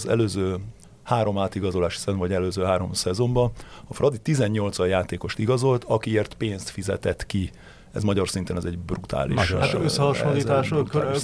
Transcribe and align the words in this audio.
Az 0.00 0.08
előző 0.08 0.56
három 1.02 1.38
átigazolási 1.38 1.98
szezon, 1.98 2.18
vagy 2.18 2.32
előző 2.32 2.62
három 2.62 2.92
szezonban 2.92 3.50
a 3.88 3.94
Fradi 3.94 4.18
18 4.18 4.78
a 4.78 4.84
játékost 4.84 5.38
igazolt, 5.38 5.84
akiért 5.84 6.34
pénzt 6.34 6.68
fizetett 6.68 7.26
ki 7.26 7.50
ez 7.92 8.02
magyar 8.02 8.28
szinten 8.28 8.56
ez 8.56 8.64
egy 8.64 8.78
brutális. 8.78 9.34
Magyar. 9.34 9.60
Hát 9.60 9.74
összehasonlítás, 9.74 10.72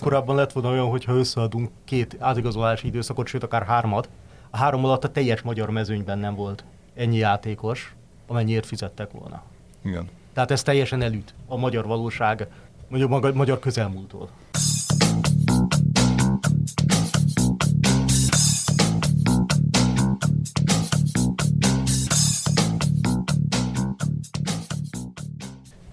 korábban 0.01 0.37
lett 0.37 0.53
volna 0.53 0.71
olyan, 0.71 0.87
hogyha 0.87 1.13
összeadunk 1.13 1.71
két 1.85 2.17
átigazolási 2.19 2.87
időszakot, 2.87 3.27
sőt 3.27 3.43
akár 3.43 3.63
hármat, 3.63 4.09
a 4.51 4.57
három 4.57 4.85
alatt 4.85 5.05
a 5.05 5.11
teljes 5.11 5.43
magyar 5.43 5.71
mezőnyben 5.71 6.19
nem 6.19 6.35
volt 6.35 6.65
ennyi 6.95 7.17
játékos, 7.17 7.95
amennyiért 8.27 8.67
fizettek 8.67 9.11
volna. 9.11 9.43
Igen. 9.85 10.09
Tehát 10.33 10.51
ez 10.51 10.63
teljesen 10.63 11.03
elüt 11.03 11.35
a 11.47 11.57
magyar 11.57 11.87
valóság, 11.87 12.49
mondjuk 12.89 13.35
magyar 13.35 13.59
közelmúltól. 13.59 14.29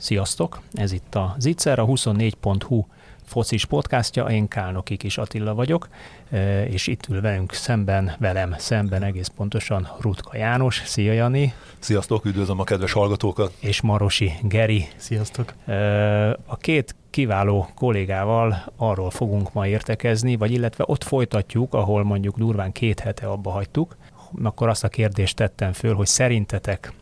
Sziasztok! 0.03 0.61
Ez 0.73 0.91
itt 0.91 1.15
a 1.15 1.35
Zicser, 1.37 1.79
a 1.79 1.85
24.hu 1.85 2.85
focis 3.25 3.65
podcastja, 3.65 4.25
én 4.25 4.47
Kálnoki 4.47 4.97
Kis 4.97 5.17
Attila 5.17 5.53
vagyok, 5.53 5.87
e, 6.31 6.65
és 6.65 6.87
itt 6.87 7.07
ül 7.09 7.21
velünk 7.21 7.53
szemben, 7.53 8.15
velem 8.19 8.55
szemben 8.57 9.03
egész 9.03 9.27
pontosan 9.27 9.89
Rutka 9.99 10.37
János. 10.37 10.81
Szia 10.85 11.11
Jani! 11.11 11.53
Sziasztok, 11.79 12.25
üdvözlöm 12.25 12.59
a 12.59 12.63
kedves 12.63 12.91
hallgatókat! 12.91 13.53
És 13.59 13.81
Marosi 13.81 14.31
Geri. 14.41 14.87
Sziasztok! 14.95 15.53
E, 15.65 16.29
a 16.45 16.57
két 16.57 16.95
kiváló 17.09 17.67
kollégával 17.75 18.73
arról 18.75 19.09
fogunk 19.09 19.53
ma 19.53 19.67
értekezni, 19.67 20.35
vagy 20.35 20.51
illetve 20.51 20.83
ott 20.87 21.03
folytatjuk, 21.03 21.73
ahol 21.73 22.03
mondjuk 22.03 22.37
durván 22.37 22.71
két 22.71 22.99
hete 22.99 23.27
abba 23.27 23.49
hagytuk, 23.51 23.97
akkor 24.43 24.69
azt 24.69 24.83
a 24.83 24.89
kérdést 24.89 25.35
tettem 25.35 25.73
föl, 25.73 25.93
hogy 25.93 26.07
szerintetek 26.07 26.93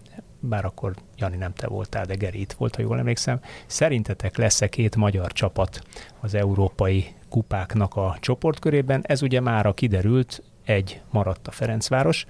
bár 0.41 0.65
akkor 0.65 0.93
Jani 1.17 1.37
nem 1.37 1.53
te 1.53 1.67
voltál, 1.67 2.05
de 2.05 2.15
Geri 2.15 2.39
itt 2.39 2.51
volt, 2.51 2.75
ha 2.75 2.81
jól 2.81 2.99
emlékszem. 2.99 3.39
Szerintetek 3.65 4.37
lesz-e 4.37 4.67
két 4.67 4.95
magyar 4.95 5.31
csapat 5.31 5.81
az 6.19 6.33
európai 6.33 7.15
kupáknak 7.29 7.95
a 7.95 8.17
csoportkörében? 8.19 9.01
Ez 9.05 9.21
ugye 9.21 9.39
már 9.39 9.73
kiderült, 9.73 10.43
egy 10.65 11.01
maradt 11.09 11.47
a 11.47 11.51
Ferencváros 11.51 12.25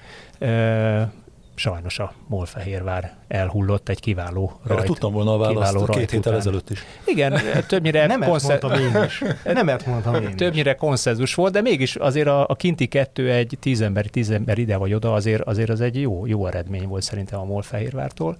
sajnos 1.55 1.99
a 1.99 2.13
Molfehérvár 2.27 3.15
elhullott 3.27 3.89
egy 3.89 3.99
kiváló 3.99 4.59
rajt. 4.63 4.79
Erre 4.79 4.87
tudtam 4.87 5.13
volna 5.13 5.33
a 5.33 5.37
választ 5.37 5.89
két 5.89 6.11
héttel 6.11 6.35
ezelőtt 6.35 6.69
is. 6.69 6.83
Igen, 7.05 7.39
többnyire... 7.67 8.05
Nem 8.05 8.21
konszer... 8.21 8.61
mondtam 8.61 8.79
én 8.79 9.03
is. 9.03 9.23
Nem 9.43 9.77
mondtam 9.85 10.15
én 10.15 10.35
Többnyire 10.35 10.75
konszenzus 10.75 11.35
volt, 11.35 11.53
de 11.53 11.61
mégis 11.61 11.95
azért 11.95 12.27
a, 12.27 12.47
a 12.47 12.55
kinti 12.55 12.87
kettő 12.87 13.31
egy 13.31 13.57
tíz 13.59 13.81
ember, 13.81 14.05
tíz 14.05 14.29
ember 14.29 14.57
ide 14.57 14.77
vagy 14.77 14.93
oda, 14.93 15.13
azért, 15.13 15.41
azért 15.41 15.69
az 15.69 15.81
egy 15.81 16.01
jó, 16.01 16.25
jó 16.25 16.47
eredmény 16.47 16.87
volt 16.87 17.03
szerintem 17.03 17.39
a 17.39 17.45
Molfehérvártól. 17.45 18.37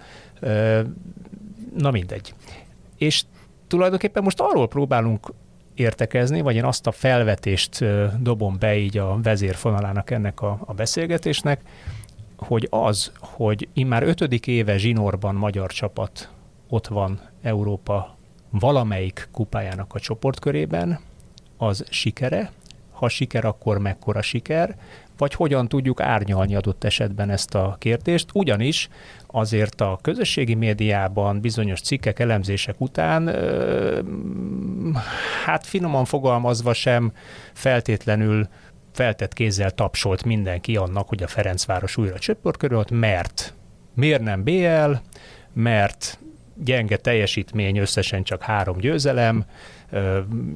Na 1.77 1.91
mindegy. 1.91 2.33
És 2.97 3.23
tulajdonképpen 3.67 4.23
most 4.23 4.39
arról 4.39 4.67
próbálunk 4.67 5.33
értekezni, 5.75 6.41
vagy 6.41 6.55
én 6.55 6.63
azt 6.63 6.87
a 6.87 6.91
felvetést 6.91 7.85
dobom 8.19 8.55
be 8.59 8.77
így 8.77 8.97
a 8.97 9.19
vezérfonalának 9.23 10.11
ennek 10.11 10.41
a, 10.41 10.59
a 10.65 10.73
beszélgetésnek, 10.73 11.61
hogy 12.45 12.67
az, 12.69 13.11
hogy 13.19 13.67
immár 13.73 14.03
ötödik 14.03 14.47
éve 14.47 14.77
zsinórban 14.77 15.35
magyar 15.35 15.71
csapat 15.71 16.29
ott 16.69 16.87
van 16.87 17.19
Európa 17.41 18.15
valamelyik 18.49 19.27
kupájának 19.31 19.93
a 19.93 19.99
csoportkörében, 19.99 20.99
az 21.57 21.85
sikere, 21.89 22.51
ha 22.91 23.09
siker, 23.09 23.45
akkor 23.45 23.77
mekkora 23.77 24.21
siker, 24.21 24.75
vagy 25.17 25.33
hogyan 25.33 25.67
tudjuk 25.67 26.01
árnyalni 26.01 26.55
adott 26.55 26.83
esetben 26.83 27.29
ezt 27.29 27.55
a 27.55 27.75
kérdést, 27.79 28.29
ugyanis 28.33 28.89
azért 29.27 29.81
a 29.81 29.99
közösségi 30.01 30.53
médiában 30.53 31.39
bizonyos 31.41 31.81
cikkek, 31.81 32.19
elemzések 32.19 32.75
után, 32.81 33.27
hát 35.45 35.65
finoman 35.65 36.05
fogalmazva 36.05 36.73
sem 36.73 37.11
feltétlenül 37.53 38.47
feltett 38.91 39.33
kézzel 39.33 39.71
tapsolt 39.71 40.23
mindenki 40.23 40.75
annak, 40.75 41.07
hogy 41.07 41.23
a 41.23 41.27
Ferencváros 41.27 41.97
újra 41.97 42.19
csöpörkörölt, 42.19 42.91
mert 42.91 43.53
miért 43.93 44.21
nem 44.21 44.43
BL, 44.43 44.91
mert 45.53 46.19
gyenge 46.63 46.97
teljesítmény, 46.97 47.77
összesen 47.77 48.23
csak 48.23 48.41
három 48.41 48.77
győzelem, 48.77 49.45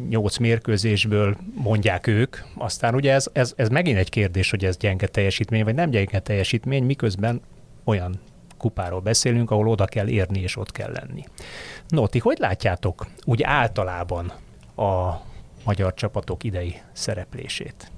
nyolc 0.09 0.37
mérkőzésből 0.37 1.37
mondják 1.55 2.07
ők. 2.07 2.37
Aztán 2.57 2.95
ugye 2.95 3.13
ez, 3.13 3.27
ez, 3.33 3.53
ez 3.55 3.69
megint 3.69 3.97
egy 3.97 4.09
kérdés, 4.09 4.49
hogy 4.49 4.65
ez 4.65 4.77
gyenge 4.77 5.07
teljesítmény, 5.07 5.63
vagy 5.63 5.75
nem 5.75 5.89
gyenge 5.89 6.19
teljesítmény, 6.19 6.83
miközben 6.83 7.41
olyan 7.83 8.19
kupáról 8.57 8.99
beszélünk, 8.99 9.51
ahol 9.51 9.67
oda 9.67 9.85
kell 9.85 10.07
érni 10.07 10.39
és 10.41 10.57
ott 10.57 10.71
kell 10.71 10.91
lenni. 10.91 11.23
No, 11.87 12.07
ti 12.07 12.19
hogy 12.19 12.37
látjátok 12.39 13.07
úgy 13.23 13.43
általában 13.43 14.33
a 14.75 15.21
magyar 15.63 15.93
csapatok 15.93 16.43
idei 16.43 16.75
szereplését? 16.93 17.91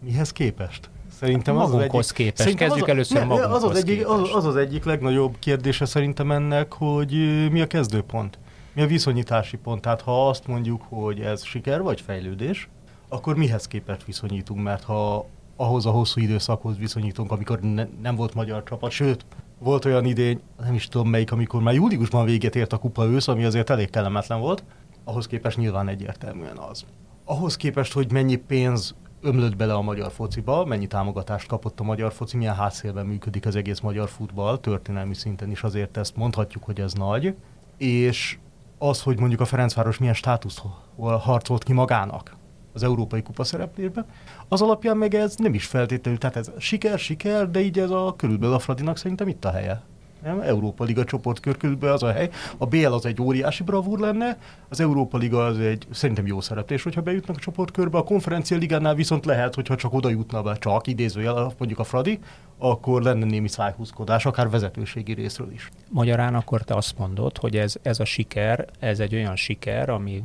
Mihez 0.00 0.32
képest? 0.32 0.90
Szerintem 1.10 1.56
az 1.56 1.74
az 1.74 1.80
egyik, 1.80 2.12
képest. 2.12 2.36
Szerintem 2.36 2.66
Kezdjük 2.66 2.86
az, 2.86 2.92
először 2.92 3.18
ne, 3.18 3.24
magunkhoz 3.24 3.62
az 3.62 3.70
az, 3.70 3.76
egyik, 3.76 4.08
az, 4.08 4.34
az 4.34 4.44
az 4.44 4.56
egyik 4.56 4.84
legnagyobb 4.84 5.38
kérdése 5.38 5.84
szerintem 5.84 6.30
ennek, 6.30 6.72
hogy 6.72 7.12
mi 7.50 7.60
a 7.60 7.66
kezdőpont. 7.66 8.38
Mi 8.72 8.82
a 8.82 8.86
viszonyítási 8.86 9.56
pont? 9.56 9.80
Tehát 9.80 10.00
ha 10.00 10.28
azt 10.28 10.46
mondjuk, 10.46 10.82
hogy 10.88 11.20
ez 11.20 11.44
siker 11.44 11.82
vagy 11.82 12.00
fejlődés, 12.00 12.68
akkor 13.08 13.36
mihez 13.36 13.66
képest 13.66 14.04
viszonyítunk? 14.04 14.62
Mert 14.62 14.84
ha 14.84 15.26
ahhoz 15.56 15.86
a 15.86 15.90
hosszú 15.90 16.20
időszakhoz 16.20 16.78
viszonyítunk, 16.78 17.30
amikor 17.30 17.60
ne, 17.60 17.86
nem 18.02 18.14
volt 18.14 18.34
magyar 18.34 18.62
csapat, 18.62 18.90
sőt, 18.90 19.24
volt 19.58 19.84
olyan 19.84 20.04
idény, 20.04 20.40
nem 20.62 20.74
is 20.74 20.88
tudom 20.88 21.08
melyik, 21.08 21.32
amikor 21.32 21.62
már 21.62 21.74
júliusban 21.74 22.24
véget 22.24 22.56
ért 22.56 22.72
a 22.72 22.76
kupa 22.76 23.04
ősz, 23.04 23.28
ami 23.28 23.44
azért 23.44 23.70
elég 23.70 23.90
kellemetlen 23.90 24.40
volt, 24.40 24.64
ahhoz 25.04 25.26
képest 25.26 25.56
nyilván 25.56 25.88
egyértelműen 25.88 26.56
az. 26.56 26.84
Ahhoz 27.24 27.56
képest, 27.56 27.92
hogy 27.92 28.12
mennyi 28.12 28.36
pénz 28.36 28.94
ömlött 29.20 29.56
bele 29.56 29.74
a 29.74 29.82
magyar 29.82 30.10
fociba, 30.10 30.64
mennyi 30.64 30.86
támogatást 30.86 31.48
kapott 31.48 31.80
a 31.80 31.82
magyar 31.82 32.12
foci, 32.12 32.36
milyen 32.36 32.54
hátszélben 32.54 33.06
működik 33.06 33.46
az 33.46 33.56
egész 33.56 33.80
magyar 33.80 34.08
futball, 34.08 34.58
történelmi 34.58 35.14
szinten 35.14 35.50
is 35.50 35.62
azért 35.62 35.96
ezt 35.96 36.16
mondhatjuk, 36.16 36.64
hogy 36.64 36.80
ez 36.80 36.92
nagy, 36.92 37.34
és 37.76 38.38
az, 38.78 39.02
hogy 39.02 39.18
mondjuk 39.18 39.40
a 39.40 39.44
Ferencváros 39.44 39.98
milyen 39.98 40.14
státuszt 40.14 40.62
harcolt 40.96 41.64
ki 41.64 41.72
magának 41.72 42.36
az 42.72 42.82
Európai 42.82 43.22
Kupa 43.22 43.44
szereplésben, 43.44 44.06
az 44.48 44.62
alapján 44.62 44.96
meg 44.96 45.14
ez 45.14 45.36
nem 45.36 45.54
is 45.54 45.66
feltétlenül, 45.66 46.20
tehát 46.20 46.36
ez 46.36 46.50
siker, 46.58 46.98
siker, 46.98 47.50
de 47.50 47.60
így 47.60 47.78
ez 47.78 47.90
a 47.90 48.14
körülbelül 48.16 48.54
a 48.54 48.58
Fradinak 48.58 48.96
szerintem 48.96 49.28
itt 49.28 49.44
a 49.44 49.50
helye 49.50 49.82
nem? 50.22 50.40
Európa 50.40 50.84
Liga 50.84 51.04
csoportkör 51.04 51.56
körülbelül 51.56 51.94
az 51.94 52.02
a 52.02 52.12
hely. 52.12 52.30
A 52.56 52.66
BL 52.66 52.86
az 52.86 53.06
egy 53.06 53.22
óriási 53.22 53.62
bravúr 53.62 53.98
lenne, 53.98 54.38
az 54.68 54.80
Európa 54.80 55.18
Liga 55.18 55.46
az 55.46 55.58
egy 55.58 55.86
szerintem 55.90 56.26
jó 56.26 56.40
szereplés, 56.40 56.82
hogyha 56.82 57.00
bejutnak 57.00 57.36
a 57.36 57.40
csoportkörbe. 57.40 57.98
A 57.98 58.02
konferencia 58.02 58.56
ligánál 58.56 58.94
viszont 58.94 59.24
lehet, 59.24 59.54
hogyha 59.54 59.76
csak 59.76 59.92
oda 59.92 60.08
jutna 60.08 60.42
be, 60.42 60.56
csak 60.56 60.86
idézőjel, 60.86 61.52
mondjuk 61.58 61.78
a 61.78 61.84
Fradi, 61.84 62.18
akkor 62.58 63.02
lenne 63.02 63.24
némi 63.24 63.48
szájhúzkodás, 63.48 64.26
akár 64.26 64.50
vezetőségi 64.50 65.12
részről 65.12 65.52
is. 65.52 65.70
Magyarán 65.88 66.34
akkor 66.34 66.62
te 66.62 66.74
azt 66.74 66.98
mondod, 66.98 67.38
hogy 67.38 67.56
ez, 67.56 67.74
ez 67.82 68.00
a 68.00 68.04
siker, 68.04 68.66
ez 68.78 69.00
egy 69.00 69.14
olyan 69.14 69.36
siker, 69.36 69.88
ami 69.88 70.22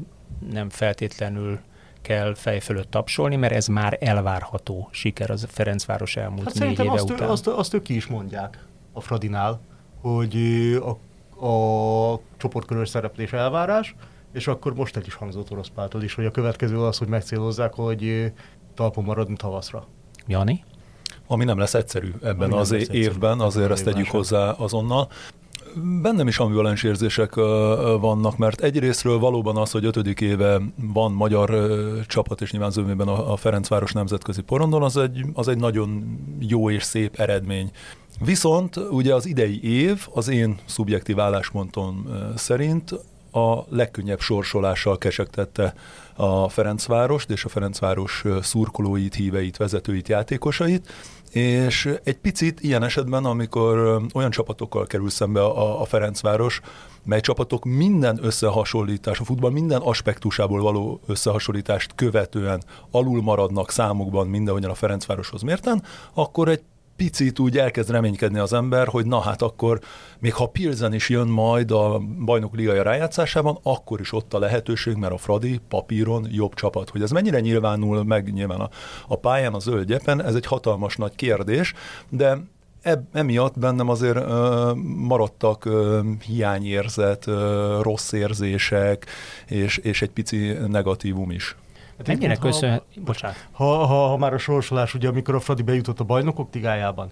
nem 0.51 0.69
feltétlenül 0.69 1.59
kell 2.01 2.35
fej 2.35 2.59
fölött 2.59 2.91
tapsolni, 2.91 3.35
mert 3.35 3.53
ez 3.53 3.67
már 3.67 3.97
elvárható 4.01 4.89
siker 4.91 5.29
az 5.29 5.47
Ferencváros 5.49 6.15
elmúlt 6.15 6.43
hát 6.43 6.59
négy 6.59 6.79
éve 6.79 6.91
azt, 6.91 7.09
után. 7.09 7.29
Azt, 7.29 7.47
azt 7.47 7.73
ők 7.73 7.81
ki 7.81 7.95
is 7.95 8.07
mondják 8.07 8.65
a 8.91 9.01
Fradinál, 9.01 9.59
hogy 10.03 10.35
a, 10.81 11.45
a 11.45 12.19
csoportkörös 12.37 12.89
szereplés 12.89 13.33
elvárás, 13.33 13.95
és 14.33 14.47
akkor 14.47 14.73
most 14.73 14.97
egy 14.97 15.07
is 15.07 15.13
hangzott 15.13 15.51
orosz 15.51 15.71
páltól 15.75 16.03
is, 16.03 16.13
hogy 16.13 16.25
a 16.25 16.31
következő 16.31 16.79
az, 16.79 16.97
hogy 16.97 17.07
megcélozzák, 17.07 17.73
hogy 17.73 18.31
talpon 18.73 19.03
maradni 19.03 19.35
tavaszra. 19.35 19.87
Jani? 20.27 20.63
Ami 21.27 21.43
nem 21.43 21.57
lesz 21.57 21.73
egyszerű 21.73 22.11
ebben 22.21 22.51
Ami 22.51 22.59
az 22.59 22.71
egyszerű. 22.71 22.99
évben, 22.99 23.39
azért 23.39 23.71
ezt 23.71 23.83
tegyük 23.83 24.07
hozzá 24.07 24.51
azonnal. 24.51 25.09
Bennem 26.01 26.27
is 26.27 26.39
ambivalens 26.39 26.83
érzések 26.83 27.35
vannak, 27.99 28.37
mert 28.37 28.61
egyrésztről 28.61 29.19
valóban 29.19 29.57
az, 29.57 29.71
hogy 29.71 29.85
ötödik 29.85 30.21
éve 30.21 30.61
van 30.75 31.11
magyar 31.11 31.49
csapat, 32.07 32.41
és 32.41 32.51
nyilván 32.51 32.71
zömében 32.71 33.07
a 33.07 33.35
Ferencváros 33.35 33.91
nemzetközi 33.91 34.41
porondon, 34.41 34.83
az 34.83 34.97
egy, 34.97 35.25
az 35.33 35.47
egy 35.47 35.57
nagyon 35.57 36.19
jó 36.39 36.69
és 36.69 36.83
szép 36.83 37.19
eredmény. 37.19 37.71
Viszont 38.25 38.75
ugye 38.75 39.13
az 39.13 39.25
idei 39.25 39.63
év 39.63 40.07
az 40.13 40.27
én 40.27 40.59
szubjektív 40.65 41.19
álláspontom 41.19 42.07
szerint 42.35 42.91
a 43.31 43.63
legkönnyebb 43.69 44.19
sorsolással 44.19 44.97
kesegtette 44.97 45.73
a 46.15 46.49
Ferencvárost 46.49 47.29
és 47.29 47.45
a 47.45 47.49
Ferencváros 47.49 48.23
szurkolóit, 48.41 49.15
híveit, 49.15 49.57
vezetőit, 49.57 50.07
játékosait, 50.07 50.93
és 51.31 51.89
egy 52.03 52.17
picit 52.17 52.61
ilyen 52.61 52.83
esetben, 52.83 53.25
amikor 53.25 54.01
olyan 54.13 54.31
csapatokkal 54.31 54.85
kerül 54.85 55.09
szembe 55.09 55.43
a, 55.43 55.81
a 55.81 55.85
Ferencváros, 55.85 56.61
mely 57.05 57.21
csapatok 57.21 57.65
minden 57.65 58.19
összehasonlítás, 58.21 59.19
a 59.19 59.23
futball 59.23 59.51
minden 59.51 59.81
aspektusából 59.81 60.61
való 60.61 60.99
összehasonlítást 61.07 61.95
követően 61.95 62.63
alul 62.91 63.21
maradnak 63.21 63.71
számukban 63.71 64.27
mindenhogyan 64.27 64.69
a 64.69 64.75
Ferencvároshoz 64.75 65.41
mérten, 65.41 65.83
akkor 66.13 66.49
egy 66.49 66.61
picit 67.03 67.39
úgy 67.39 67.57
elkezd 67.57 67.89
reménykedni 67.89 68.39
az 68.39 68.53
ember, 68.53 68.87
hogy 68.87 69.05
na 69.05 69.19
hát 69.19 69.41
akkor, 69.41 69.79
még 70.19 70.33
ha 70.33 70.47
Pilzen 70.47 70.93
is 70.93 71.09
jön 71.09 71.27
majd 71.27 71.71
a 71.71 72.01
bajnok 72.25 72.55
ligaja 72.55 72.83
rájátszásában, 72.83 73.57
akkor 73.63 73.99
is 73.99 74.13
ott 74.13 74.33
a 74.33 74.39
lehetőség, 74.39 74.95
mert 74.95 75.13
a 75.13 75.17
Fradi 75.17 75.59
papíron 75.67 76.27
jobb 76.31 76.53
csapat. 76.53 76.89
Hogy 76.89 77.01
ez 77.01 77.11
mennyire 77.11 77.39
nyilvánul 77.39 78.03
meg 78.03 78.33
nyilván 78.33 78.59
a, 78.59 78.69
a 79.07 79.15
pályán, 79.15 79.53
a 79.53 79.59
zöld 79.59 79.87
gyepen, 79.87 80.23
ez 80.23 80.35
egy 80.35 80.45
hatalmas 80.45 80.95
nagy 80.95 81.15
kérdés, 81.15 81.73
de 82.09 82.37
eb, 82.81 83.03
emiatt 83.11 83.59
bennem 83.59 83.89
azért 83.89 84.17
ö, 84.17 84.71
maradtak 84.97 85.65
ö, 85.65 85.99
hiányérzet, 86.25 87.27
ö, 87.27 87.79
rossz 87.81 88.11
érzések, 88.11 89.05
és, 89.47 89.77
és 89.77 90.01
egy 90.01 90.11
pici 90.11 90.57
negatívum 90.67 91.31
is. 91.31 91.55
Hát 91.97 92.07
Mennyire 92.07 92.35
köszönhet... 92.35 92.83
Bocsánat. 93.05 93.47
Ha, 93.51 93.85
ha, 93.85 94.07
ha 94.07 94.17
már 94.17 94.33
a 94.33 94.37
sorsolás, 94.37 94.93
ugye 94.93 95.07
amikor 95.07 95.35
a 95.35 95.39
Fradi 95.39 95.61
bejutott 95.61 95.99
a 95.99 96.03
bajnokok 96.03 96.49
tigájában, 96.49 97.11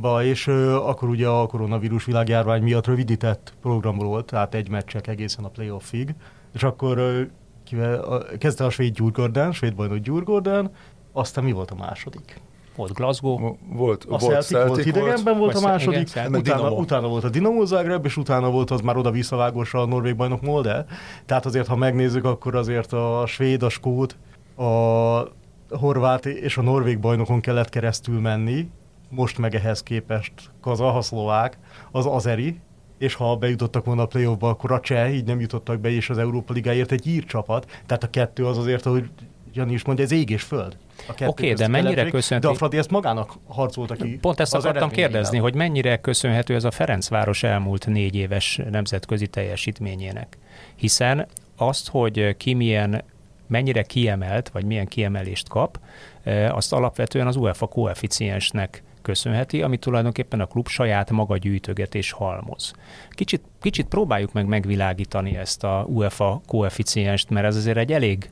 Ba, 0.00 0.24
és 0.24 0.46
ö, 0.46 0.76
akkor 0.76 1.08
ugye 1.08 1.28
a 1.28 1.46
koronavírus 1.46 2.04
világjárvány 2.04 2.62
miatt 2.62 2.86
rövidített 2.86 3.54
program 3.60 3.98
volt, 3.98 4.26
tehát 4.26 4.54
egy 4.54 4.68
meccsek 4.68 5.06
egészen 5.06 5.44
a 5.44 5.48
playoffig, 5.48 6.14
és 6.54 6.62
akkor 6.62 6.98
ö, 6.98 7.22
kivel, 7.64 8.00
a, 8.00 8.22
kezdte 8.38 8.64
a 8.64 8.70
svéd 8.70 8.94
Gyurgordán, 8.94 9.52
svéd 9.52 9.74
bajnok 9.74 9.98
Gyurgordán, 9.98 10.70
aztán 11.12 11.44
mi 11.44 11.52
volt 11.52 11.70
a 11.70 11.74
második? 11.74 12.40
Volt 12.76 12.92
Glasgow. 12.92 13.56
Volt, 13.72 14.04
a 14.04 14.08
volt 14.08 14.22
Celtic, 14.22 14.48
Celtic 14.48 14.68
volt 14.68 14.86
idegenben 14.86 15.38
volt, 15.38 15.52
volt 15.52 15.64
a 15.64 15.68
második, 15.68 16.10
igen, 16.10 16.34
utána, 16.34 16.70
utána 16.70 17.08
volt 17.08 17.24
a 17.24 17.28
Dinamo 17.28 17.64
Zagreb, 17.64 18.04
és 18.04 18.16
utána 18.16 18.50
volt 18.50 18.70
az 18.70 18.80
már 18.80 18.96
oda 18.96 19.10
visszavágósra 19.10 19.80
a 19.80 19.86
norvég 19.86 20.16
bajnok 20.16 20.42
Molde. 20.42 20.86
Tehát 21.26 21.46
azért, 21.46 21.66
ha 21.66 21.76
megnézzük, 21.76 22.24
akkor 22.24 22.54
azért 22.54 22.92
a 22.92 23.24
svéd, 23.26 23.62
a 23.62 23.68
skót, 23.68 24.16
a 24.56 25.76
horvát 25.76 26.26
és 26.26 26.56
a 26.56 26.62
norvég 26.62 26.98
bajnokon 26.98 27.40
kellett 27.40 27.68
keresztül 27.68 28.20
menni, 28.20 28.68
most 29.08 29.38
meg 29.38 29.54
ehhez 29.54 29.82
képest 29.82 30.32
kazaha, 30.60 31.02
szlovák, 31.02 31.58
az 31.90 32.06
azeri, 32.06 32.60
és 32.98 33.14
ha 33.14 33.36
bejutottak 33.36 33.84
volna 33.84 34.02
a 34.02 34.06
playoffba, 34.06 34.48
akkor 34.48 34.72
a 34.72 34.80
cseh, 34.80 35.14
így 35.14 35.24
nem 35.24 35.40
jutottak 35.40 35.80
be, 35.80 35.90
és 35.90 36.10
az 36.10 36.18
Európa 36.18 36.52
Ligáért 36.52 36.92
egy 36.92 37.06
ír 37.06 37.24
csapat. 37.24 37.82
Tehát 37.86 38.02
a 38.02 38.10
kettő 38.10 38.46
az 38.46 38.58
azért, 38.58 38.84
hogy 38.84 39.10
Jani 39.52 39.72
is 39.72 39.84
mondja, 39.84 40.04
ez 40.04 40.12
ég 40.12 40.30
és 40.30 40.42
föld. 40.42 40.76
Oké, 41.08 41.26
okay, 41.26 41.52
de 41.52 41.68
mennyire 41.68 42.10
köszönhető? 42.10 42.48
De 42.48 42.54
a 42.54 42.56
Fradi 42.56 42.76
ezt 42.76 42.90
magának 42.90 43.32
harcolta 43.48 43.94
ki. 43.94 44.18
Pont 44.20 44.40
ezt 44.40 44.54
akartam 44.54 44.90
kérdezni, 44.90 45.38
hogy 45.38 45.54
mennyire 45.54 45.96
köszönhető 45.96 46.54
ez 46.54 46.64
a 46.64 46.70
Ferencváros 46.70 47.42
elmúlt 47.42 47.86
négy 47.86 48.14
éves 48.14 48.60
nemzetközi 48.70 49.26
teljesítményének. 49.26 50.38
Hiszen 50.76 51.26
azt, 51.56 51.88
hogy 51.88 52.36
ki 52.36 52.54
milyen 52.54 53.02
mennyire 53.46 53.82
kiemelt, 53.82 54.48
vagy 54.48 54.64
milyen 54.64 54.86
kiemelést 54.86 55.48
kap, 55.48 55.78
e, 56.22 56.52
azt 56.52 56.72
alapvetően 56.72 57.26
az 57.26 57.36
UEFA 57.36 57.66
koeficiensnek 57.66 58.82
köszönheti, 59.02 59.62
ami 59.62 59.76
tulajdonképpen 59.76 60.40
a 60.40 60.46
klub 60.46 60.68
saját 60.68 61.10
maga 61.10 61.36
gyűjtöget 61.36 61.94
és 61.94 62.12
halmoz. 62.12 62.72
Kicsit, 63.10 63.42
kicsit 63.60 63.86
próbáljuk 63.86 64.32
meg 64.32 64.46
megvilágítani 64.46 65.36
ezt 65.36 65.64
a 65.64 65.86
UEFA 65.88 66.40
koeficienst, 66.46 67.30
mert 67.30 67.46
ez 67.46 67.56
azért 67.56 67.76
egy 67.76 67.92
elég 67.92 68.30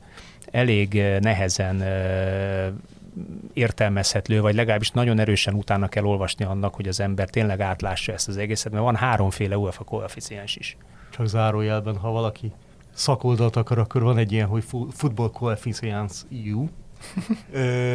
elég 0.53 0.99
eh, 0.99 1.19
nehezen 1.19 1.81
eh, 1.81 2.71
értelmezhető, 3.53 4.41
vagy 4.41 4.55
legalábbis 4.55 4.91
nagyon 4.91 5.19
erősen 5.19 5.53
utána 5.53 5.87
kell 5.87 6.03
olvasni 6.03 6.45
annak, 6.45 6.75
hogy 6.75 6.87
az 6.87 6.99
ember 6.99 7.29
tényleg 7.29 7.59
átlássa 7.59 8.11
ezt 8.11 8.27
az 8.27 8.37
egészet, 8.37 8.71
mert 8.71 8.83
van 8.83 8.95
háromféle 8.95 9.57
UEFA 9.57 9.83
koeficiens 9.83 10.55
is. 10.55 10.77
Csak 11.09 11.27
zárójelben, 11.27 11.97
ha 11.97 12.11
valaki 12.11 12.51
szakoldalt 12.93 13.55
akar, 13.55 13.77
akkor 13.77 14.03
van 14.03 14.17
egy 14.17 14.31
ilyen, 14.31 14.47
hogy 14.47 14.63
Football 14.91 15.29
Coefficients 15.29 16.13
EU 16.45 16.67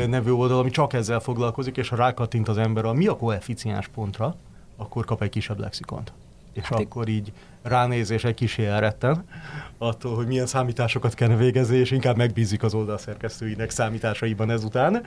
nevű 0.08 0.31
oldal, 0.31 0.58
ami 0.58 0.70
csak 0.70 0.93
ezzel 0.93 1.20
foglalkozik, 1.20 1.76
és 1.76 1.88
ha 1.88 1.96
rákattint 1.96 2.49
az 2.49 2.58
ember 2.58 2.84
a 2.84 2.93
mi 2.93 3.06
a 3.06 3.16
koeficiens 3.16 3.88
pontra, 3.88 4.37
akkor 4.76 5.04
kap 5.04 5.22
egy 5.22 5.31
kisebb 5.31 5.58
lexikont 5.58 6.12
és 6.58 6.69
hát 6.69 6.81
akkor 6.81 7.08
így 7.08 7.32
ránézés 7.62 8.25
egy 8.25 8.34
kis 8.34 8.58
elretten 8.58 9.25
attól, 9.78 10.14
hogy 10.14 10.26
milyen 10.26 10.46
számításokat 10.46 11.14
kell 11.14 11.37
végezni, 11.37 11.76
és 11.76 11.90
inkább 11.90 12.16
megbízik 12.16 12.62
az 12.62 12.75
oldalszerkesztőinek 12.75 13.70
számításaiban 13.70 14.50
ezután, 14.50 15.05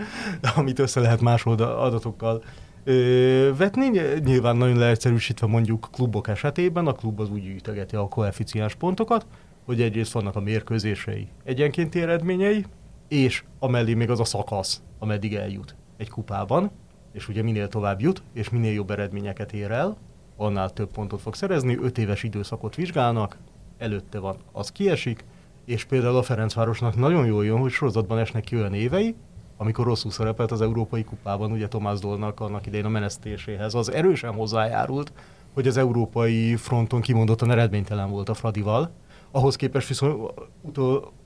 amit 0.56 0.80
össze 0.80 1.00
lehet 1.00 1.22
más 1.22 1.46
adatokkal 1.46 2.44
ö, 2.84 3.52
vetni. 3.58 4.00
Nyilván 4.24 4.56
nagyon 4.56 4.78
leegyszerűsítve 4.78 5.48
mondjuk 5.48 5.90
klubok 5.92 6.28
esetében, 6.28 6.88
a 6.88 6.94
klub 6.94 7.20
az 7.20 7.30
úgy 7.30 7.42
gyűjtögeti 7.42 7.96
a 7.96 8.08
koeficiens 8.08 8.76
pontokat, 8.76 9.26
hogy 9.66 9.82
egyrészt 9.82 10.12
vannak 10.12 10.36
a 10.36 10.40
mérkőzései 10.40 11.28
egyenkénti 11.44 12.02
eredményei, 12.02 12.66
és 13.08 13.44
amellé 13.60 13.94
még 13.94 14.10
az 14.10 14.20
a 14.20 14.26
szakasz, 14.26 14.82
ameddig 15.00 15.36
eljut 15.36 15.76
egy 15.98 16.10
kupában, 16.10 16.72
és 17.14 17.28
ugye 17.28 17.44
minél 17.44 17.68
tovább 17.68 18.02
jut, 18.02 18.22
és 18.34 18.50
minél 18.50 18.74
jobb 18.74 18.92
eredményeket 18.92 19.54
ér 19.54 19.72
el, 19.72 19.98
annál 20.42 20.70
több 20.70 20.92
pontot 20.92 21.22
fog 21.22 21.36
szerezni, 21.36 21.78
5 21.82 21.98
éves 21.98 22.24
időszakot 22.24 22.76
vizsgálnak, 22.76 23.38
előtte 23.78 24.20
van, 24.20 24.36
az 24.52 24.72
kiesik, 24.72 25.26
és 25.66 25.86
például 25.86 26.16
a 26.16 26.22
Ferencvárosnak 26.22 26.96
nagyon 26.96 27.26
jól 27.26 27.46
jön, 27.46 27.60
hogy 27.60 27.72
sorozatban 27.72 28.18
esnek 28.18 28.44
ki 28.44 28.56
olyan 28.56 28.74
évei, 28.74 29.16
amikor 29.58 29.86
rosszul 29.86 30.12
szerepelt 30.12 30.52
az 30.52 30.62
Európai 30.62 31.04
Kupában, 31.04 31.52
ugye 31.52 31.68
Tomás 31.68 32.00
Dolnak 32.00 32.40
annak 32.40 32.66
idején 32.66 32.86
a 32.86 32.90
menesztéséhez, 32.90 33.74
az 33.74 33.92
erősen 33.92 34.34
hozzájárult, 34.34 35.14
hogy 35.54 35.68
az 35.68 35.78
európai 35.78 36.56
fronton 36.56 37.02
kimondottan 37.02 37.52
eredménytelen 37.52 38.10
volt 38.10 38.30
a 38.30 38.34
Fradival. 38.34 38.92
Ahhoz 39.32 39.56
képest 39.56 39.88
viszont 39.88 40.32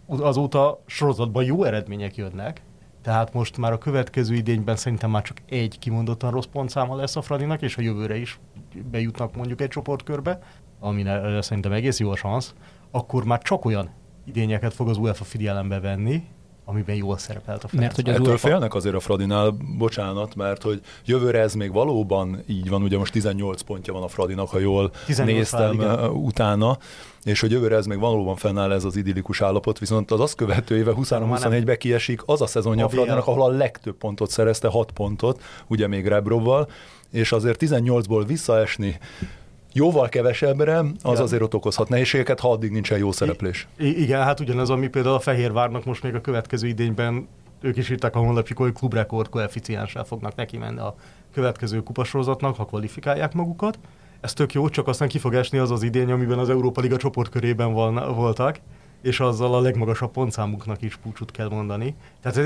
azóta 0.08 0.82
sorozatban 0.86 1.44
jó 1.44 1.64
eredmények 1.64 2.16
jönnek, 2.16 2.62
tehát 3.06 3.34
most 3.34 3.58
már 3.58 3.72
a 3.72 3.78
következő 3.78 4.36
idényben 4.36 4.76
szerintem 4.76 5.10
már 5.10 5.22
csak 5.22 5.42
egy 5.50 5.80
kimondottan 5.80 6.32
rossz 6.32 6.46
pontszáma 6.46 6.96
lesz 6.96 7.16
a 7.16 7.22
Fradinak, 7.22 7.62
és 7.62 7.78
a 7.78 7.82
jövőre 7.82 8.18
is 8.18 8.40
bejutnak 8.92 9.36
mondjuk 9.36 9.62
egy 9.62 9.68
csoportkörbe, 9.68 10.40
ami 10.80 11.04
szerintem 11.40 11.72
egész 11.72 12.00
jó 12.00 12.10
a 12.10 12.16
szansz, 12.16 12.54
akkor 12.92 13.26
már 13.26 13.42
csak 13.42 13.66
olyan 13.66 13.90
idényeket 14.24 14.74
fog 14.74 14.90
az 14.90 14.98
UEFA 14.98 15.24
figyelembe 15.24 15.80
venni, 15.80 16.24
amiben 16.66 16.96
jól 16.96 17.18
szerepelt 17.18 17.64
a 17.64 17.68
Ferenc. 17.68 17.82
Mert 17.82 17.96
hogy 17.96 18.10
az 18.10 18.16
Ettől 18.16 18.34
UEFA... 18.34 18.48
félnek 18.48 18.74
azért 18.74 18.96
a 18.96 19.00
Fradinál, 19.00 19.58
bocsánat, 19.78 20.36
mert 20.36 20.62
hogy 20.62 20.82
jövőre 21.06 21.40
ez 21.40 21.54
még 21.54 21.72
valóban 21.72 22.44
így 22.48 22.70
van, 22.70 22.82
ugye 22.82 22.98
most 22.98 23.12
18 23.12 23.62
pontja 23.62 23.94
van 23.94 24.04
a 24.04 24.08
Fradinak, 24.08 24.50
ha 24.50 24.60
jól 24.60 24.92
néztem 25.26 25.78
vál, 25.78 26.10
utána, 26.10 26.78
és 27.24 27.40
hogy 27.40 27.52
jövőre 27.52 27.76
ez 27.76 27.86
még 27.86 28.00
valóban 28.00 28.36
fennáll 28.36 28.72
ez 28.72 28.84
az 28.84 28.96
idillikus 28.96 29.42
állapot, 29.42 29.80
viszont 29.80 30.12
az 30.12 30.20
azt 30.20 30.36
követő 30.36 30.78
éve 30.78 30.94
23-24-be 30.96 31.78
kiesik 31.78 32.22
az 32.26 32.42
a 32.42 32.48
szezonja 32.48 32.86
a 32.86 32.90
Fradinak, 32.90 33.28
ahol 33.28 33.44
a 33.44 33.58
legtöbb 33.58 33.96
pontot 33.96 34.30
szerezte, 34.30 34.68
6 34.68 34.92
pontot, 34.92 35.42
ugye 35.68 35.88
még 35.88 36.08
Rebrovval, 36.08 36.70
és 37.12 37.32
azért 37.32 37.64
18-ból 37.64 38.24
visszaesni 38.28 39.00
jóval 39.76 40.10
kevesebbre, 40.10 40.86
az 41.02 41.20
azért 41.20 41.42
ott 41.42 41.54
okozhat 41.54 41.90
nehézségeket, 41.90 42.40
ha 42.40 42.52
addig 42.52 42.72
nincsen 42.72 42.98
jó 42.98 43.12
szereplés. 43.12 43.68
I- 43.78 44.02
igen, 44.02 44.24
hát 44.24 44.40
ugyanez, 44.40 44.70
ami 44.70 44.88
például 44.88 45.16
a 45.16 45.20
Fehérvárnak 45.20 45.86
most 45.86 46.04
még 46.04 46.16
a 46.16 46.22
következő 46.22 46.68
idényben 46.68 47.28
ők 47.62 47.78
is 47.78 47.90
írták 47.90 48.16
a 48.16 48.20
honlapjuk, 48.20 48.58
hogy 48.58 48.74
klubrekord 48.74 49.30
koeficienssel 49.30 50.04
fognak 50.04 50.36
neki 50.36 50.58
menni 50.58 50.80
a 50.80 50.96
következő 51.34 51.84
kupasorozatnak, 51.84 52.56
ha 52.56 52.66
kvalifikálják 52.66 53.34
magukat. 53.34 53.80
Ez 54.22 54.34
tök 54.34 54.54
jó, 54.54 54.70
csak 54.70 54.88
aztán 54.88 55.08
ki 55.08 55.20
fog 55.20 55.34
esni 55.34 55.58
az 55.58 55.72
az 55.72 55.84
idény, 55.84 56.12
amiben 56.12 56.40
az 56.40 56.50
Európa 56.50 56.82
Liga 56.82 56.98
csoportkörében 56.98 57.74
voltak, 58.16 58.60
és 59.02 59.20
azzal 59.20 59.54
a 59.54 59.62
legmagasabb 59.62 60.12
pontszámuknak 60.12 60.82
is 60.82 61.00
búcsút 61.04 61.32
kell 61.32 61.50
mondani. 61.50 61.96
Tehát 62.22 62.38
ez, 62.38 62.46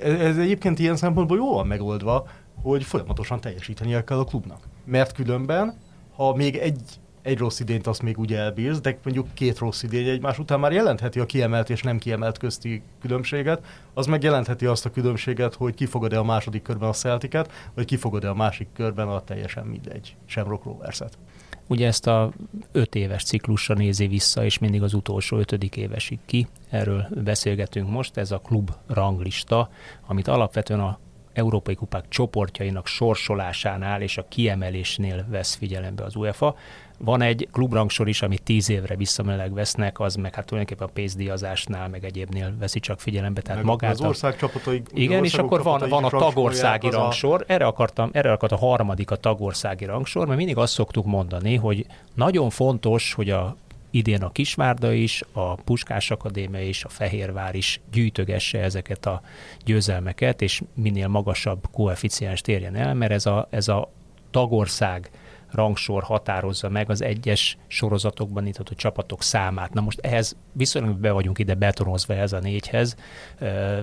ez, 0.00 0.20
ez 0.20 0.38
egyébként 0.38 0.78
ilyen 0.78 0.96
szempontból 0.96 1.36
jól 1.36 1.54
van 1.54 1.66
megoldva, 1.66 2.26
hogy 2.62 2.84
folyamatosan 2.84 3.40
teljesítenie 3.40 4.04
kell 4.04 4.18
a 4.18 4.24
klubnak. 4.24 4.60
Mert 4.84 5.12
különben 5.12 5.86
ha 6.18 6.34
még 6.34 6.56
egy, 6.56 6.80
egy 7.22 7.38
rossz 7.38 7.60
idényt 7.60 7.86
azt 7.86 8.02
még 8.02 8.18
úgy 8.18 8.32
elbírsz, 8.32 8.80
de 8.80 8.98
mondjuk 9.04 9.34
két 9.34 9.58
rossz 9.58 9.82
idény 9.82 10.08
egymás 10.08 10.38
után 10.38 10.60
már 10.60 10.72
jelentheti 10.72 11.20
a 11.20 11.26
kiemelt 11.26 11.70
és 11.70 11.82
nem 11.82 11.98
kiemelt 11.98 12.38
közti 12.38 12.82
különbséget, 13.00 13.64
az 13.94 14.06
meg 14.06 14.22
jelentheti 14.22 14.66
azt 14.66 14.86
a 14.86 14.90
különbséget, 14.90 15.54
hogy 15.54 15.74
kifogad-e 15.74 16.18
a 16.18 16.24
második 16.24 16.62
körben 16.62 16.88
a 16.88 16.92
Celticet, 16.92 17.50
vagy 17.74 17.84
kifogad-e 17.84 18.28
a 18.28 18.34
másik 18.34 18.68
körben 18.74 19.08
a 19.08 19.20
teljesen 19.20 19.66
mindegy 19.66 20.16
Shamrock 20.26 20.64
Rovers-et. 20.64 21.18
Ugye 21.66 21.86
ezt 21.86 22.06
a 22.06 22.32
öt 22.72 22.94
éves 22.94 23.24
ciklusra 23.24 23.74
nézi 23.74 24.06
vissza, 24.06 24.44
és 24.44 24.58
mindig 24.58 24.82
az 24.82 24.94
utolsó 24.94 25.38
ötödik 25.38 25.76
évesig 25.76 26.18
ki. 26.26 26.46
Erről 26.70 27.06
beszélgetünk 27.24 27.90
most, 27.90 28.16
ez 28.16 28.30
a 28.30 28.38
klub 28.38 28.70
ranglista, 28.86 29.70
amit 30.06 30.28
alapvetően 30.28 30.80
a 30.80 30.98
Európai 31.38 31.74
Kupák 31.74 32.04
csoportjainak 32.08 32.86
sorsolásánál 32.86 34.02
és 34.02 34.18
a 34.18 34.24
kiemelésnél 34.28 35.26
vesz 35.28 35.54
figyelembe 35.54 36.04
az 36.04 36.16
UEFA. 36.16 36.56
Van 36.98 37.22
egy 37.22 37.48
klubrangsor 37.52 38.08
is, 38.08 38.22
amit 38.22 38.42
tíz 38.42 38.70
évre 38.70 38.96
visszamenőleg 38.96 39.52
vesznek, 39.52 40.00
az 40.00 40.14
meg 40.14 40.34
hát 40.34 40.46
tulajdonképpen 40.46 40.88
a 40.88 40.92
pénzdíjazásnál, 40.94 41.88
meg 41.88 42.04
egyébnél 42.04 42.54
veszi 42.58 42.80
csak 42.80 43.00
figyelembe. 43.00 43.40
Tehát 43.40 43.56
Meg 43.56 43.70
magát 43.70 43.92
az 43.92 44.00
ország 44.00 44.36
csapatai. 44.36 44.82
igen, 44.94 45.24
és 45.24 45.34
akkor 45.34 45.62
van, 45.62 45.88
van 45.88 46.04
a 46.04 46.08
tagországi 46.08 46.90
rangsor, 46.90 47.44
erre 47.46 47.66
akartam, 47.66 48.10
erre 48.12 48.32
akart 48.32 48.52
a 48.52 48.56
harmadik 48.56 49.10
a 49.10 49.16
tagországi 49.16 49.84
rangsor, 49.84 50.26
mert 50.26 50.38
mindig 50.38 50.56
azt 50.56 50.72
szoktuk 50.72 51.04
mondani, 51.04 51.56
hogy 51.56 51.86
nagyon 52.14 52.50
fontos, 52.50 53.12
hogy 53.12 53.30
a 53.30 53.56
idén 53.90 54.22
a 54.22 54.30
Kisvárda 54.30 54.92
is, 54.92 55.22
a 55.32 55.54
Puskás 55.54 56.10
Akadémia 56.10 56.62
is, 56.62 56.84
a 56.84 56.88
Fehérvár 56.88 57.54
is 57.54 57.80
gyűjtögesse 57.92 58.58
ezeket 58.60 59.06
a 59.06 59.20
győzelmeket, 59.64 60.42
és 60.42 60.62
minél 60.74 61.08
magasabb 61.08 61.68
koeficiens 61.72 62.40
térjen 62.40 62.74
el, 62.74 62.94
mert 62.94 63.12
ez 63.12 63.26
a, 63.26 63.46
ez 63.50 63.68
a 63.68 63.90
tagország 64.30 65.10
rangsor 65.52 66.02
határozza 66.02 66.68
meg 66.68 66.90
az 66.90 67.02
egyes 67.02 67.58
sorozatokban 67.66 68.46
a 68.58 68.74
csapatok 68.74 69.22
számát. 69.22 69.72
Na 69.72 69.80
most 69.80 70.00
ehhez 70.00 70.36
viszonylag 70.52 70.96
be 70.96 71.10
vagyunk 71.10 71.38
ide 71.38 71.54
betonozva 71.54 72.14
ez 72.14 72.32
a 72.32 72.38
négyhez, 72.38 72.96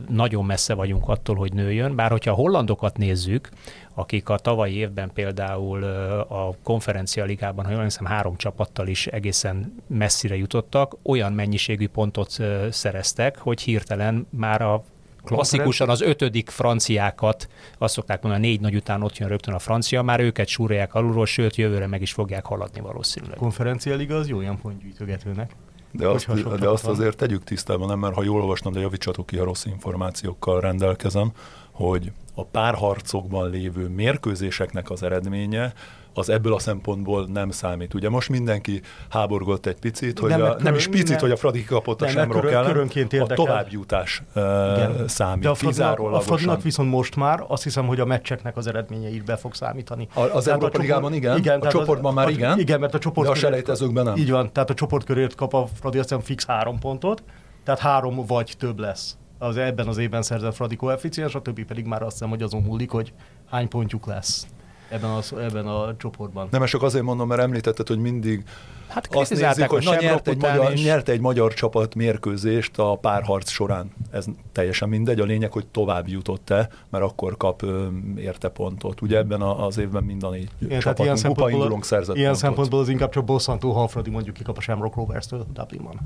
nagyon 0.10 0.46
messze 0.46 0.74
vagyunk 0.74 1.08
attól, 1.08 1.36
hogy 1.36 1.54
nőjön, 1.54 1.96
bár 1.96 2.12
hogyha 2.12 2.32
a 2.32 2.36
hollandokat 2.36 2.98
nézzük, 2.98 3.50
akik 3.94 4.30
a 4.30 4.38
tavalyi 4.38 4.76
évben 4.76 5.12
például 5.14 5.84
a 6.28 6.56
konferencia 6.64 7.24
ligában, 7.24 7.66
ha 7.66 7.72
jól 7.72 7.84
hiszem, 7.84 8.06
három 8.06 8.36
csapattal 8.36 8.88
is 8.88 9.08
egészen 9.08 9.76
messzire 9.88 10.36
jutottak, 10.36 10.96
olyan 11.04 11.34
mennyiségű 11.34 11.88
pontot 11.88 12.38
szereztek, 12.70 13.38
hogy 13.38 13.62
hirtelen 13.62 14.28
már 14.30 14.62
a 14.62 14.84
klasszikusan 15.26 15.90
az 15.90 16.02
ötödik 16.02 16.50
franciákat, 16.50 17.48
azt 17.78 17.94
szokták 17.94 18.22
mondani, 18.22 18.46
a 18.46 18.48
négy 18.48 18.62
nagy 18.62 18.76
után 18.76 19.02
ott 19.02 19.18
jön 19.18 19.30
rögtön 19.30 19.54
a 19.54 19.60
francia, 19.60 20.02
már 20.02 20.20
őket 20.20 20.48
súrolják 20.48 20.94
alulról, 20.94 21.26
sőt 21.26 21.56
jövőre 21.56 21.88
meg 21.88 22.02
is 22.02 22.14
fogják 22.14 22.46
haladni 22.46 22.80
valószínűleg. 22.80 23.38
A 23.38 23.40
konferencia 23.40 23.96
liga 23.96 24.16
az 24.16 24.28
jó 24.28 24.42
ilyen 24.42 24.60
pontgyűjtögetőnek. 24.62 25.52
De 25.92 26.08
azt, 26.08 26.58
de 26.60 26.68
azt 26.70 26.88
azért 26.88 27.18
tegyük 27.18 27.44
tisztában, 27.44 27.88
nem, 27.88 28.00
mert 28.00 28.16
ha 28.16 28.24
jól 28.24 28.42
olvastam, 28.42 28.74
de 28.74 28.80
javítsatok 28.80 29.26
ki, 29.26 29.38
ha 29.38 29.44
rossz 29.44 29.66
információkkal 29.66 30.60
rendelkezem, 30.60 31.32
hogy 31.72 32.12
a 32.34 32.44
párharcokban 32.44 33.50
lévő 33.50 33.88
mérkőzéseknek 33.88 34.90
az 34.90 35.04
eredménye 35.04 35.74
az 36.18 36.30
ebből 36.30 36.54
a 36.54 36.60
szempontból 36.60 37.28
nem 37.34 37.50
számít. 37.50 37.94
Ugye 37.94 38.10
most 38.10 38.30
mindenki 38.30 38.82
háborgott 39.10 39.66
egy 39.66 39.80
picit, 39.80 40.20
hogy 40.20 40.30
nem, 40.30 40.42
a, 40.42 40.56
nem 40.60 40.76
is 40.76 40.88
picit, 40.88 41.10
nem, 41.10 41.20
hogy 41.20 41.32
a 41.32 41.36
Fradi 41.36 41.64
kapott 41.64 42.02
a 42.02 42.08
Semrok 42.08 42.52
ellen, 42.52 42.90
a 43.20 43.26
továbbjutás 43.26 44.24
uh, 44.36 45.06
számít. 45.08 45.44
De 45.44 45.50
a 45.50 45.56
Fradinak, 45.56 46.00
a 46.00 46.20
Fradinak 46.20 46.62
viszont 46.62 46.90
most 46.90 47.16
már 47.16 47.44
azt 47.48 47.64
hiszem, 47.64 47.88
hogy 47.88 48.00
a 48.00 48.06
meccseknek 48.06 48.58
az 48.58 48.68
eredménye 48.68 49.10
is 49.10 49.22
be 49.22 49.36
fog 49.36 49.54
számítani. 49.54 50.08
A, 50.14 50.20
az 50.20 50.48
Európa 50.48 50.78
Ligában 50.78 51.14
igen, 51.14 51.38
igen, 51.38 51.60
a 51.60 51.68
csoportban 51.68 52.10
az, 52.10 52.16
már 52.16 52.30
igen, 52.30 52.60
igen, 52.60 52.80
mert 52.80 52.94
a 52.94 53.00
csoport 53.00 53.28
de 53.28 53.34
a 53.34 53.36
selejtezőkben 53.36 54.04
nem. 54.04 54.16
Így 54.16 54.32
van, 54.32 54.54
tehát 54.54 54.70
a 54.70 54.74
csoportkörért 54.74 55.36
kap 55.36 55.54
a 55.54 55.68
Fradi 55.80 55.98
azt 55.98 56.10
hiszem 56.10 56.24
fix 56.24 56.46
három 56.46 56.80
pontot, 56.80 57.24
tehát 57.64 57.80
három 57.80 58.26
vagy 58.26 58.54
több 58.58 58.80
lesz 58.80 59.18
az 59.40 59.58
ebben 59.58 59.88
az 59.88 59.98
évben 59.98 60.22
szerzett 60.22 60.56
Fradi 60.56 60.76
koeficiens, 60.76 61.36
a 61.36 61.42
többi 61.42 61.64
pedig 61.64 61.86
már 61.86 62.02
azt 62.02 62.12
hiszem, 62.12 62.30
hogy 62.30 62.42
azon 62.42 62.62
múlik, 62.62 62.90
hogy 62.90 63.14
hány 63.50 63.68
pontjuk 63.68 64.06
lesz 64.06 64.48
ebben 64.90 65.10
a, 65.10 65.40
ebben 65.40 65.68
a 65.68 65.96
csoportban. 65.98 66.48
Nem, 66.52 66.66
csak 66.66 66.84
azért 66.84 67.04
mondom, 67.04 67.28
mert 67.28 67.42
említetted, 67.42 67.88
hogy 67.88 68.00
mindig 68.00 68.44
hát 68.88 69.08
azt 69.12 69.30
nézik, 69.30 69.66
hogy 69.68 69.84
na, 69.84 69.96
nyert, 70.00 70.28
egy 70.28 70.42
magyar, 70.42 70.74
is. 70.74 70.84
nyert 70.84 71.10
egy 71.10 71.20
magyar 71.20 71.54
csapat 71.54 71.96
mérkőzést 71.96 72.80
a 72.80 72.96
párharc 72.96 73.50
során. 73.50 73.92
Ez 74.12 74.26
teljesen 74.52 74.90
mindegy, 74.90 75.20
a 75.20 75.24
lényeg, 75.24 75.52
hogy 75.52 75.66
tovább 75.68 76.08
jutott-e, 76.08 76.70
mert 76.90 77.04
akkor 77.04 77.38
kap 77.38 77.62
ö, 77.64 77.88
érte 78.18 78.50
pontot. 78.50 79.02
Ugye 79.02 79.18
ebben 79.18 79.42
a, 79.42 79.66
az 79.66 79.78
évben 79.78 80.04
mind 80.04 80.24
a 80.24 80.30
négy 80.30 80.50
Igen, 80.62 80.80
csapatunk, 80.80 81.06
ilyen 81.06 81.18
szempontból, 81.18 81.80
szerzett 81.82 82.16
Ilyen 82.16 82.28
pontot. 82.28 82.48
szempontból 82.48 82.80
az 82.80 82.90
inkább 82.90 83.10
csak 83.10 83.26
bosszantó, 83.26 83.72
ha 83.72 83.88
Fradi 83.88 84.10
mondjuk 84.10 84.36
kikap 84.36 84.58
a 84.58 84.62
Shamrock 84.62 84.96
Rovers-től 84.96 85.46
Dublinban 85.54 86.00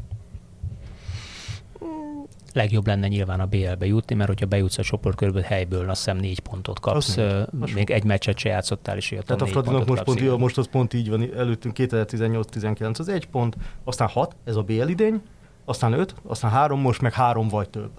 legjobb 2.53 2.87
lenne 2.87 3.07
nyilván 3.07 3.39
a 3.39 3.45
BL-be 3.45 3.85
jutni, 3.85 4.15
mert 4.15 4.29
hogyha 4.29 4.45
bejutsz 4.45 4.77
a 4.77 4.83
csoportkörbe 4.83 5.41
helyből, 5.41 5.89
azt 5.89 6.03
hiszem 6.03 6.17
négy 6.17 6.39
pontot 6.39 6.79
kapsz. 6.79 7.17
Az 7.17 7.71
még 7.73 7.89
egy 7.89 8.03
meccset 8.03 8.37
se 8.37 8.49
játszottál, 8.49 8.97
és 8.97 9.11
jött 9.11 9.25
Tehát 9.25 9.41
a 9.41 9.45
Fradinak 9.45 9.87
most, 9.87 10.03
pont, 10.03 10.37
most 10.37 10.57
az 10.57 10.67
pont 10.67 10.93
így 10.93 11.09
van, 11.09 11.33
előttünk 11.35 11.75
2018-19 11.79 12.99
az 12.99 13.09
egy 13.09 13.25
pont, 13.25 13.57
aztán 13.83 14.07
hat, 14.07 14.35
ez 14.43 14.55
a 14.55 14.61
BL 14.61 14.87
idény, 14.87 15.21
aztán 15.65 15.93
öt, 15.93 16.15
aztán 16.27 16.51
három, 16.51 16.81
most 16.81 17.01
meg 17.01 17.13
három 17.13 17.47
vagy 17.47 17.69
több 17.69 17.91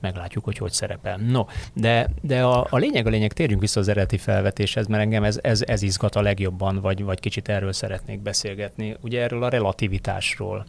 meglátjuk, 0.00 0.44
hogy 0.44 0.58
hogy 0.58 0.72
szerepel. 0.72 1.16
No, 1.16 1.44
de, 1.72 2.08
de 2.22 2.44
a, 2.44 2.66
a 2.70 2.76
lényeg 2.76 3.06
a 3.06 3.10
lényeg, 3.10 3.32
térjünk 3.32 3.60
vissza 3.60 3.80
az 3.80 3.88
eredeti 3.88 4.18
felvetéshez, 4.18 4.86
mert 4.86 5.02
engem 5.02 5.24
ez, 5.24 5.38
ez, 5.42 5.62
ez 5.66 5.82
izgat 5.82 6.14
a 6.14 6.20
legjobban, 6.20 6.80
vagy, 6.80 7.02
vagy 7.02 7.20
kicsit 7.20 7.48
erről 7.48 7.72
szeretnék 7.72 8.20
beszélgetni. 8.20 8.96
Ugye 9.00 9.22
erről 9.22 9.42
a 9.42 9.48
relativitásról. 9.48 10.64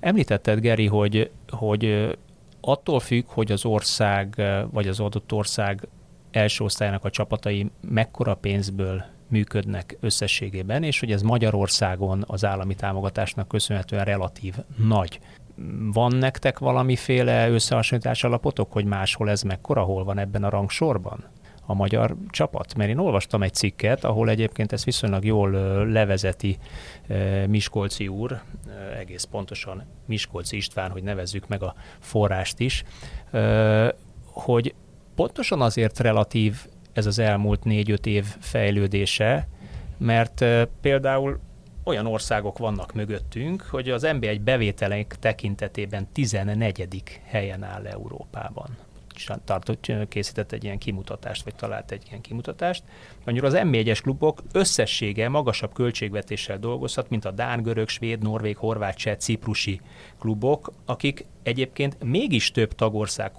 Említetted, 0.00 0.60
Geri, 0.60 0.86
hogy, 0.86 1.30
hogy 1.48 2.16
attól 2.68 3.00
függ, 3.00 3.24
hogy 3.26 3.52
az 3.52 3.64
ország, 3.64 4.42
vagy 4.70 4.88
az 4.88 5.00
adott 5.00 5.32
ország 5.32 5.88
első 6.30 6.64
osztályának 6.64 7.04
a 7.04 7.10
csapatai 7.10 7.70
mekkora 7.80 8.34
pénzből 8.34 9.04
működnek 9.28 9.96
összességében, 10.00 10.82
és 10.82 11.00
hogy 11.00 11.12
ez 11.12 11.22
Magyarországon 11.22 12.24
az 12.26 12.44
állami 12.44 12.74
támogatásnak 12.74 13.48
köszönhetően 13.48 14.04
relatív 14.04 14.54
nagy. 14.76 15.20
Van 15.92 16.14
nektek 16.14 16.58
valamiféle 16.58 17.48
összehasonlítás 17.48 18.24
alapotok, 18.24 18.72
hogy 18.72 18.84
máshol 18.84 19.30
ez 19.30 19.42
mekkora, 19.42 19.82
hol 19.82 20.04
van 20.04 20.18
ebben 20.18 20.44
a 20.44 20.48
rangsorban? 20.48 21.24
A 21.70 21.74
magyar 21.74 22.16
csapat? 22.30 22.74
Mert 22.74 22.90
én 22.90 22.98
olvastam 22.98 23.42
egy 23.42 23.54
cikket, 23.54 24.04
ahol 24.04 24.28
egyébként 24.28 24.72
ezt 24.72 24.84
viszonylag 24.84 25.24
jól 25.24 25.50
levezeti 25.86 26.58
Miskolci 27.46 28.08
úr, 28.08 28.40
egész 28.98 29.24
pontosan 29.24 29.84
Miskolci 30.06 30.56
István, 30.56 30.90
hogy 30.90 31.02
nevezzük 31.02 31.48
meg 31.48 31.62
a 31.62 31.74
forrást 31.98 32.60
is, 32.60 32.84
hogy 34.24 34.74
pontosan 35.14 35.60
azért 35.60 35.98
relatív 35.98 36.66
ez 36.92 37.06
az 37.06 37.18
elmúlt 37.18 37.64
négy-öt 37.64 38.06
év 38.06 38.24
fejlődése, 38.38 39.48
mert 39.98 40.44
például 40.80 41.40
olyan 41.84 42.06
országok 42.06 42.58
vannak 42.58 42.92
mögöttünk, 42.92 43.62
hogy 43.62 43.90
az 43.90 44.02
NB1 44.06 44.40
bevételek 44.44 45.16
tekintetében 45.20 46.08
14. 46.12 47.20
helyen 47.24 47.62
áll 47.62 47.86
Európában 47.86 48.76
tartott, 49.44 49.92
készített 50.08 50.52
egy 50.52 50.64
ilyen 50.64 50.78
kimutatást, 50.78 51.44
vagy 51.44 51.54
talált 51.54 51.90
egy 51.90 52.02
ilyen 52.08 52.20
kimutatást. 52.20 52.82
Annyira 53.24 53.46
az 53.46 53.54
M1-es 53.56 53.98
klubok 54.02 54.42
összessége 54.52 55.28
magasabb 55.28 55.72
költségvetéssel 55.72 56.58
dolgozhat, 56.58 57.08
mint 57.08 57.24
a 57.24 57.30
Dán, 57.30 57.62
Görög, 57.62 57.88
Svéd, 57.88 58.22
Norvég, 58.22 58.56
Horvát, 58.56 58.96
Cseh, 58.96 59.16
Ciprusi 59.16 59.80
klubok, 60.18 60.72
akik 60.84 61.24
egyébként 61.42 62.04
mégis 62.04 62.50
több 62.50 62.72
tagország 62.72 63.32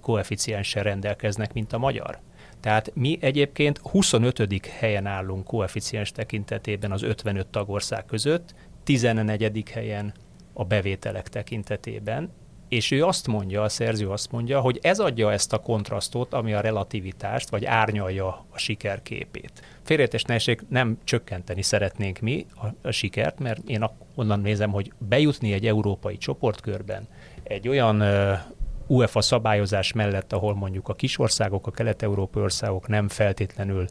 koeficienssel 0.00 0.82
rendelkeznek, 0.82 1.52
mint 1.52 1.72
a 1.72 1.78
magyar. 1.78 2.18
Tehát 2.60 2.90
mi 2.94 3.18
egyébként 3.20 3.78
25. 3.78 4.66
helyen 4.66 5.06
állunk 5.06 5.44
koeficiens 5.44 6.12
tekintetében 6.12 6.92
az 6.92 7.02
55 7.02 7.46
tagország 7.46 8.04
között, 8.04 8.54
14. 8.84 9.62
helyen 9.70 10.14
a 10.52 10.64
bevételek 10.64 11.28
tekintetében, 11.28 12.32
és 12.72 12.90
ő 12.90 13.04
azt 13.04 13.26
mondja, 13.26 13.62
a 13.62 13.68
szerző 13.68 14.08
azt 14.08 14.30
mondja, 14.30 14.60
hogy 14.60 14.78
ez 14.82 14.98
adja 14.98 15.32
ezt 15.32 15.52
a 15.52 15.58
kontrasztot, 15.58 16.32
ami 16.32 16.52
a 16.52 16.60
relativitást, 16.60 17.48
vagy 17.48 17.64
árnyalja 17.64 18.44
a 18.50 18.58
sikerképét. 18.58 19.62
Félreértés 19.82 20.24
nem 20.68 20.98
csökkenteni 21.04 21.62
szeretnénk 21.62 22.18
mi 22.18 22.46
a, 22.62 22.88
a 22.88 22.90
sikert, 22.90 23.38
mert 23.38 23.68
én 23.68 23.90
onnan 24.14 24.40
nézem, 24.40 24.70
hogy 24.70 24.92
bejutni 24.98 25.52
egy 25.52 25.66
európai 25.66 26.16
csoportkörben 26.16 27.08
egy 27.42 27.68
olyan 27.68 28.00
uh, 28.00 28.38
UEFA 28.86 29.20
szabályozás 29.20 29.92
mellett, 29.92 30.32
ahol 30.32 30.54
mondjuk 30.54 30.88
a 30.88 30.94
kisországok, 30.94 31.66
a 31.66 31.70
kelet-európai 31.70 32.42
országok 32.42 32.88
nem 32.88 33.08
feltétlenül 33.08 33.86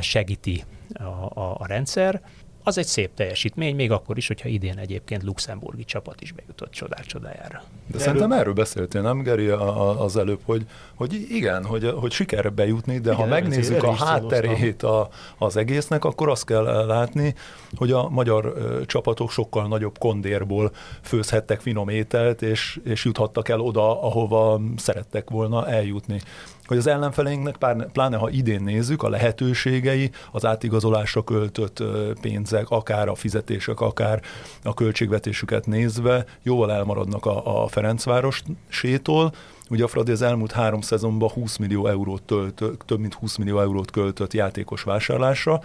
segíti 0.00 0.64
a, 0.92 1.02
a, 1.02 1.56
a 1.58 1.66
rendszer, 1.66 2.20
az 2.66 2.78
egy 2.78 2.86
szép 2.86 3.14
teljesítmény, 3.14 3.74
még 3.74 3.90
akkor 3.90 4.16
is, 4.16 4.26
hogyha 4.26 4.48
idén 4.48 4.78
egyébként 4.78 5.22
luxemburgi 5.22 5.84
csapat 5.84 6.20
is 6.20 6.32
bejutott 6.32 6.70
csodák 6.70 7.04
csodájára. 7.04 7.62
De 7.86 7.98
szerintem 7.98 8.32
erről 8.32 8.52
beszéltél, 8.52 9.00
nem 9.02 9.22
Geri, 9.22 9.48
az 9.98 10.16
előbb, 10.16 10.40
hogy, 10.44 10.66
hogy 10.94 11.26
igen, 11.30 11.64
hogy, 11.64 11.92
hogy 11.96 12.12
sikerre 12.12 12.48
bejutni, 12.48 12.98
de 12.98 13.12
igen, 13.12 13.14
ha 13.14 13.26
megnézzük 13.26 13.82
a 13.82 13.92
hátterét 13.92 14.82
a, 14.82 15.08
az 15.38 15.56
egésznek, 15.56 16.04
akkor 16.04 16.28
azt 16.28 16.44
kell 16.44 16.86
látni, 16.86 17.34
hogy 17.76 17.92
a 17.92 18.08
magyar 18.08 18.52
ö, 18.56 18.84
csapatok 18.86 19.30
sokkal 19.30 19.68
nagyobb 19.68 19.98
kondérból 19.98 20.70
főzhettek 21.02 21.60
finom 21.60 21.88
ételt, 21.88 22.42
és, 22.42 22.80
és 22.84 23.04
juthattak 23.04 23.48
el 23.48 23.60
oda, 23.60 24.02
ahova 24.02 24.60
szerettek 24.76 25.30
volna 25.30 25.68
eljutni 25.68 26.20
hogy 26.66 26.76
az 26.76 26.86
ellenfeleinknek, 26.86 27.56
pláne 27.92 28.16
ha 28.16 28.30
idén 28.30 28.62
nézzük, 28.62 29.02
a 29.02 29.08
lehetőségei, 29.08 30.10
az 30.32 30.44
átigazolásra 30.44 31.24
költött 31.24 31.82
pénzek, 32.20 32.70
akár 32.70 33.08
a 33.08 33.14
fizetések, 33.14 33.80
akár 33.80 34.22
a 34.62 34.74
költségvetésüket 34.74 35.66
nézve 35.66 36.24
jóval 36.42 36.72
elmaradnak 36.72 37.26
a, 37.26 37.62
a 37.62 37.68
Ferencváros 37.68 38.42
sétól, 38.68 39.32
Ugye 39.70 39.84
a 39.84 39.88
Fradi 39.88 40.10
az 40.10 40.22
elmúlt 40.22 40.52
három 40.52 40.80
szezonban 40.80 41.28
20 41.28 41.56
millió 41.56 41.86
eurót 41.86 42.22
tölt, 42.22 42.62
több 42.86 42.98
mint 42.98 43.14
20 43.14 43.36
millió 43.36 43.60
eurót 43.60 43.90
költött 43.90 44.32
játékos 44.32 44.82
vásárlásra, 44.82 45.60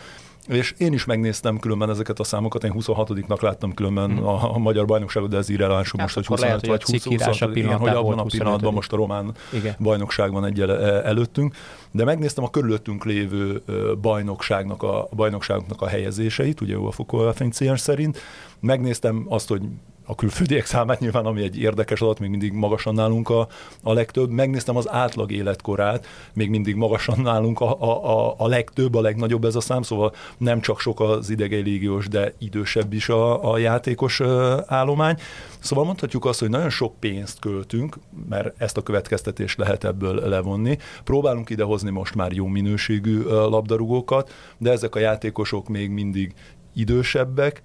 és 0.49 0.73
én 0.77 0.93
is 0.93 1.05
megnéztem 1.05 1.59
különben 1.59 1.89
ezeket 1.89 2.19
a 2.19 2.23
számokat, 2.23 2.63
én 2.63 2.73
26-nak 2.75 3.41
láttam 3.41 3.73
különben 3.73 4.11
hmm. 4.11 4.27
a, 4.27 4.55
a 4.55 4.57
magyar 4.57 4.85
bajnokságot, 4.85 5.29
de 5.29 5.37
ez 5.37 5.49
irreleváns, 5.49 5.91
hát 5.91 6.01
most, 6.01 6.13
hogy 6.13 6.25
25 6.25 6.49
lehet, 6.49 6.65
vagy 6.65 6.83
20, 6.83 7.03
20 7.03 7.41
igen, 7.53 7.77
hogy 7.77 7.89
abban 7.89 8.19
a 8.19 8.23
pillanatban 8.23 8.73
most 8.73 8.93
a 8.93 8.95
román 8.95 9.31
igen. 9.53 9.75
bajnokság 9.79 10.31
van 10.31 10.45
egy 10.45 10.61
előttünk, 10.61 11.55
de 11.91 12.03
megnéztem 12.03 12.43
a 12.43 12.49
körülöttünk 12.49 13.05
lévő 13.05 13.61
bajnokságnak 14.01 14.83
a, 14.83 15.01
a 15.01 15.15
bajnokságoknak 15.15 15.81
a 15.81 15.87
helyezéseit, 15.87 16.61
ugye 16.61 16.75
a 16.75 17.05
koeficiens 17.05 17.79
szerint, 17.79 18.19
megnéztem 18.59 19.25
azt, 19.27 19.47
hogy 19.47 19.61
a 20.09 20.15
külföldiek 20.15 20.65
számát 20.65 20.99
nyilván, 20.99 21.25
ami 21.25 21.41
egy 21.43 21.57
érdekes 21.57 22.01
adat, 22.01 22.19
még 22.19 22.29
mindig 22.29 22.53
magasan 22.53 22.93
nálunk 22.93 23.29
a, 23.29 23.47
a 23.83 23.93
legtöbb. 23.93 24.29
Megnéztem 24.29 24.75
az 24.75 24.89
átlag 24.89 25.31
életkorát, 25.31 26.07
még 26.33 26.49
mindig 26.49 26.75
magasan 26.75 27.19
nálunk 27.21 27.59
a, 27.59 27.81
a, 27.81 28.35
a 28.37 28.47
legtöbb, 28.47 28.95
a 28.95 29.01
legnagyobb 29.01 29.45
ez 29.45 29.55
a 29.55 29.59
szám, 29.59 29.81
szóval 29.81 30.13
nem 30.37 30.61
csak 30.61 30.79
sok 30.79 30.99
az 30.99 31.29
idegei 31.29 31.61
légiós, 31.61 32.07
de 32.07 32.33
idősebb 32.37 32.93
is 32.93 33.09
a, 33.09 33.51
a 33.51 33.57
játékos 33.57 34.21
állomány. 34.65 35.17
Szóval 35.59 35.85
mondhatjuk 35.85 36.25
azt, 36.25 36.39
hogy 36.39 36.49
nagyon 36.49 36.69
sok 36.69 36.99
pénzt 36.99 37.39
költünk, 37.39 37.97
mert 38.29 38.61
ezt 38.61 38.77
a 38.77 38.83
következtetést 38.83 39.57
lehet 39.57 39.83
ebből 39.83 40.29
levonni. 40.29 40.77
Próbálunk 41.03 41.49
idehozni 41.49 41.89
most 41.89 42.15
már 42.15 42.31
jó 42.31 42.45
minőségű 42.45 43.21
labdarúgókat, 43.23 44.31
de 44.57 44.71
ezek 44.71 44.95
a 44.95 44.99
játékosok 44.99 45.67
még 45.67 45.89
mindig 45.89 46.33
idősebbek, 46.73 47.63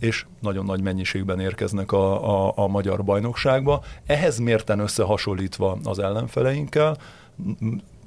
és 0.00 0.26
nagyon 0.40 0.64
nagy 0.64 0.82
mennyiségben 0.82 1.40
érkeznek 1.40 1.92
a, 1.92 2.46
a, 2.46 2.52
a 2.56 2.66
magyar 2.66 3.04
bajnokságba. 3.04 3.82
Ehhez 4.06 4.38
mérten 4.38 4.78
összehasonlítva 4.78 5.78
az 5.84 5.98
ellenfeleinkkel, 5.98 6.96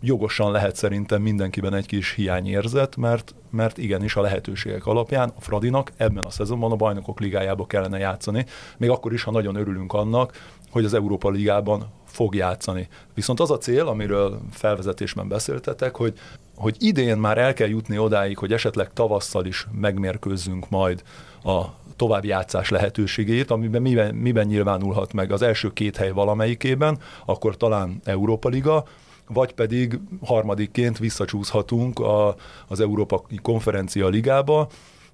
jogosan 0.01 0.51
lehet 0.51 0.75
szerintem 0.75 1.22
mindenkiben 1.22 1.74
egy 1.74 1.86
kis 1.86 2.13
hiányérzet, 2.13 2.96
mert, 2.96 3.36
mert 3.50 3.77
igenis 3.77 4.15
a 4.15 4.22
lehetőségek 4.22 4.86
alapján 4.86 5.31
a 5.38 5.41
Fradinak 5.41 5.91
ebben 5.98 6.24
a 6.24 6.29
szezonban 6.29 6.72
a 6.72 6.75
bajnokok 6.75 7.19
ligájába 7.19 7.65
kellene 7.65 7.98
játszani, 7.98 8.46
még 8.77 8.89
akkor 8.89 9.13
is, 9.13 9.24
ha 9.24 9.31
nagyon 9.31 9.55
örülünk 9.55 9.93
annak, 9.93 10.58
hogy 10.72 10.86
az 10.86 10.93
Európa 10.93 11.29
Ligában 11.29 11.86
fog 12.05 12.36
játszani. 12.36 12.88
Viszont 13.13 13.39
az 13.39 13.51
a 13.51 13.58
cél, 13.58 13.88
amiről 13.88 14.39
felvezetésben 14.51 15.27
beszéltetek, 15.27 15.96
hogy, 15.96 16.13
hogy 16.60 16.75
idén 16.80 17.18
már 17.18 17.38
el 17.38 17.54
kell 17.54 17.68
jutni 17.68 17.98
odáig, 17.98 18.38
hogy 18.38 18.54
esetleg 18.54 18.94
tavasszal 18.94 19.46
is 19.46 19.68
megmérkőzzünk 19.72 20.70
majd 20.70 21.04
a 21.44 21.63
további 21.96 22.28
játszás 22.28 22.70
lehetőségét, 22.70 23.51
amiben 23.51 23.82
miben, 23.82 24.16
miben 24.16 24.48
nyilvánulhat 24.48 25.13
meg 25.13 25.32
az 25.32 25.42
első 25.42 25.74
két 25.74 25.98
hely 25.98 26.12
valamelyikében, 26.12 26.98
akkor 27.25 27.58
talán 27.58 28.00
Európa 28.04 28.50
Liga, 28.50 28.84
vagy 29.28 29.54
pedig 29.54 30.00
harmadikként 30.24 30.98
visszacsúszhatunk 30.98 32.00
a, 32.00 32.36
az 32.68 32.80
Európa 32.80 33.24
Konferencia 33.42 34.08
Ligába, 34.08 34.68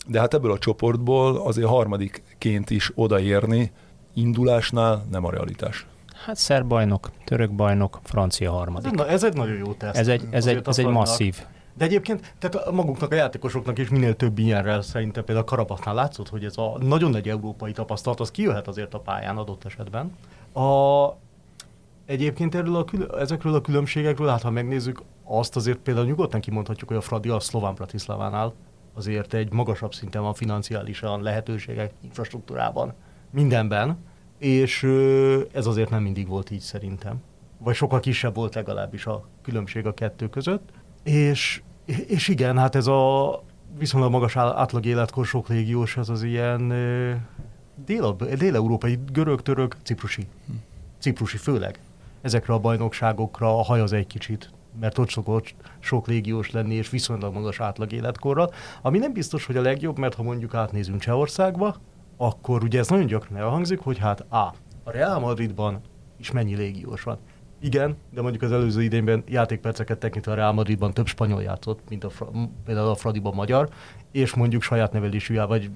de 0.07 0.19
hát 0.19 0.33
ebből 0.33 0.51
a 0.51 0.59
csoportból 0.59 1.35
azért 1.37 1.67
harmadikként 1.67 2.69
is 2.69 2.91
odaérni 2.95 3.71
indulásnál 4.13 5.05
nem 5.11 5.25
a 5.25 5.31
realitás. 5.31 5.85
Hát 6.25 6.35
szerb 6.35 6.67
bajnok, 6.67 7.11
török 7.23 7.51
bajnok, 7.51 7.99
francia 8.03 8.51
harmadik. 8.51 8.99
Ez, 8.99 9.07
ez 9.07 9.23
egy 9.23 9.33
nagyon 9.33 9.57
jó 9.57 9.73
teszt. 9.73 9.97
Ez 9.97 10.07
egy, 10.07 10.27
ez 10.29 10.45
egy, 10.45 10.61
ez 10.65 10.79
egy 10.79 10.85
masszív. 10.85 11.45
De 11.77 11.85
egyébként, 11.85 12.33
tehát 12.39 12.71
maguknak 12.71 13.11
a 13.11 13.15
játékosoknak 13.15 13.77
is 13.77 13.89
minél 13.89 14.15
több 14.15 14.37
ilyenre 14.37 14.81
szerintem 14.81 15.23
például 15.23 15.47
a 15.47 15.49
Karabaknál 15.49 15.95
látszott, 15.95 16.29
hogy 16.29 16.45
ez 16.45 16.57
a 16.57 16.77
nagyon 16.79 17.09
nagy 17.09 17.29
európai 17.29 17.71
tapasztalat, 17.71 18.19
az 18.19 18.31
kijöhet 18.31 18.67
azért 18.67 18.93
a 18.93 18.99
pályán 18.99 19.37
adott 19.37 19.65
esetben. 19.65 20.15
A, 20.53 21.09
egyébként 22.05 22.55
erről 22.55 22.75
a 22.75 22.85
kül- 22.85 23.15
ezekről 23.15 23.53
a 23.53 23.61
különbségekről, 23.61 24.27
hát 24.27 24.41
ha 24.41 24.49
megnézzük, 24.49 25.01
azt 25.23 25.55
azért 25.55 25.77
például 25.77 26.05
nyugodtan 26.05 26.39
kimondhatjuk, 26.39 26.89
hogy 26.89 26.97
a 26.97 27.01
Fradi 27.01 27.29
a 27.29 27.39
szlován 27.39 27.73
Bratislavánál 27.73 28.53
azért 28.93 29.33
egy 29.33 29.51
magasabb 29.51 29.93
szinten 29.93 30.21
van 30.21 30.33
financiálisan, 30.33 31.21
lehetőségek, 31.21 31.93
infrastruktúrában, 32.01 32.93
mindenben, 33.29 33.97
és 34.37 34.83
ez 35.51 35.65
azért 35.65 35.89
nem 35.89 36.01
mindig 36.01 36.27
volt 36.27 36.51
így 36.51 36.59
szerintem. 36.59 37.21
Vagy 37.57 37.75
sokkal 37.75 37.99
kisebb 37.99 38.35
volt 38.35 38.55
legalábbis 38.55 39.05
a 39.05 39.27
különbség 39.41 39.85
a 39.85 39.93
kettő 39.93 40.29
között. 40.29 40.69
És, 41.03 41.61
és 42.07 42.27
igen, 42.27 42.57
hát 42.57 42.75
ez 42.75 42.87
a 42.87 43.43
viszonylag 43.77 44.11
magas 44.11 44.35
átlag 44.35 44.85
életkor 44.85 45.25
sok 45.25 45.47
légiós, 45.47 45.97
az 45.97 46.09
az 46.09 46.23
ilyen 46.23 46.67
dél, 47.85 48.15
dél-európai, 48.37 48.99
görög, 49.11 49.41
török, 49.41 49.75
ciprusi. 49.83 50.27
Ciprusi 50.99 51.37
főleg. 51.37 51.79
Ezekre 52.21 52.53
a 52.53 52.59
bajnokságokra 52.59 53.47
hajaz 53.47 53.93
egy 53.93 54.07
kicsit, 54.07 54.49
mert 54.79 54.97
ott 54.97 55.09
szokott 55.09 55.53
sok 55.79 56.07
légiós 56.07 56.51
lenni, 56.51 56.73
és 56.75 56.89
viszonylag 56.89 57.33
magas 57.33 57.59
átlag 57.59 57.91
életkorral. 57.91 58.53
Ami 58.81 58.97
nem 58.97 59.13
biztos, 59.13 59.45
hogy 59.45 59.57
a 59.57 59.61
legjobb, 59.61 59.97
mert 59.97 60.13
ha 60.15 60.23
mondjuk 60.23 60.53
átnézünk 60.53 60.99
Csehországba, 61.01 61.75
akkor 62.17 62.63
ugye 62.63 62.79
ez 62.79 62.87
nagyon 62.87 63.05
gyakran 63.05 63.37
elhangzik, 63.37 63.79
hogy 63.79 63.97
hát 63.97 64.19
A. 64.19 64.53
A 64.83 64.91
Real 64.91 65.19
Madridban 65.19 65.81
is 66.17 66.31
mennyi 66.31 66.55
légiós 66.55 67.03
van. 67.03 67.17
Igen, 67.59 67.97
de 68.13 68.21
mondjuk 68.21 68.43
az 68.43 68.51
előző 68.51 68.83
idényben 68.83 69.23
játékperceket 69.27 69.97
tekintve 69.97 70.31
a 70.31 70.35
Real 70.35 70.51
Madridban 70.51 70.93
több 70.93 71.07
spanyol 71.07 71.41
játszott, 71.41 71.79
mint 71.89 72.03
a, 72.03 72.09
például 72.65 72.89
a 72.89 72.95
Fradiban 72.95 73.33
magyar, 73.33 73.69
és 74.11 74.33
mondjuk 74.33 74.61
saját 74.61 74.91
nevelésű, 74.91 75.35
vagy 75.35 75.69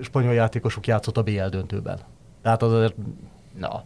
spanyol 0.00 0.34
játékosok 0.34 0.86
játszott 0.86 1.16
a 1.16 1.22
BL 1.22 1.46
döntőben. 1.50 1.98
Tehát 2.42 2.62
az 2.62 2.72
azért, 2.72 2.94
na, 3.58 3.84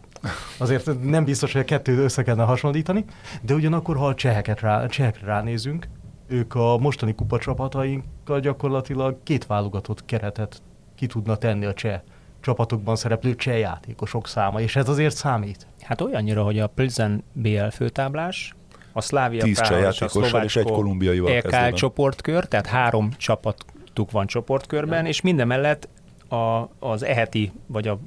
azért 0.57 1.01
nem 1.03 1.23
biztos, 1.23 1.51
hogy 1.51 1.61
a 1.61 1.65
kettőt 1.65 1.97
össze 1.97 2.23
kellene 2.23 2.43
hasonlítani, 2.43 3.05
de 3.41 3.53
ugyanakkor, 3.53 3.97
ha 3.97 4.07
a 4.07 4.15
cseheket 4.15 4.59
rá, 4.59 4.85
csehekre 4.85 5.25
ránézünk, 5.25 5.87
ők 6.27 6.55
a 6.55 6.77
mostani 6.77 7.15
kupacsapatainkkal 7.15 8.39
gyakorlatilag 8.39 9.17
két 9.23 9.45
válogatott 9.45 10.05
keretet 10.05 10.61
ki 11.01 11.07
tudna 11.07 11.35
tenni 11.35 11.65
a 11.65 11.73
cseh 11.73 11.99
csapatokban 12.41 12.95
szereplő 12.95 13.35
cseh 13.35 13.59
játékosok 13.59 14.27
száma, 14.27 14.61
és 14.61 14.75
ez 14.75 14.89
azért 14.89 15.15
számít. 15.15 15.67
Hát 15.81 16.01
olyannyira, 16.01 16.43
hogy 16.43 16.59
a 16.59 16.67
Plzen 16.67 17.23
BL 17.33 17.67
főtáblás, 17.71 18.53
a 18.93 19.01
Szlávia 19.01 19.43
Tíz 19.43 19.59
Práha 19.59 19.89
és 19.89 20.01
a 20.01 20.07
Szlovácsko 20.07 20.37
és 20.37 20.55
egy 20.55 20.63
kolumbiaival 20.65 21.31
EKL 21.31 21.75
csoportkör, 21.75 22.45
tehát 22.45 22.65
három 22.65 23.11
csapatuk 23.17 24.11
van 24.11 24.27
csoportkörben, 24.27 25.03
ja. 25.03 25.09
és 25.09 25.21
minden 25.21 25.47
mellett 25.47 25.89
a, 26.29 26.69
az 26.79 27.03
eheti, 27.03 27.51
vagy 27.67 27.87
a 27.87 27.99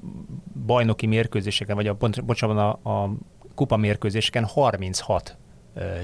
bajnoki 0.67 1.07
mérkőzéseken, 1.07 1.77
vagy 1.77 1.87
a, 1.87 1.97
bocsánat, 2.25 2.59
a, 2.83 2.91
a 2.91 3.11
kupa 3.55 3.77
mérkőzéseken 3.77 4.45
36 4.45 5.37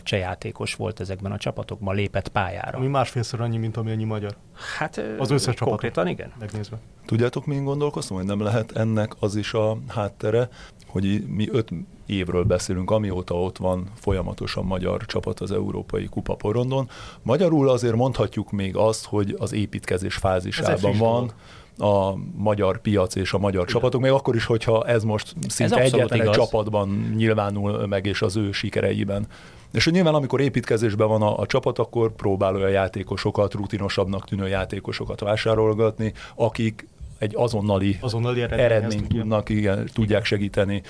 csehjátékos 0.03 0.75
volt 0.75 1.01
ezekben 1.01 1.33
a 1.33 1.37
csapatokban, 1.37 1.95
lépett 1.95 2.29
pályára. 2.29 2.79
Ami 2.79 2.87
másfélszer 2.87 3.41
annyi, 3.41 3.57
mint 3.57 3.77
ami 3.77 3.91
annyi 3.91 4.05
magyar. 4.05 4.37
Hát 4.79 5.03
az 5.19 5.31
összes 5.31 5.55
csapat. 5.55 5.69
Konkrétan 5.69 6.07
igen. 6.07 6.33
Megnézve. 6.39 6.79
Tudjátok, 7.07 7.47
mi 7.47 7.57
gondolkoztam, 7.57 8.17
hogy 8.17 8.27
nem 8.27 8.41
lehet 8.41 8.77
ennek 8.77 9.13
az 9.19 9.37
is 9.37 9.55
a 9.55 9.79
háttere, 9.89 10.49
hogy 10.87 11.25
mi 11.27 11.49
öt 11.51 11.69
évről 12.07 12.45
beszélünk, 12.45 12.91
amióta 12.91 13.35
ott 13.35 13.57
van 13.57 13.91
folyamatosan 13.95 14.65
magyar 14.65 15.07
csapat 15.07 15.41
az 15.41 15.53
Európai 15.53 16.05
Kupa 16.05 16.35
porondon. 16.35 16.89
Magyarul 17.23 17.69
azért 17.69 17.95
mondhatjuk 17.95 18.51
még 18.51 18.77
azt, 18.77 19.07
hogy 19.07 19.35
az 19.39 19.53
építkezés 19.53 20.15
fázisában 20.15 20.99
van 20.99 21.33
a 21.79 22.15
magyar 22.37 22.81
piac 22.81 23.15
és 23.15 23.33
a 23.33 23.39
magyar 23.39 23.63
Igen. 23.63 23.75
csapatok, 23.75 24.01
még 24.01 24.11
akkor 24.11 24.35
is, 24.35 24.45
hogyha 24.45 24.87
ez 24.87 25.05
most 25.05 25.35
szinte 25.49 25.77
ez 25.77 25.93
egyetlen 25.93 26.21
egy 26.21 26.31
csapatban 26.31 27.13
nyilvánul 27.17 27.87
meg, 27.87 28.07
és 28.07 28.23
az 28.23 28.37
ő 28.37 28.53
sikereiben. 28.53 29.27
És 29.73 29.85
hogy 29.85 29.93
nyilván, 29.93 30.15
amikor 30.15 30.41
építkezésben 30.41 31.09
van 31.09 31.23
a, 31.23 31.39
a 31.39 31.47
csapat, 31.47 31.79
akkor 31.79 32.13
próbál 32.15 32.55
olyan 32.55 32.71
játékosokat, 32.71 33.55
rutinosabbnak 33.55 34.25
tűnő 34.25 34.49
játékosokat 34.49 35.21
vásárolgatni, 35.21 36.13
akik 36.35 36.87
egy 37.19 37.33
azonnali, 37.37 37.97
azonnali 38.01 38.43
eredményt 38.43 39.09
tudnak, 39.09 39.49
igen, 39.49 39.91
tudják 39.93 40.25
segíteni 40.25 40.83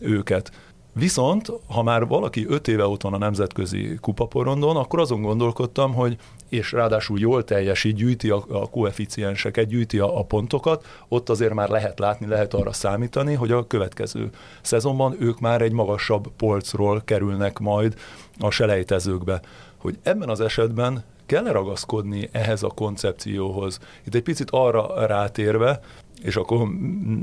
őket. 0.00 0.52
Viszont, 0.98 1.52
ha 1.66 1.82
már 1.82 2.06
valaki 2.06 2.46
öt 2.48 2.68
éve 2.68 2.86
ott 2.86 3.02
van 3.02 3.14
a 3.14 3.18
nemzetközi 3.18 3.98
kupaporondon, 4.00 4.76
akkor 4.76 5.00
azon 5.00 5.22
gondolkodtam, 5.22 5.94
hogy 5.94 6.16
és 6.48 6.72
ráadásul 6.72 7.18
jól 7.18 7.44
teljesít, 7.44 7.94
gyűjti 7.94 8.30
a, 8.30 8.44
a 8.48 8.70
koeficienseket, 8.70 9.66
gyűjti 9.66 9.98
a, 9.98 10.18
a 10.18 10.24
pontokat, 10.24 10.86
ott 11.08 11.28
azért 11.28 11.54
már 11.54 11.68
lehet 11.68 11.98
látni, 11.98 12.26
lehet 12.26 12.54
arra 12.54 12.72
számítani, 12.72 13.34
hogy 13.34 13.50
a 13.50 13.66
következő 13.66 14.30
szezonban 14.62 15.16
ők 15.18 15.40
már 15.40 15.62
egy 15.62 15.72
magasabb 15.72 16.28
polcról 16.36 17.02
kerülnek 17.04 17.58
majd 17.58 17.94
a 18.38 18.50
selejtezőkbe. 18.50 19.40
Hogy 19.76 19.98
ebben 20.02 20.28
az 20.28 20.40
esetben 20.40 21.04
kell 21.26 21.44
ragaszkodni 21.44 22.28
ehhez 22.32 22.62
a 22.62 22.68
koncepcióhoz. 22.68 23.78
Itt 24.06 24.14
egy 24.14 24.22
picit 24.22 24.50
arra 24.50 25.06
rátérve, 25.06 25.80
és 26.22 26.36
akkor 26.36 26.68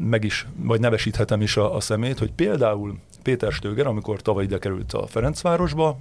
meg 0.10 0.24
is, 0.24 0.48
vagy 0.56 0.80
nevesíthetem 0.80 1.42
is 1.42 1.58
a, 1.58 1.76
a 1.76 1.80
szemét, 1.80 2.20
hogy 2.20 2.32
például 2.32 2.96
Péter 3.26 3.52
Stöger, 3.52 3.88
amikor 3.88 4.22
tavaly 4.22 4.44
ide 4.44 4.58
került 4.58 4.94
a 4.94 5.08
Ferencvárosba, 5.08 5.98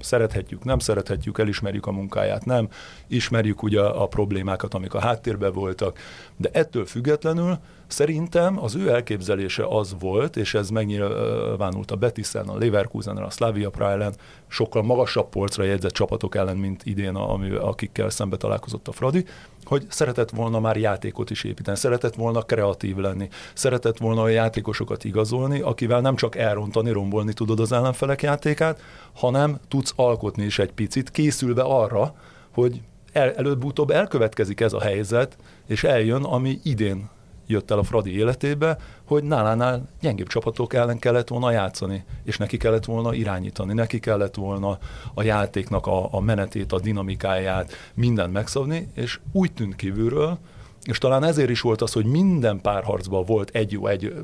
szerethetjük, 0.00 0.64
nem 0.64 0.78
szerethetjük, 0.78 1.38
elismerjük 1.38 1.86
a 1.86 1.92
munkáját, 1.92 2.44
nem, 2.44 2.68
ismerjük 3.06 3.62
ugye 3.62 3.80
a 3.80 4.06
problémákat, 4.06 4.74
amik 4.74 4.94
a 4.94 5.00
háttérben 5.00 5.52
voltak, 5.52 5.98
de 6.36 6.48
ettől 6.52 6.86
függetlenül 6.86 7.58
Szerintem 7.86 8.62
az 8.62 8.74
ő 8.74 8.88
elképzelése 8.90 9.66
az 9.68 9.96
volt, 9.98 10.36
és 10.36 10.54
ez 10.54 10.70
megnyilvánult 10.70 11.90
a 11.90 11.96
Betisen, 11.96 12.48
a 12.48 12.58
Leverkusen, 12.58 13.16
a 13.16 13.30
Slavia 13.30 13.70
Praha 13.70 14.10
sokkal 14.48 14.82
magasabb 14.82 15.28
polcra 15.28 15.64
jegyzett 15.64 15.92
csapatok 15.92 16.34
ellen, 16.34 16.56
mint 16.56 16.84
idén, 16.84 17.14
ami, 17.14 17.50
akikkel 17.50 18.10
szembe 18.10 18.36
találkozott 18.36 18.88
a 18.88 18.92
Fradi, 18.92 19.24
hogy 19.64 19.86
szeretett 19.88 20.30
volna 20.30 20.60
már 20.60 20.76
játékot 20.76 21.30
is 21.30 21.44
építeni, 21.44 21.76
szeretett 21.76 22.14
volna 22.14 22.42
kreatív 22.42 22.96
lenni, 22.96 23.28
szeretett 23.54 23.98
volna 23.98 24.22
a 24.22 24.28
játékosokat 24.28 25.04
igazolni, 25.04 25.60
akivel 25.60 26.00
nem 26.00 26.16
csak 26.16 26.36
elrontani, 26.36 26.90
rombolni 26.90 27.32
tudod 27.32 27.60
az 27.60 27.72
ellenfelek 27.72 28.22
játékát, 28.22 28.80
hanem 29.14 29.58
tudsz 29.68 29.92
alkotni 29.96 30.44
is 30.44 30.58
egy 30.58 30.72
picit, 30.72 31.10
készülve 31.10 31.62
arra, 31.62 32.14
hogy 32.54 32.80
el, 33.12 33.32
előbb-utóbb 33.32 33.90
elkövetkezik 33.90 34.60
ez 34.60 34.72
a 34.72 34.80
helyzet, 34.80 35.36
és 35.66 35.84
eljön, 35.84 36.24
ami 36.24 36.58
idén 36.62 37.08
jött 37.46 37.70
el 37.70 37.78
a 37.78 37.82
Fradi 37.82 38.16
életébe, 38.18 38.78
hogy 39.04 39.24
nálánál 39.24 39.88
gyengébb 40.00 40.26
csapatok 40.26 40.74
ellen 40.74 40.98
kellett 40.98 41.28
volna 41.28 41.50
játszani, 41.50 42.04
és 42.24 42.36
neki 42.36 42.56
kellett 42.56 42.84
volna 42.84 43.14
irányítani, 43.14 43.72
neki 43.72 43.98
kellett 43.98 44.34
volna 44.34 44.78
a 45.14 45.22
játéknak 45.22 45.86
a, 45.86 46.14
a 46.14 46.20
menetét, 46.20 46.72
a 46.72 46.80
dinamikáját, 46.80 47.72
mindent 47.94 48.32
megszabni, 48.32 48.88
és 48.94 49.20
úgy 49.32 49.52
tűnt 49.52 49.76
kívülről, 49.76 50.38
és 50.84 50.98
talán 50.98 51.24
ezért 51.24 51.50
is 51.50 51.60
volt 51.60 51.82
az, 51.82 51.92
hogy 51.92 52.04
minden 52.04 52.60
párharcban 52.60 53.24
volt 53.24 53.50
egy 53.50 53.72
jó, 53.72 53.86
egy 53.86 54.14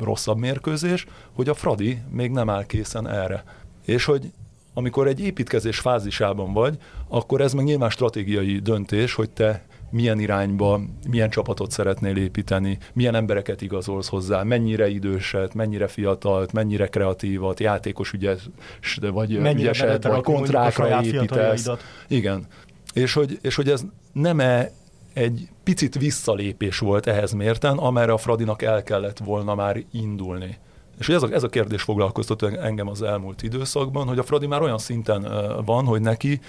rosszabb 0.00 0.38
mérkőzés, 0.38 1.06
hogy 1.32 1.48
a 1.48 1.54
Fradi 1.54 2.02
még 2.10 2.30
nem 2.30 2.50
áll 2.50 2.66
készen 2.66 3.08
erre. 3.08 3.44
És 3.84 4.04
hogy 4.04 4.32
amikor 4.74 5.06
egy 5.06 5.20
építkezés 5.20 5.78
fázisában 5.78 6.52
vagy, 6.52 6.78
akkor 7.08 7.40
ez 7.40 7.52
meg 7.52 7.64
nyilván 7.64 7.90
stratégiai 7.90 8.58
döntés, 8.58 9.14
hogy 9.14 9.30
te 9.30 9.64
milyen 9.90 10.18
irányba, 10.20 10.80
milyen 11.08 11.30
csapatot 11.30 11.70
szeretnél 11.70 12.16
építeni, 12.16 12.78
milyen 12.92 13.14
embereket 13.14 13.62
igazolsz 13.62 14.08
hozzá, 14.08 14.42
mennyire 14.42 14.88
időset, 14.88 15.54
mennyire 15.54 15.86
fiatalt, 15.86 16.52
mennyire 16.52 16.86
kreatívat, 16.86 17.60
játékos 17.60 18.12
ügyes, 18.12 18.48
vagy 19.00 19.38
mennyire 19.38 19.60
ügyeset, 19.60 20.04
vagy 20.04 20.22
kontrákra 20.22 21.02
építesz. 21.02 21.68
Igen. 22.08 22.46
És 22.92 23.12
hogy, 23.12 23.38
és 23.42 23.54
hogy 23.54 23.68
ez 23.68 23.84
nem-e 24.12 24.70
egy 25.12 25.48
picit 25.64 25.98
visszalépés 25.98 26.78
volt 26.78 27.06
ehhez 27.06 27.32
mérten, 27.32 27.78
amerre 27.78 28.12
a 28.12 28.16
Fradinak 28.16 28.62
el 28.62 28.82
kellett 28.82 29.18
volna 29.18 29.54
már 29.54 29.82
indulni. 29.92 30.58
És 30.98 31.06
hogy 31.06 31.14
ez 31.14 31.22
a, 31.22 31.28
ez 31.32 31.42
a 31.42 31.48
kérdés 31.48 31.82
foglalkoztat 31.82 32.42
engem 32.42 32.88
az 32.88 33.02
elmúlt 33.02 33.42
időszakban, 33.42 34.06
hogy 34.06 34.18
a 34.18 34.22
Fradi 34.22 34.46
már 34.46 34.62
olyan 34.62 34.78
szinten 34.78 35.26
van, 35.64 35.84
hogy 35.84 36.00
neki 36.00 36.40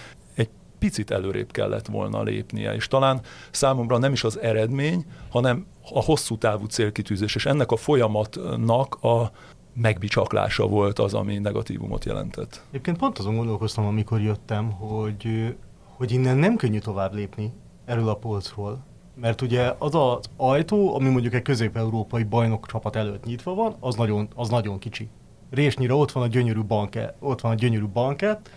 picit 0.81 1.11
előrébb 1.11 1.51
kellett 1.51 1.87
volna 1.87 2.23
lépnie, 2.23 2.73
és 2.73 2.87
talán 2.87 3.21
számomra 3.51 3.97
nem 3.97 4.11
is 4.11 4.23
az 4.23 4.39
eredmény, 4.39 5.05
hanem 5.29 5.65
a 5.93 6.03
hosszú 6.03 6.37
távú 6.37 6.65
célkitűzés, 6.65 7.35
és 7.35 7.45
ennek 7.45 7.71
a 7.71 7.75
folyamatnak 7.75 9.03
a 9.03 9.31
megbicsaklása 9.73 10.67
volt 10.67 10.99
az, 10.99 11.13
ami 11.13 11.37
negatívumot 11.37 12.05
jelentett. 12.05 12.63
Egyébként 12.69 12.97
pont 12.97 13.17
azon 13.17 13.35
gondolkoztam, 13.35 13.85
amikor 13.85 14.21
jöttem, 14.21 14.71
hogy, 14.71 15.55
hogy 15.97 16.11
innen 16.11 16.37
nem 16.37 16.55
könnyű 16.55 16.79
tovább 16.79 17.13
lépni 17.13 17.53
erről 17.85 18.09
a 18.09 18.15
polcról, 18.15 18.83
mert 19.15 19.41
ugye 19.41 19.73
az 19.77 19.95
az 19.95 20.29
ajtó, 20.37 20.95
ami 20.95 21.09
mondjuk 21.09 21.33
egy 21.33 21.41
közép-európai 21.41 22.23
bajnok 22.23 22.67
csapat 22.67 22.95
előtt 22.95 23.25
nyitva 23.25 23.53
van, 23.53 23.75
az 23.79 23.95
nagyon, 23.95 24.27
az 24.35 24.49
nagyon 24.49 24.79
kicsi. 24.79 25.09
Résnyire 25.49 25.93
ott 25.93 26.11
van 26.11 26.23
a 26.23 26.27
gyönyörű 26.27 26.63
banket, 26.63 27.15
ott 27.19 27.41
van 27.41 27.51
a 27.51 27.55
gyönyörű 27.55 27.87
banket, 27.87 28.49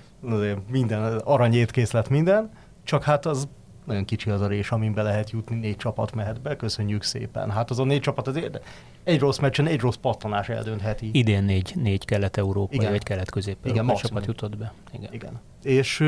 minden, 0.71 1.19
aranyétkészlet 1.19 2.09
minden, 2.09 2.51
csak 2.85 3.03
hát 3.03 3.27
az 3.27 3.49
nagyon 3.85 4.05
kicsi 4.05 4.31
az 4.31 4.41
a 4.41 4.47
rés, 4.47 4.71
amin 4.71 4.95
be 4.95 5.03
lehet 5.03 5.31
jutni, 5.31 5.57
négy 5.57 5.77
csapat 5.77 6.15
mehet 6.15 6.41
be, 6.41 6.57
köszönjük 6.57 7.03
szépen. 7.03 7.51
Hát 7.51 7.71
az 7.71 7.79
a 7.79 7.85
négy 7.85 8.01
csapat 8.01 8.29
azért 8.29 8.61
egy 9.05 9.21
rossz 9.21 9.39
meccsen, 9.39 9.67
egy 9.67 9.81
rossz 9.81 9.97
pattanás 9.97 10.49
eldöntheti. 10.49 11.11
Idén 11.13 11.45
négy, 11.45 11.73
négy 11.75 12.05
kelet-európai, 12.05 12.87
vagy 12.87 13.03
kelet-közép 13.03 13.57
Igen, 13.65 13.95
csapat 13.95 14.27
jutott 14.27 14.57
be. 14.57 14.73
Igen. 14.93 15.13
Igen. 15.13 15.41
És 15.63 16.01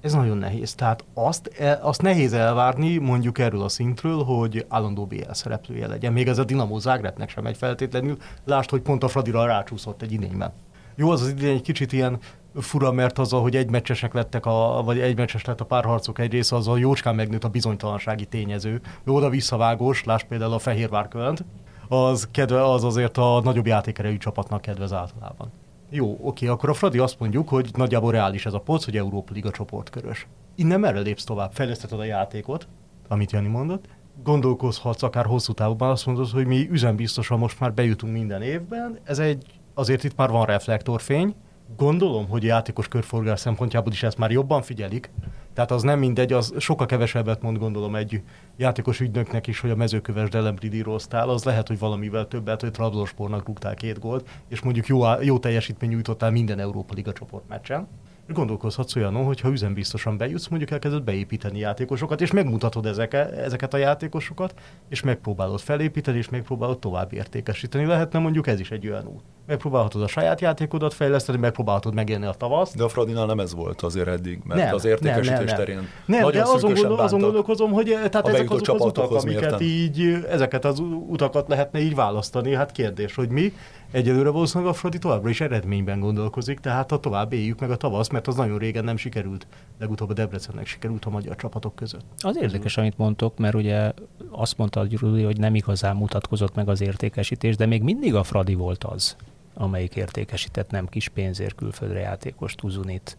ez 0.00 0.12
nagyon 0.12 0.36
nehéz. 0.36 0.74
Tehát 0.74 1.04
azt, 1.14 1.46
e, 1.58 1.78
azt 1.82 2.02
nehéz 2.02 2.32
elvárni 2.32 2.96
mondjuk 2.96 3.38
erről 3.38 3.62
a 3.62 3.68
szintről, 3.68 4.22
hogy 4.22 4.66
állandó 4.68 5.06
BL 5.06 5.32
szereplője 5.32 5.86
legyen. 5.86 6.12
Még 6.12 6.28
ez 6.28 6.38
a 6.38 6.44
Dinamo 6.44 6.78
Zágrebnek 6.78 7.30
sem 7.30 7.46
egy 7.46 7.56
feltétlenül. 7.56 8.16
Lásd, 8.44 8.70
hogy 8.70 8.80
pont 8.80 9.02
a 9.02 9.08
Fradira 9.08 9.46
rácsúszott 9.46 10.02
egy 10.02 10.12
idényben. 10.12 10.52
Jó, 10.94 11.10
az 11.10 11.22
az 11.22 11.28
idén 11.28 11.54
egy 11.54 11.62
kicsit 11.62 11.92
ilyen 11.92 12.18
fura, 12.54 12.92
mert 12.92 13.18
az, 13.18 13.30
hogy 13.30 13.56
egy 13.56 13.70
meccsesek 13.70 14.14
lettek, 14.14 14.46
a, 14.46 14.82
vagy 14.84 14.98
egy 14.98 15.16
meccses 15.16 15.44
lett 15.44 15.60
a 15.60 15.64
párharcok 15.64 16.18
egy 16.18 16.32
része, 16.32 16.56
az 16.56 16.68
a 16.68 16.76
jócskán 16.76 17.14
megnőtt 17.14 17.44
a 17.44 17.48
bizonytalansági 17.48 18.26
tényező. 18.26 18.80
Oda 19.06 19.28
visszavágós, 19.28 20.04
láss 20.04 20.22
például 20.22 20.52
a 20.52 20.58
Fehérvár 20.58 21.08
költ, 21.08 21.44
az, 21.88 22.28
kedve, 22.30 22.64
az 22.64 22.84
azért 22.84 23.16
a 23.16 23.40
nagyobb 23.44 23.66
játékerejű 23.66 24.16
csapatnak 24.16 24.60
kedvez 24.60 24.92
általában. 24.92 25.52
Jó, 25.90 26.18
oké, 26.22 26.46
akkor 26.46 26.68
a 26.68 26.74
Fradi 26.74 26.98
azt 26.98 27.18
mondjuk, 27.18 27.48
hogy 27.48 27.70
nagyjából 27.76 28.12
reális 28.12 28.46
ez 28.46 28.52
a 28.52 28.60
polc, 28.60 28.84
hogy 28.84 28.96
Európa 28.96 29.32
Liga 29.32 29.50
csoportkörös. 29.50 30.26
Innen 30.54 30.80
merre 30.80 31.00
lépsz 31.00 31.24
tovább? 31.24 31.52
Fejleszteted 31.52 32.00
a 32.00 32.04
játékot, 32.04 32.68
amit 33.08 33.32
Jani 33.32 33.48
mondott, 33.48 33.84
gondolkozhatsz 34.22 35.02
akár 35.02 35.26
hosszú 35.26 35.52
távban, 35.52 35.90
azt 35.90 36.06
mondod, 36.06 36.30
hogy 36.30 36.46
mi 36.46 36.68
üzembiztosan 36.70 37.38
most 37.38 37.60
már 37.60 37.74
bejutunk 37.74 38.12
minden 38.12 38.42
évben, 38.42 38.98
ez 39.04 39.18
egy, 39.18 39.44
azért 39.74 40.04
itt 40.04 40.16
már 40.16 40.30
van 40.30 40.44
reflektorfény, 40.44 41.34
Gondolom, 41.76 42.28
hogy 42.28 42.44
a 42.44 42.46
játékos 42.46 42.88
körforgás 42.88 43.40
szempontjából 43.40 43.92
is 43.92 44.02
ezt 44.02 44.18
már 44.18 44.30
jobban 44.30 44.62
figyelik. 44.62 45.10
Tehát 45.54 45.70
az 45.70 45.82
nem 45.82 45.98
mindegy, 45.98 46.32
az 46.32 46.54
sokkal 46.58 46.86
kevesebbet 46.86 47.42
mond 47.42 47.58
gondolom 47.58 47.94
egy 47.94 48.22
játékos 48.56 49.00
ügynöknek 49.00 49.46
is, 49.46 49.60
hogy 49.60 49.70
a 49.70 49.76
mezőköves 49.76 50.28
Delemridíroztál, 50.28 51.28
az 51.28 51.44
lehet, 51.44 51.68
hogy 51.68 51.78
valamivel 51.78 52.28
többet, 52.28 52.60
hogy 52.60 52.70
Trabzonspornak 52.70 53.46
rúgtál 53.46 53.74
két 53.74 53.98
gólt, 53.98 54.28
és 54.48 54.60
mondjuk 54.60 54.86
jó, 54.86 55.02
jó 55.20 55.38
teljesítmény 55.38 55.90
nyújtottál 55.90 56.30
minden 56.30 56.58
Európa 56.58 56.94
Liga 56.94 57.12
csoportmeccsen 57.12 57.88
gondolkozhatsz 58.32 58.96
olyanon, 58.96 59.24
hogy 59.24 59.40
ha 59.40 59.48
üzembiztosan 59.48 60.16
bejutsz, 60.16 60.46
mondjuk 60.46 60.70
elkezded 60.70 61.02
beépíteni 61.02 61.58
játékosokat, 61.58 62.20
és 62.20 62.30
megmutatod 62.30 62.86
ezeket, 62.86 63.32
ezeket 63.32 63.74
a 63.74 63.76
játékosokat, 63.76 64.54
és 64.88 65.02
megpróbálod 65.02 65.60
felépíteni, 65.60 66.18
és 66.18 66.28
megpróbálod 66.28 66.78
tovább 66.78 67.12
értékesíteni. 67.12 67.84
Lehetne 67.84 68.18
mondjuk 68.18 68.46
ez 68.46 68.60
is 68.60 68.70
egy 68.70 68.88
olyan 68.88 69.06
út. 69.06 69.22
Megpróbálhatod 69.46 70.02
a 70.02 70.06
saját 70.06 70.40
játékodat 70.40 70.94
fejleszteni, 70.94 71.38
megpróbálhatod 71.38 71.94
megélni 71.94 72.26
a 72.26 72.32
tavaszt. 72.32 72.76
De 72.76 72.82
a 72.82 72.88
Fradinál 72.88 73.26
nem 73.26 73.40
ez 73.40 73.54
volt 73.54 73.82
azért 73.82 74.08
eddig, 74.08 74.40
mert 74.44 74.60
nem, 74.60 74.74
az 74.74 74.84
értékesítés 74.84 75.28
nem, 75.28 75.44
nem, 75.44 75.46
nem. 75.46 75.56
terén 75.56 75.88
nem, 76.06 76.20
nagyon 76.20 76.42
de 76.42 76.50
azon, 76.50 76.74
gondol, 76.74 76.98
azon 76.98 77.20
gondolkozom, 77.20 77.72
hogy 77.72 77.90
eh, 77.90 78.08
tehát 78.08 78.28
ezek 78.28 78.50
azok 78.50 78.74
az 78.74 78.80
utak, 78.80 79.10
amiket 79.10 79.40
mérten. 79.40 79.60
így, 79.60 80.24
ezeket 80.28 80.64
az 80.64 80.78
utakat 81.08 81.48
lehetne 81.48 81.80
így 81.80 81.94
választani. 81.94 82.54
Hát 82.54 82.72
kérdés, 82.72 83.14
hogy 83.14 83.28
mi 83.28 83.52
Egyelőre 83.90 84.28
valószínűleg 84.28 84.72
a 84.72 84.76
Fradi 84.76 84.98
továbbra 84.98 85.28
is 85.28 85.40
eredményben 85.40 86.00
gondolkozik, 86.00 86.58
tehát 86.58 86.90
ha 86.90 87.00
tovább 87.00 87.32
éljük 87.32 87.60
meg 87.60 87.70
a 87.70 87.76
tavasz, 87.76 88.08
mert 88.18 88.30
az 88.30 88.36
nagyon 88.36 88.58
régen 88.58 88.84
nem 88.84 88.96
sikerült. 88.96 89.46
Legutóbb 89.78 90.10
a 90.10 90.12
Debrecennek 90.12 90.66
sikerült 90.66 91.04
a 91.04 91.10
magyar 91.10 91.36
csapatok 91.36 91.74
között. 91.74 92.04
Az 92.18 92.36
érdekes, 92.40 92.76
amit 92.76 92.98
mondtok, 92.98 93.38
mert 93.38 93.54
ugye 93.54 93.92
azt 94.30 94.58
mondta 94.58 94.86
Gyuri, 94.86 95.22
hogy 95.22 95.38
nem 95.38 95.54
igazán 95.54 95.96
mutatkozott 95.96 96.54
meg 96.54 96.68
az 96.68 96.80
értékesítés, 96.80 97.56
de 97.56 97.66
még 97.66 97.82
mindig 97.82 98.14
a 98.14 98.22
Fradi 98.22 98.54
volt 98.54 98.84
az, 98.84 99.16
amelyik 99.54 99.96
értékesített 99.96 100.70
nem 100.70 100.86
kis 100.86 101.08
pénzért 101.08 101.54
külföldre 101.54 101.98
játékos 101.98 102.54
Tuzunit, 102.54 103.16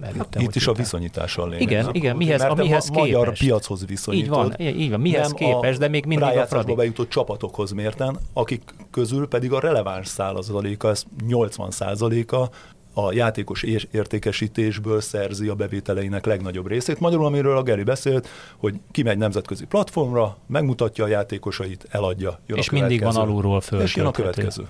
előtte. 0.00 0.40
Itt 0.40 0.54
is 0.54 0.66
a 0.66 0.72
viszonyítással 0.72 1.48
lényeg. 1.48 1.62
Igen, 1.62 1.88
igen, 1.92 2.16
mihez, 2.16 2.42
a, 2.42 2.54
mihez 2.54 2.88
a 2.88 2.92
képest. 2.92 3.12
magyar 3.12 3.38
piachoz 3.38 3.86
viszonyítod. 3.86 4.54
Így 4.58 4.66
van, 4.66 4.76
így 4.80 4.90
van 4.90 5.00
mihez 5.00 5.32
képest, 5.32 5.78
de 5.78 5.88
még 5.88 6.04
mindig 6.04 6.36
a 6.36 6.46
Fradi. 6.46 6.74
bejutott 6.74 7.08
csapatokhoz 7.08 7.72
mérten, 7.72 8.18
akik 8.32 8.74
közül 8.90 9.28
pedig 9.28 9.52
a 9.52 9.60
releváns 9.60 10.06
százaléka, 10.06 10.88
ez 10.88 11.04
80 11.26 11.70
százaléka 11.70 12.50
a 12.94 13.12
játékos 13.12 13.62
értékesítésből 13.90 15.00
szerzi 15.00 15.48
a 15.48 15.54
bevételeinek 15.54 16.26
legnagyobb 16.26 16.66
részét. 16.66 17.00
Magyarul, 17.00 17.26
amiről 17.26 17.56
a 17.56 17.62
Geri 17.62 17.82
beszélt, 17.82 18.28
hogy 18.56 18.80
kimegy 18.90 19.18
nemzetközi 19.18 19.64
platformra, 19.64 20.36
megmutatja 20.46 21.04
a 21.04 21.08
játékosait, 21.08 21.86
eladja. 21.90 22.40
Jön 22.46 22.58
és 22.58 22.68
a 22.68 22.72
mindig 22.72 23.02
van 23.02 23.16
alulról 23.16 23.60
föl. 23.60 23.80
És 23.80 23.96
jön 23.96 24.06
a 24.06 24.10
következő. 24.10 24.68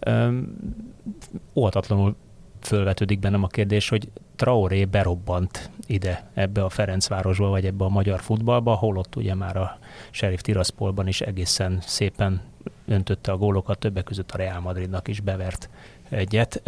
Öm, 0.00 0.56
óhatatlanul 1.54 2.16
fölvetődik 2.60 3.18
bennem 3.18 3.42
a 3.42 3.46
kérdés, 3.46 3.88
hogy 3.88 4.08
Traoré 4.36 4.84
berobbant 4.84 5.70
ide, 5.86 6.30
ebbe 6.34 6.64
a 6.64 6.68
Ferencvárosba, 6.68 7.48
vagy 7.48 7.66
ebbe 7.66 7.84
a 7.84 7.88
magyar 7.88 8.20
futballba, 8.20 8.74
holott 8.74 9.16
ugye 9.16 9.34
már 9.34 9.56
a 9.56 9.78
Sheriff 10.10 10.40
Tiraspolban 10.40 11.06
is 11.06 11.20
egészen 11.20 11.78
szépen 11.80 12.40
öntötte 12.86 13.32
a 13.32 13.36
gólokat, 13.36 13.78
többek 13.78 14.04
között 14.04 14.30
a 14.30 14.36
Real 14.36 14.60
Madridnak 14.60 15.08
is 15.08 15.20
bevert 15.20 15.68
egyet. 16.10 16.62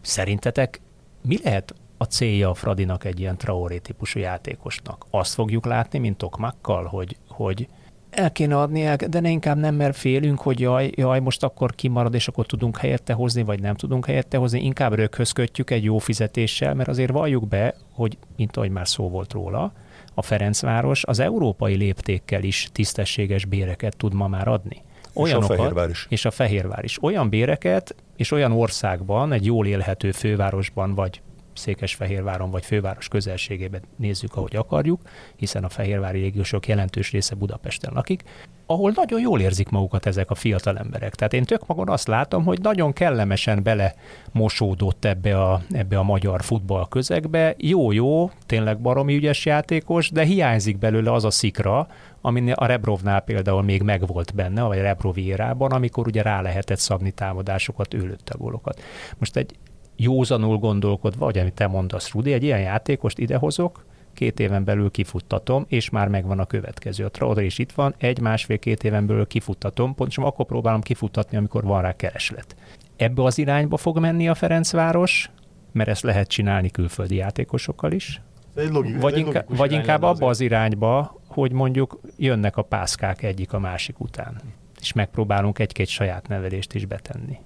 Szerintetek 0.00 0.80
mi 1.22 1.38
lehet 1.42 1.74
a 1.96 2.04
célja 2.04 2.50
a 2.50 2.54
Fradinak 2.54 3.04
egy 3.04 3.20
ilyen 3.20 3.36
Traoré 3.36 3.78
típusú 3.78 4.18
játékosnak? 4.18 5.06
Azt 5.10 5.34
fogjuk 5.34 5.66
látni, 5.66 5.98
mint 5.98 6.16
Tokmakkal, 6.16 6.84
hogy, 6.84 7.16
hogy 7.28 7.68
el 8.10 8.32
kéne 8.32 8.58
adni, 8.58 8.84
el, 8.84 8.96
de 8.96 9.20
ne 9.20 9.28
inkább 9.28 9.56
nem, 9.56 9.74
mert 9.74 9.96
félünk, 9.96 10.40
hogy 10.40 10.60
jaj, 10.60 10.90
jaj, 10.94 11.20
most 11.20 11.42
akkor 11.42 11.74
kimarad, 11.74 12.14
és 12.14 12.28
akkor 12.28 12.46
tudunk 12.46 12.78
helyette 12.78 13.12
hozni, 13.12 13.42
vagy 13.42 13.60
nem 13.60 13.74
tudunk 13.74 14.06
helyette 14.06 14.36
hozni. 14.36 14.64
Inkább 14.64 14.92
röghöz 14.92 15.30
kötjük 15.30 15.70
egy 15.70 15.84
jó 15.84 15.98
fizetéssel, 15.98 16.74
mert 16.74 16.88
azért 16.88 17.10
valljuk 17.10 17.48
be, 17.48 17.74
hogy, 17.92 18.18
mint 18.36 18.56
ahogy 18.56 18.70
már 18.70 18.88
szó 18.88 19.08
volt 19.08 19.32
róla, 19.32 19.72
a 20.14 20.22
Ferencváros 20.22 21.04
az 21.04 21.18
európai 21.18 21.74
léptékkel 21.74 22.42
is 22.42 22.68
tisztességes 22.72 23.44
béreket 23.44 23.96
tud 23.96 24.14
ma 24.14 24.28
már 24.28 24.48
adni. 24.48 24.82
Olyanokat, 25.14 25.50
és 25.50 25.56
a 25.56 25.56
Fehérvár 25.56 25.88
is. 25.88 26.06
És 26.08 26.24
a 26.24 26.30
Fehérvár 26.30 26.84
is. 26.84 27.02
Olyan 27.02 27.28
béreket, 27.28 27.94
és 28.16 28.30
olyan 28.30 28.52
országban, 28.52 29.32
egy 29.32 29.44
jól 29.44 29.66
élhető 29.66 30.12
fővárosban, 30.12 30.94
vagy 30.94 31.20
Székesfehérváron 31.54 32.50
vagy 32.50 32.64
főváros 32.64 33.08
közelségében 33.08 33.82
nézzük, 33.96 34.36
ahogy 34.36 34.56
akarjuk, 34.56 35.00
hiszen 35.36 35.64
a 35.64 35.68
fehérvári 35.68 36.20
régiósok 36.20 36.68
jelentős 36.68 37.10
része 37.10 37.34
Budapesten 37.34 37.92
lakik, 37.94 38.22
ahol 38.66 38.92
nagyon 38.94 39.20
jól 39.20 39.40
érzik 39.40 39.68
magukat 39.68 40.06
ezek 40.06 40.30
a 40.30 40.34
fiatal 40.34 40.78
emberek. 40.78 41.14
Tehát 41.14 41.32
én 41.32 41.44
tök 41.44 41.66
magon 41.66 41.88
azt 41.88 42.08
látom, 42.08 42.44
hogy 42.44 42.60
nagyon 42.60 42.92
kellemesen 42.92 43.62
bele 43.62 43.94
mosódott 44.32 45.04
ebbe 45.04 45.42
a, 45.42 45.62
ebbe 45.70 45.98
a 45.98 46.02
magyar 46.02 46.42
futball 46.42 46.88
közegbe. 46.88 47.54
Jó-jó, 47.58 48.30
tényleg 48.46 48.80
baromi 48.80 49.16
ügyes 49.16 49.46
játékos, 49.46 50.10
de 50.10 50.24
hiányzik 50.24 50.78
belőle 50.78 51.12
az 51.12 51.24
a 51.24 51.30
szikra, 51.30 51.86
ami 52.20 52.52
a 52.52 52.66
Rebrovnál 52.66 53.20
például 53.20 53.62
még 53.62 53.82
megvolt 53.82 54.34
benne, 54.34 54.62
vagy 54.62 54.78
a 54.78 54.82
Rebrovi 54.82 55.26
érában, 55.26 55.72
amikor 55.72 56.06
ugye 56.06 56.22
rá 56.22 56.40
lehetett 56.40 56.78
szabni 56.78 57.10
támadásokat, 57.10 57.94
a 58.26 58.36
gólokat. 58.36 58.82
Most 59.18 59.36
egy 59.36 59.54
józanul 59.96 60.58
gondolkodva, 60.58 61.24
vagy 61.24 61.38
amit 61.38 61.54
te 61.54 61.66
mondasz, 61.66 62.12
Rudi, 62.12 62.32
egy 62.32 62.42
ilyen 62.42 62.60
játékost 62.60 63.18
idehozok, 63.18 63.84
két 64.14 64.40
éven 64.40 64.64
belül 64.64 64.90
kifuttatom, 64.90 65.64
és 65.68 65.90
már 65.90 66.08
megvan 66.08 66.38
a 66.38 66.44
következő. 66.44 67.04
A 67.04 67.10
Traore 67.10 67.42
is 67.42 67.58
itt 67.58 67.72
van, 67.72 67.94
egy, 67.98 68.20
másfél, 68.20 68.58
két 68.58 68.84
éven 68.84 69.06
belül 69.06 69.26
kifuttatom, 69.26 69.94
pontosan 69.94 70.24
akkor 70.24 70.46
próbálom 70.46 70.80
kifuttatni, 70.80 71.36
amikor 71.36 71.64
van 71.64 71.82
rá 71.82 71.92
kereslet. 71.92 72.56
Ebbe 72.96 73.22
az 73.22 73.38
irányba 73.38 73.76
fog 73.76 73.98
menni 73.98 74.28
a 74.28 74.34
Ferencváros, 74.34 75.30
mert 75.72 75.88
ezt 75.88 76.02
lehet 76.02 76.28
csinálni 76.28 76.70
külföldi 76.70 77.14
játékosokkal 77.14 77.92
is. 77.92 78.20
Egy 78.54 78.70
logik, 78.70 79.00
vagy, 79.00 79.12
egy 79.12 79.18
inká- 79.18 79.46
vagy 79.48 79.72
inkább 79.72 80.02
abba 80.02 80.26
az 80.26 80.40
irányba, 80.40 81.20
hogy 81.26 81.52
mondjuk 81.52 82.00
jönnek 82.16 82.56
a 82.56 82.62
pászkák 82.62 83.22
egyik 83.22 83.52
a 83.52 83.58
másik 83.58 84.00
után, 84.00 84.40
és 84.80 84.92
megpróbálunk 84.92 85.58
egy-két 85.58 85.88
saját 85.88 86.28
nevelést 86.28 86.74
is 86.74 86.86
betenni. 86.86 87.38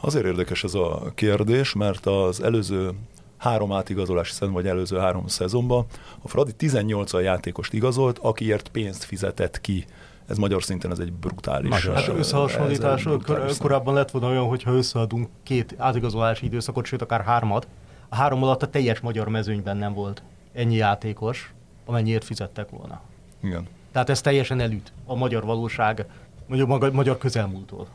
Azért 0.00 0.24
érdekes 0.24 0.64
ez 0.64 0.74
a 0.74 1.12
kérdés, 1.14 1.72
mert 1.72 2.06
az 2.06 2.42
előző 2.42 2.90
három 3.36 3.72
átigazolási 3.72 4.32
szezon, 4.32 4.52
vagy 4.52 4.66
előző 4.66 4.98
három 4.98 5.26
szezonban 5.26 5.86
a 6.22 6.28
Fradi 6.28 6.52
18 6.52 7.12
a 7.12 7.20
játékost 7.20 7.72
igazolt, 7.72 8.18
akiért 8.18 8.68
pénzt 8.68 9.04
fizetett 9.04 9.60
ki. 9.60 9.84
Ez 10.28 10.36
magyar 10.36 10.62
szinten 10.62 10.90
ez 10.90 10.98
egy 10.98 11.12
brutális. 11.12 11.68
Magyar. 11.68 11.94
Hát 11.94 12.08
összehasonlítás, 12.08 13.02
brutális 13.02 13.58
korábban 13.58 13.94
lett 13.94 14.10
volna 14.10 14.28
olyan, 14.28 14.46
hogyha 14.46 14.72
összeadunk 14.72 15.28
két 15.42 15.74
átigazolási 15.78 16.46
időszakot, 16.46 16.84
sőt 16.84 17.02
akár 17.02 17.20
hármat, 17.20 17.66
a 18.08 18.16
három 18.16 18.42
alatt 18.42 18.62
a 18.62 18.70
teljes 18.70 19.00
magyar 19.00 19.28
mezőnyben 19.28 19.76
nem 19.76 19.94
volt 19.94 20.22
ennyi 20.52 20.76
játékos, 20.76 21.52
amennyiért 21.86 22.24
fizettek 22.24 22.70
volna. 22.70 23.00
Igen. 23.42 23.66
Tehát 23.92 24.08
ez 24.08 24.20
teljesen 24.20 24.60
elüt 24.60 24.92
a 25.06 25.14
magyar 25.14 25.44
valóság, 25.44 26.06
mondjuk 26.46 26.92
magyar 26.92 27.18
közelmúltól. 27.18 27.86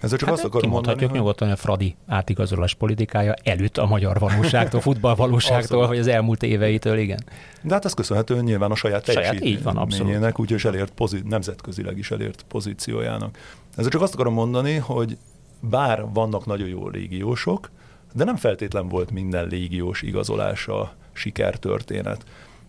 Ezzel 0.00 0.18
csak 0.18 0.28
hát 0.28 0.36
azt 0.36 0.46
akarom 0.46 0.70
mondani, 0.70 1.04
hogy... 1.04 1.14
nyugodtan, 1.14 1.48
hogy 1.48 1.56
a 1.56 1.60
Fradi 1.60 1.96
átigazolás 2.06 2.74
politikája 2.74 3.34
előtt 3.42 3.76
a 3.78 3.86
magyar 3.86 4.18
valóságtól, 4.18 4.80
futball 4.80 5.14
valóságtól, 5.14 5.86
hogy 5.86 5.98
az 5.98 6.06
elmúlt 6.06 6.42
éveitől, 6.42 6.98
igen. 6.98 7.24
De 7.62 7.74
hát 7.74 7.84
ez 7.84 7.94
köszönhető 7.94 8.40
nyilván 8.40 8.70
a 8.70 8.74
saját 8.74 9.04
teljesítményének, 9.04 10.38
úgyhogy 10.38 10.60
elért 10.64 10.90
pozí- 10.90 11.24
nemzetközileg 11.24 11.98
is 11.98 12.10
elért 12.10 12.44
pozíciójának. 12.48 13.38
Ezzel 13.76 13.90
csak 13.90 14.02
azt 14.02 14.14
akarom 14.14 14.34
mondani, 14.34 14.76
hogy 14.76 15.16
bár 15.60 16.04
vannak 16.12 16.46
nagyon 16.46 16.68
jó 16.68 16.88
légiósok, 16.88 17.70
de 18.14 18.24
nem 18.24 18.36
feltétlen 18.36 18.88
volt 18.88 19.10
minden 19.10 19.46
légiós 19.46 20.02
igazolása 20.02 20.92
sikertörténet. 21.12 22.24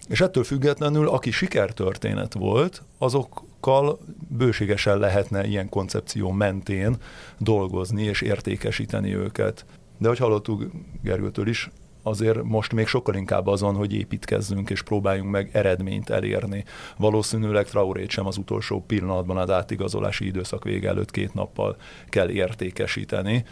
És 0.07 0.21
ettől 0.21 0.43
függetlenül, 0.43 1.09
aki 1.09 1.31
sikertörténet 1.31 2.33
volt, 2.33 2.83
azokkal 2.97 3.99
bőségesen 4.27 4.97
lehetne 4.97 5.47
ilyen 5.47 5.69
koncepció 5.69 6.31
mentén 6.31 6.97
dolgozni 7.37 8.03
és 8.03 8.21
értékesíteni 8.21 9.15
őket. 9.15 9.65
De 9.97 10.07
hogy 10.07 10.17
hallottuk 10.17 10.71
Gergőtől 11.01 11.47
is, 11.47 11.69
azért 12.03 12.43
most 12.43 12.73
még 12.73 12.87
sokkal 12.87 13.15
inkább 13.15 13.47
azon, 13.47 13.75
hogy 13.75 13.93
építkezzünk 13.93 14.69
és 14.69 14.81
próbáljunk 14.81 15.31
meg 15.31 15.49
eredményt 15.53 16.09
elérni. 16.09 16.63
Valószínűleg 16.97 17.65
Traorét 17.65 18.09
sem 18.09 18.25
az 18.25 18.37
utolsó 18.37 18.83
pillanatban 18.87 19.37
az 19.37 19.49
átigazolási 19.49 20.25
időszak 20.25 20.63
vége 20.63 20.89
előtt 20.89 21.11
két 21.11 21.33
nappal 21.33 21.77
kell 22.09 22.29
értékesíteni, 22.29 23.45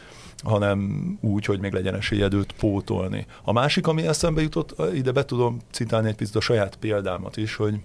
hanem 0.43 1.17
úgy, 1.21 1.45
hogy 1.45 1.59
még 1.59 1.73
legyen 1.73 1.95
esélyed 1.95 2.33
őt 2.33 2.51
pótolni. 2.51 3.25
A 3.43 3.51
másik, 3.51 3.87
ami 3.87 4.07
eszembe 4.07 4.41
jutott, 4.41 4.75
ide 4.93 5.11
be 5.11 5.25
tudom 5.25 5.59
citálni 5.71 6.07
egy 6.07 6.15
picit 6.15 6.35
a 6.35 6.41
saját 6.41 6.75
példámat 6.75 7.37
is, 7.37 7.55
hogy 7.55 7.79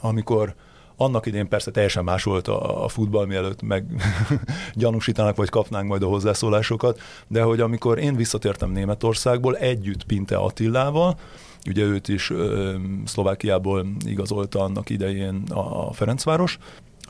amikor 0.00 0.54
annak 0.96 1.26
idén 1.26 1.48
persze 1.48 1.70
teljesen 1.70 2.04
más 2.04 2.24
volt 2.24 2.48
a, 2.48 2.84
a 2.84 2.88
futball, 2.88 3.26
mielőtt 3.26 3.62
meg 3.62 3.84
gyanúsítanak, 4.74 5.36
vagy 5.36 5.48
kapnánk 5.48 5.88
majd 5.88 6.02
a 6.02 6.06
hozzászólásokat, 6.06 7.00
de 7.26 7.42
hogy 7.42 7.60
amikor 7.60 7.98
én 7.98 8.16
visszatértem 8.16 8.70
Németországból 8.70 9.56
együtt 9.56 10.04
Pinte 10.04 10.36
Attillával, 10.36 11.18
ugye 11.66 11.82
őt 11.82 12.08
is 12.08 12.30
ö, 12.30 12.74
Szlovákiából 13.04 13.86
igazolta 14.04 14.60
annak 14.60 14.90
idején 14.90 15.42
a 15.50 15.92
Ferencváros, 15.92 16.58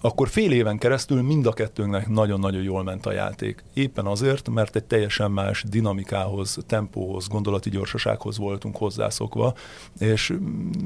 akkor 0.00 0.28
fél 0.28 0.52
éven 0.52 0.78
keresztül 0.78 1.22
mind 1.22 1.46
a 1.46 1.52
kettőnknek 1.52 2.08
nagyon-nagyon 2.08 2.62
jól 2.62 2.82
ment 2.82 3.06
a 3.06 3.12
játék. 3.12 3.64
Éppen 3.74 4.06
azért, 4.06 4.48
mert 4.48 4.76
egy 4.76 4.84
teljesen 4.84 5.30
más 5.30 5.64
dinamikához, 5.68 6.58
tempóhoz, 6.66 7.28
gondolati 7.28 7.70
gyorsasághoz 7.70 8.38
voltunk 8.38 8.76
hozzászokva, 8.76 9.54
és 9.98 10.34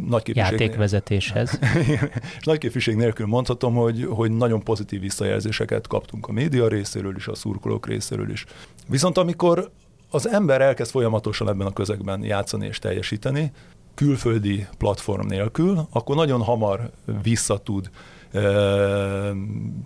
nagy 0.06 0.22
képviség... 0.22 0.60
Játékvezetéshez. 0.60 1.58
és 2.38 2.44
nagy 2.44 2.58
képviség 2.58 2.96
nélkül 2.96 3.26
mondhatom, 3.26 3.74
hogy, 3.74 4.04
hogy 4.10 4.30
nagyon 4.30 4.62
pozitív 4.62 5.00
visszajelzéseket 5.00 5.86
kaptunk 5.86 6.28
a 6.28 6.32
média 6.32 6.68
részéről 6.68 7.16
is, 7.16 7.26
a 7.26 7.34
szurkolók 7.34 7.86
részéről 7.86 8.30
is. 8.30 8.44
Viszont 8.88 9.18
amikor 9.18 9.70
az 10.10 10.28
ember 10.28 10.60
elkezd 10.60 10.90
folyamatosan 10.90 11.48
ebben 11.48 11.66
a 11.66 11.72
közegben 11.72 12.24
játszani 12.24 12.66
és 12.66 12.78
teljesíteni, 12.78 13.52
külföldi 13.94 14.66
platform 14.78 15.26
nélkül, 15.26 15.86
akkor 15.90 16.16
nagyon 16.16 16.42
hamar 16.42 16.90
visszatud 18.32 19.40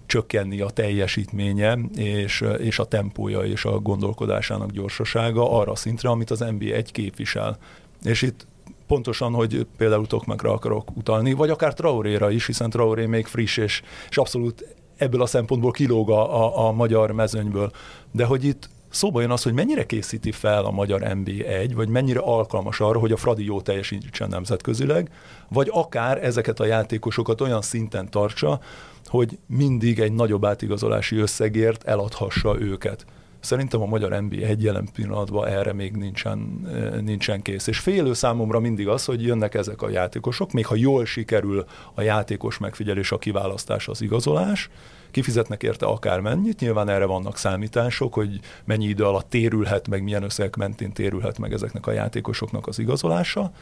csökkenni 0.06 0.60
a 0.60 0.70
teljesítménye 0.70 1.78
és, 1.94 2.44
és 2.58 2.78
a 2.78 2.84
tempója 2.84 3.40
és 3.40 3.64
a 3.64 3.78
gondolkodásának 3.78 4.70
gyorsasága 4.70 5.58
arra 5.58 5.72
a 5.72 5.76
szintre, 5.76 6.08
amit 6.08 6.30
az 6.30 6.38
NBA 6.38 6.74
egy 6.74 6.92
képvisel. 6.92 7.58
És 8.02 8.22
itt 8.22 8.46
pontosan, 8.86 9.32
hogy 9.32 9.66
például 9.76 10.06
Tokmakra 10.06 10.52
akarok 10.52 10.96
utalni, 10.96 11.32
vagy 11.32 11.50
akár 11.50 11.74
Traoréra 11.74 12.30
is, 12.30 12.46
hiszen 12.46 12.70
Traoré 12.70 13.06
még 13.06 13.26
friss, 13.26 13.56
és, 13.56 13.82
és 14.10 14.16
abszolút 14.16 14.76
ebből 14.96 15.22
a 15.22 15.26
szempontból 15.26 15.70
kilóg 15.70 16.10
a, 16.10 16.44
a, 16.44 16.66
a 16.68 16.72
magyar 16.72 17.10
mezőnyből. 17.10 17.70
De 18.12 18.24
hogy 18.24 18.44
itt 18.44 18.68
szóba 18.96 19.20
jön 19.20 19.30
az, 19.30 19.42
hogy 19.42 19.52
mennyire 19.52 19.86
készíti 19.86 20.32
fel 20.32 20.64
a 20.64 20.70
magyar 20.70 21.00
NB1, 21.04 21.70
vagy 21.74 21.88
mennyire 21.88 22.20
alkalmas 22.20 22.80
arra, 22.80 22.98
hogy 22.98 23.12
a 23.12 23.16
Fradi 23.16 23.44
jó 23.44 23.60
teljesítsen 23.60 24.28
nemzetközileg, 24.28 25.10
vagy 25.48 25.68
akár 25.72 26.24
ezeket 26.24 26.60
a 26.60 26.64
játékosokat 26.64 27.40
olyan 27.40 27.62
szinten 27.62 28.10
tartsa, 28.10 28.60
hogy 29.06 29.38
mindig 29.46 30.00
egy 30.00 30.12
nagyobb 30.12 30.44
átigazolási 30.44 31.16
összegért 31.16 31.84
eladhassa 31.84 32.60
őket. 32.60 33.04
Szerintem 33.46 33.82
a 33.82 33.86
magyar 33.86 34.22
NBA 34.22 34.36
egy 34.36 34.62
jelen 34.62 34.88
pillanatban 34.92 35.46
erre 35.46 35.72
még 35.72 35.96
nincsen, 35.96 36.68
eh, 36.72 37.00
nincsen 37.00 37.42
kész. 37.42 37.66
És 37.66 37.78
félő 37.78 38.12
számomra 38.12 38.60
mindig 38.60 38.88
az, 38.88 39.04
hogy 39.04 39.22
jönnek 39.22 39.54
ezek 39.54 39.82
a 39.82 39.88
játékosok, 39.88 40.52
még 40.52 40.66
ha 40.66 40.74
jól 40.74 41.04
sikerül 41.04 41.64
a 41.94 42.02
játékos 42.02 42.58
megfigyelés, 42.58 43.12
a 43.12 43.18
kiválasztás, 43.18 43.88
az 43.88 44.00
igazolás, 44.00 44.70
kifizetnek 45.10 45.62
érte 45.62 45.86
akármennyit, 45.86 46.60
nyilván 46.60 46.88
erre 46.88 47.04
vannak 47.04 47.36
számítások, 47.36 48.14
hogy 48.14 48.40
mennyi 48.64 48.86
idő 48.86 49.04
alatt 49.04 49.30
térülhet 49.30 49.88
meg, 49.88 50.02
milyen 50.02 50.22
összegek 50.22 50.56
mentén 50.56 50.92
térülhet 50.92 51.38
meg 51.38 51.52
ezeknek 51.52 51.86
a 51.86 51.92
játékosoknak 51.92 52.66
az 52.66 52.78
igazolása, 52.78 53.52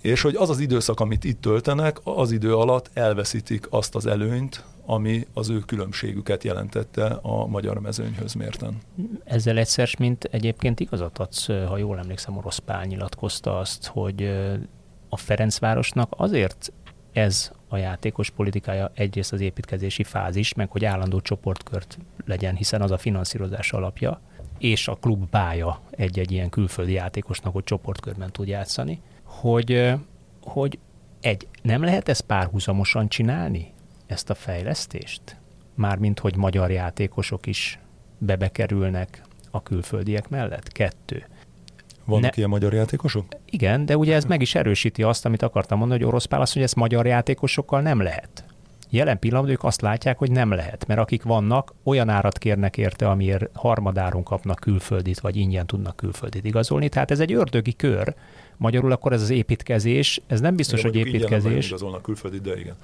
és 0.00 0.22
hogy 0.22 0.34
az 0.34 0.50
az 0.50 0.58
időszak, 0.58 1.00
amit 1.00 1.24
itt 1.24 1.40
töltenek, 1.40 1.96
az 2.04 2.32
idő 2.32 2.56
alatt 2.56 2.90
elveszítik 2.92 3.66
azt 3.70 3.94
az 3.94 4.06
előnyt, 4.06 4.64
ami 4.86 5.26
az 5.34 5.48
ő 5.48 5.58
különbségüket 5.58 6.44
jelentette 6.44 7.06
a 7.22 7.46
magyar 7.46 7.80
mezőnyhöz 7.80 8.34
mérten. 8.34 8.78
Ezzel 9.24 9.58
egyszer, 9.58 9.88
mint 9.98 10.24
egyébként 10.24 10.80
igazat 10.80 11.18
adsz, 11.18 11.46
ha 11.46 11.76
jól 11.76 11.98
emlékszem, 11.98 12.36
Orosz 12.36 12.58
Pál 12.58 12.84
nyilatkozta 12.84 13.58
azt, 13.58 13.86
hogy 13.86 14.22
a 15.08 15.16
Ferencvárosnak 15.16 16.14
azért 16.16 16.72
ez 17.12 17.52
a 17.68 17.76
játékos 17.76 18.30
politikája 18.30 18.90
egyrészt 18.94 19.32
az 19.32 19.40
építkezési 19.40 20.04
fázis, 20.04 20.54
meg 20.54 20.70
hogy 20.70 20.84
állandó 20.84 21.20
csoportkört 21.20 21.98
legyen, 22.26 22.54
hiszen 22.54 22.82
az 22.82 22.90
a 22.90 22.98
finanszírozás 22.98 23.72
alapja, 23.72 24.20
és 24.58 24.88
a 24.88 24.94
klub 24.94 25.30
bája 25.30 25.80
egy-egy 25.90 26.30
ilyen 26.30 26.48
külföldi 26.48 26.92
játékosnak, 26.92 27.52
hogy 27.52 27.64
csoportkörben 27.64 28.32
tud 28.32 28.48
játszani, 28.48 29.00
hogy, 29.40 29.92
hogy 30.42 30.78
egy, 31.20 31.48
nem 31.62 31.82
lehet 31.82 32.08
ezt 32.08 32.22
párhuzamosan 32.22 33.08
csinálni? 33.08 33.72
ezt 34.08 34.30
a 34.30 34.34
fejlesztést? 34.34 35.36
Mármint, 35.74 36.18
hogy 36.18 36.36
magyar 36.36 36.70
játékosok 36.70 37.46
is 37.46 37.78
bebekerülnek 38.18 39.22
a 39.50 39.62
külföldiek 39.62 40.28
mellett? 40.28 40.68
Kettő. 40.68 41.26
Vannak 42.04 42.30
ne... 42.30 42.36
ilyen 42.36 42.48
magyar 42.48 42.72
játékosok? 42.72 43.24
Igen, 43.44 43.86
de 43.86 43.96
ugye 43.96 44.14
ez 44.14 44.24
meg 44.24 44.40
is 44.40 44.54
erősíti 44.54 45.02
azt, 45.02 45.24
amit 45.24 45.42
akartam 45.42 45.78
mondani, 45.78 46.00
hogy 46.00 46.08
orosz 46.08 46.24
pál 46.24 46.40
azt, 46.40 46.52
hogy 46.52 46.62
ezt 46.62 46.74
magyar 46.74 47.06
játékosokkal 47.06 47.80
nem 47.80 48.00
lehet. 48.00 48.44
Jelen 48.90 49.18
pillanatban 49.18 49.52
ők 49.52 49.64
azt 49.64 49.80
látják, 49.80 50.18
hogy 50.18 50.30
nem 50.30 50.50
lehet, 50.50 50.86
mert 50.86 51.00
akik 51.00 51.22
vannak, 51.22 51.74
olyan 51.82 52.08
árat 52.08 52.38
kérnek 52.38 52.76
érte, 52.76 53.10
amiért 53.10 53.48
harmadáron 53.54 54.22
kapnak 54.22 54.58
külföldit, 54.60 55.20
vagy 55.20 55.36
ingyen 55.36 55.66
tudnak 55.66 55.96
külföldit 55.96 56.44
igazolni. 56.44 56.88
Tehát 56.88 57.10
ez 57.10 57.20
egy 57.20 57.32
ördögi 57.32 57.76
kör. 57.76 58.14
Magyarul 58.58 58.92
akkor 58.92 59.12
ez 59.12 59.22
az 59.22 59.30
építkezés, 59.30 60.20
ez 60.26 60.40
nem 60.40 60.56
biztos, 60.56 60.80
igen, 60.80 60.92
hogy 60.92 61.06
építkezés. 61.06 61.66
igazolnak 61.66 62.02
külföldit, 62.02 62.42
de 62.42 62.58
igen. 62.58 62.76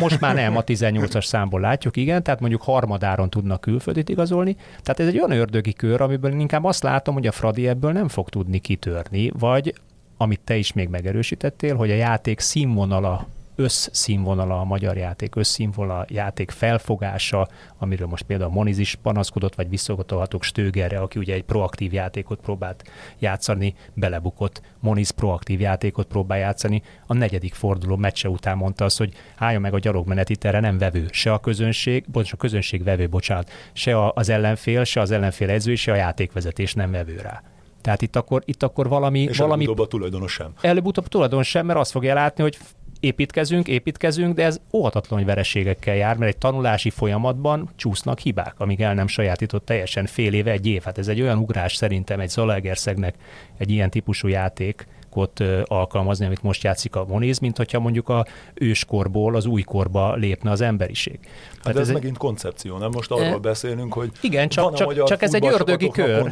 Most 0.00 0.20
már 0.20 0.34
nem, 0.34 0.56
a 0.56 0.64
18-as 0.64 1.24
számból 1.24 1.60
látjuk, 1.60 1.96
igen, 1.96 2.22
tehát 2.22 2.40
mondjuk 2.40 2.62
harmadáron 2.62 3.30
tudnak 3.30 3.60
külföldit 3.60 4.08
igazolni. 4.08 4.56
Tehát 4.82 5.00
ez 5.00 5.06
egy 5.06 5.18
olyan 5.18 5.30
ördögi 5.30 5.72
kör, 5.72 6.00
amiből 6.00 6.32
inkább 6.32 6.64
azt 6.64 6.82
látom, 6.82 7.14
hogy 7.14 7.26
a 7.26 7.32
Fradi 7.32 7.68
ebből 7.68 7.92
nem 7.92 8.08
fog 8.08 8.28
tudni 8.28 8.58
kitörni, 8.58 9.30
vagy 9.38 9.74
amit 10.16 10.40
te 10.44 10.56
is 10.56 10.72
még 10.72 10.88
megerősítettél, 10.88 11.76
hogy 11.76 11.90
a 11.90 11.94
játék 11.94 12.40
színvonala 12.40 13.26
összszínvonala 13.60 14.60
a 14.60 14.64
magyar 14.64 14.96
játék, 14.96 15.36
összszínvonala 15.36 15.98
a 15.98 16.06
játék 16.08 16.50
felfogása, 16.50 17.48
amiről 17.78 18.06
most 18.06 18.22
például 18.22 18.50
Moniz 18.50 18.78
is 18.78 18.94
panaszkodott, 19.02 19.54
vagy 19.54 19.68
visszagatolhatok 19.68 20.42
Stögerre, 20.42 20.98
aki 20.98 21.18
ugye 21.18 21.34
egy 21.34 21.44
proaktív 21.44 21.92
játékot 21.92 22.40
próbált 22.40 22.90
játszani, 23.18 23.74
belebukott. 23.94 24.60
Moniz 24.80 25.10
proaktív 25.10 25.60
játékot 25.60 26.06
próbál 26.06 26.38
játszani. 26.38 26.82
A 27.06 27.14
negyedik 27.14 27.54
forduló 27.54 27.96
meccse 27.96 28.28
után 28.28 28.56
mondta 28.56 28.84
azt, 28.84 28.98
hogy 28.98 29.12
álljon 29.36 29.60
meg 29.60 29.74
a 29.74 29.78
gyalogmenet 29.78 30.28
itt 30.28 30.44
erre 30.44 30.60
nem 30.60 30.78
vevő. 30.78 31.06
Se 31.10 31.32
a 31.32 31.38
közönség, 31.38 32.04
bocs, 32.10 32.32
a 32.32 32.36
közönség 32.36 32.84
vevő, 32.84 33.08
bocsánat, 33.08 33.50
se 33.72 34.08
az 34.08 34.28
ellenfél, 34.28 34.84
se 34.84 35.00
az 35.00 35.10
ellenfél 35.10 35.50
edző, 35.50 35.74
se 35.74 35.92
a 35.92 35.96
játékvezetés 35.96 36.74
nem 36.74 36.90
vevő 36.90 37.16
rá. 37.22 37.42
Tehát 37.80 38.02
itt 38.02 38.16
akkor, 38.16 38.42
itt 38.44 38.62
akkor 38.62 38.88
valami... 38.88 39.20
És 39.20 39.38
valami 39.38 39.64
előbb-utóbb 39.64 39.86
a 39.86 39.88
tulajdonos 39.88 40.32
sem. 40.32 40.52
Előbb-utóbb 40.60 41.04
a 41.04 41.08
tulajdonos 41.08 41.48
sem, 41.48 41.66
mert 41.66 41.78
azt 41.78 41.90
fogja 41.90 42.14
látni, 42.14 42.42
hogy 42.42 42.58
építkezünk, 43.00 43.68
építkezünk, 43.68 44.34
de 44.34 44.44
ez 44.44 44.60
óhatatlan, 44.72 45.18
hogy 45.18 45.28
vereségekkel 45.28 45.94
jár, 45.94 46.16
mert 46.16 46.32
egy 46.32 46.38
tanulási 46.38 46.90
folyamatban 46.90 47.68
csúsznak 47.76 48.18
hibák, 48.18 48.54
amíg 48.58 48.80
el 48.80 48.94
nem 48.94 49.06
sajátított 49.06 49.64
teljesen 49.64 50.06
fél 50.06 50.32
éve, 50.32 50.50
egy 50.50 50.66
év. 50.66 50.82
Hát 50.82 50.98
ez 50.98 51.08
egy 51.08 51.20
olyan 51.20 51.38
ugrás 51.38 51.74
szerintem 51.74 52.20
egy 52.20 52.28
Zalaegerszegnek 52.28 53.14
egy 53.58 53.70
ilyen 53.70 53.90
típusú 53.90 54.28
játék, 54.28 54.86
játékot 55.10 55.64
alkalmazni, 55.64 56.26
amit 56.26 56.42
most 56.42 56.62
játszik 56.62 56.96
a 56.96 57.04
Moniz, 57.08 57.38
mint 57.38 57.56
hogyha 57.56 57.80
mondjuk 57.80 58.08
a 58.08 58.26
őskorból 58.54 59.34
az 59.34 59.46
újkorba 59.46 60.14
lépne 60.14 60.50
az 60.50 60.60
emberiség. 60.60 61.18
Hát 61.62 61.74
ez, 61.74 61.80
ez 61.80 61.88
egy... 61.88 61.94
megint 61.94 62.18
koncepció, 62.18 62.78
nem? 62.78 62.90
Most 62.92 63.10
arról 63.10 63.24
e... 63.24 63.38
beszélünk, 63.38 63.92
hogy 63.92 64.10
Igen, 64.20 64.48
csak, 64.48 64.74
csak, 64.74 65.04
csak 65.04 65.22
ez 65.22 65.34
egy 65.34 65.46
ördögi 65.46 65.88
kör. 65.88 66.30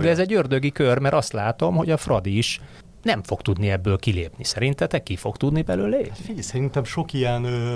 De 0.00 0.08
ez 0.08 0.18
egy 0.18 0.32
ördögi 0.32 0.70
kör, 0.70 0.98
mert 0.98 1.14
azt 1.14 1.32
látom, 1.32 1.76
hogy 1.76 1.90
a 1.90 1.96
Fradi 1.96 2.36
is 2.36 2.60
nem 3.02 3.22
fog 3.22 3.42
tudni 3.42 3.70
ebből 3.70 3.98
kilépni. 3.98 4.44
Szerintetek 4.44 5.02
ki 5.02 5.16
fog 5.16 5.36
tudni 5.36 5.62
belőle? 5.62 5.98
Figyelj, 6.12 6.40
szerintem 6.40 6.84
sok 6.84 7.12
ilyen, 7.12 7.44
ö, 7.44 7.74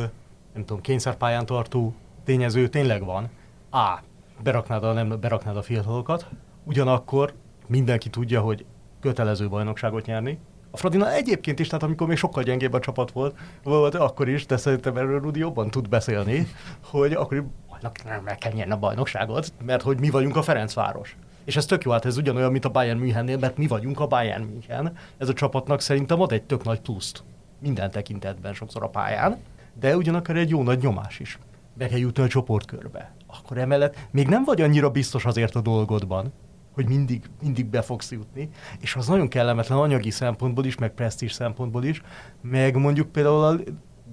nem 0.55 0.65
tudom, 0.65 0.81
kényszerpályán 0.81 1.47
tartó 1.47 1.95
tényező 2.25 2.69
tényleg 2.69 3.05
van. 3.05 3.31
A. 3.71 3.99
Beraknád 4.43 4.85
a, 4.85 4.93
nem 4.93 5.21
beraknád 5.21 5.57
a 5.57 5.63
fiatalokat, 5.63 6.27
ugyanakkor 6.65 7.35
mindenki 7.67 8.11
tudja, 8.11 8.41
hogy 8.41 8.65
kötelező 9.01 9.49
bajnokságot 9.49 10.07
nyerni. 10.07 10.39
A 10.71 10.77
Fradina 10.77 11.13
egyébként 11.13 11.59
is, 11.59 11.67
tehát 11.67 11.83
amikor 11.83 12.07
még 12.07 12.17
sokkal 12.17 12.43
gyengébb 12.43 12.73
a 12.73 12.79
csapat 12.79 13.11
volt, 13.11 13.37
volt 13.63 13.95
akkor 13.95 14.29
is, 14.29 14.47
de 14.47 14.57
szerintem 14.57 14.97
erről 14.97 15.21
Rudi 15.21 15.39
jobban 15.39 15.71
tud 15.71 15.89
beszélni, 15.89 16.47
hogy 16.85 17.13
akkor 17.13 17.47
nem 18.05 18.23
meg 18.23 18.39
kell 18.39 18.53
nyerni 18.53 18.73
a 18.73 18.79
bajnokságot, 18.79 19.53
mert 19.65 19.83
hogy 19.83 20.01
mi 20.01 20.11
vagyunk 20.11 20.37
a 20.37 20.43
Ferencváros. 20.43 21.17
És 21.45 21.57
ez 21.57 21.67
tök 21.67 21.85
jó, 21.85 21.91
hát 21.91 22.05
ez 22.05 22.17
ugyanolyan, 22.17 22.53
mint 22.53 22.65
a 22.65 22.71
Bayern 22.71 22.99
Münchennél, 22.99 23.39
mert 23.39 23.57
mi 23.57 23.67
vagyunk 23.67 24.01
a 24.01 24.07
Bayern 24.07 24.45
München. 24.45 24.97
Ez 25.19 25.29
a 25.29 25.33
csapatnak 25.33 25.81
szerintem 25.81 26.21
ad 26.21 26.33
egy 26.33 26.43
tök 26.43 26.65
nagy 26.65 26.81
pluszt. 26.81 27.23
Minden 27.59 27.91
tekintetben 27.91 28.55
sokszor 28.55 28.83
a 28.83 28.89
pályán, 28.89 29.39
de 29.81 29.97
ugyanakkor 29.97 30.37
egy 30.37 30.51
jó 30.51 30.63
nagy 30.63 30.83
nyomás 30.83 31.19
is. 31.19 31.39
Be 31.75 31.89
kell 31.89 31.99
jutni 31.99 32.23
a 32.23 32.29
csoportkörbe. 32.29 33.15
Akkor 33.27 33.59
emellett 33.59 33.97
még 34.11 34.29
nem 34.29 34.45
vagy 34.45 34.61
annyira 34.61 34.91
biztos 34.91 35.25
azért 35.25 35.55
a 35.55 35.61
dolgodban, 35.61 36.33
hogy 36.73 36.89
mindig, 36.89 37.31
mindig 37.43 37.67
be 37.67 37.83
fogsz 37.83 38.11
jutni, 38.11 38.49
és 38.81 38.97
az 38.97 39.07
nagyon 39.07 39.29
kellemetlen 39.29 39.79
anyagi 39.79 40.11
szempontból 40.11 40.65
is, 40.65 40.77
meg 40.77 40.91
presztízs 40.91 41.33
szempontból 41.33 41.85
is, 41.85 42.03
meg 42.41 42.77
mondjuk 42.77 43.13
például 43.13 43.45
a 43.45 43.57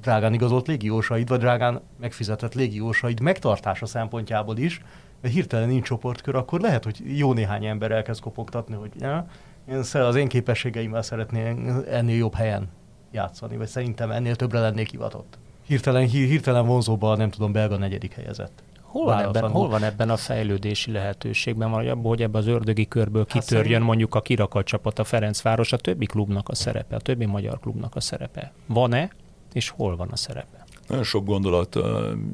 drágán 0.01 0.33
igazolt 0.33 0.67
légiósaid, 0.67 1.27
vagy 1.27 1.39
drágán 1.39 1.81
megfizetett 1.99 2.53
légiósaid 2.53 3.19
megtartása 3.19 3.85
szempontjából 3.85 4.57
is, 4.57 4.81
hirtelen 5.21 5.67
nincs 5.67 5.85
csoportkör, 5.85 6.35
akkor 6.35 6.59
lehet, 6.59 6.83
hogy 6.83 7.17
jó 7.17 7.33
néhány 7.33 7.65
ember 7.65 7.91
elkezd 7.91 8.21
kopogtatni, 8.21 8.75
hogy 8.75 8.91
ja, 8.99 9.25
én 9.69 9.77
az 9.93 10.15
én 10.15 10.27
képességeimmel 10.27 11.01
szeretnék 11.01 11.57
ennél 11.89 12.17
jobb 12.17 12.33
helyen 12.33 12.69
játszani, 13.11 13.57
vagy 13.57 13.67
szerintem 13.67 14.11
ennél 14.11 14.35
többre 14.35 14.59
lennék 14.59 14.89
hivatott. 14.89 15.37
Hirtelen, 15.65 16.07
hirtelen 16.07 16.65
vonzóban, 16.65 17.17
nem 17.17 17.29
tudom, 17.29 17.51
belga 17.51 17.77
negyedik 17.77 18.13
helyezett. 18.13 18.63
Hol 18.81 19.05
van, 19.05 19.19
ebben, 19.19 19.49
hol 19.49 19.69
van 19.69 19.83
ebben 19.83 20.09
a 20.09 20.17
fejlődési 20.17 20.91
lehetőségben, 20.91 21.71
vagy 21.71 21.87
abban, 21.87 22.05
hogy 22.05 22.21
ebbe 22.21 22.37
az 22.37 22.47
ördögi 22.47 22.87
körből 22.87 23.25
hát 23.29 23.41
kitörjön 23.41 23.77
hát 23.77 23.87
mondjuk 23.87 24.15
a 24.15 24.21
kirakat 24.21 24.65
csapat, 24.65 24.99
a 24.99 25.03
Ferencváros, 25.03 25.73
a 25.73 25.77
többi 25.77 26.05
klubnak 26.05 26.49
a 26.49 26.55
szerepe, 26.55 26.95
a 26.95 26.99
többi 26.99 27.25
magyar 27.25 27.59
klubnak 27.59 27.95
a 27.95 27.99
szerepe? 27.99 28.51
Van-e, 28.65 29.09
és 29.53 29.69
hol 29.69 29.95
van 29.95 30.09
a 30.11 30.15
szerepe? 30.15 30.65
Nagyon 30.87 31.03
sok 31.03 31.25
gondolat 31.25 31.75
uh, 31.75 31.83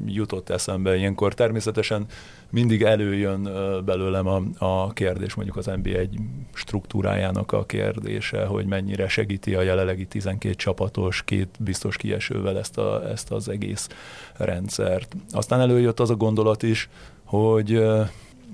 jutott 0.06 0.48
eszembe 0.48 0.96
ilyenkor. 0.96 1.34
Természetesen 1.34 2.06
mindig 2.50 2.82
előjön 2.82 3.42
belőlem 3.84 4.26
a, 4.26 4.42
a 4.58 4.92
kérdés, 4.92 5.34
mondjuk 5.34 5.56
az 5.56 5.66
NBA 5.66 5.90
egy 5.98 6.18
struktúrájának 6.54 7.52
a 7.52 7.64
kérdése, 7.64 8.44
hogy 8.44 8.66
mennyire 8.66 9.08
segíti 9.08 9.54
a 9.54 9.62
jelenlegi 9.62 10.06
12 10.06 10.54
csapatos, 10.54 11.22
két 11.24 11.48
biztos 11.58 11.96
kiesővel 11.96 12.58
ezt, 12.58 12.78
a, 12.78 13.08
ezt 13.08 13.32
az 13.32 13.48
egész 13.48 13.88
rendszert. 14.36 15.16
Aztán 15.30 15.60
előjött 15.60 16.00
az 16.00 16.10
a 16.10 16.16
gondolat 16.16 16.62
is, 16.62 16.88
hogy 17.24 17.82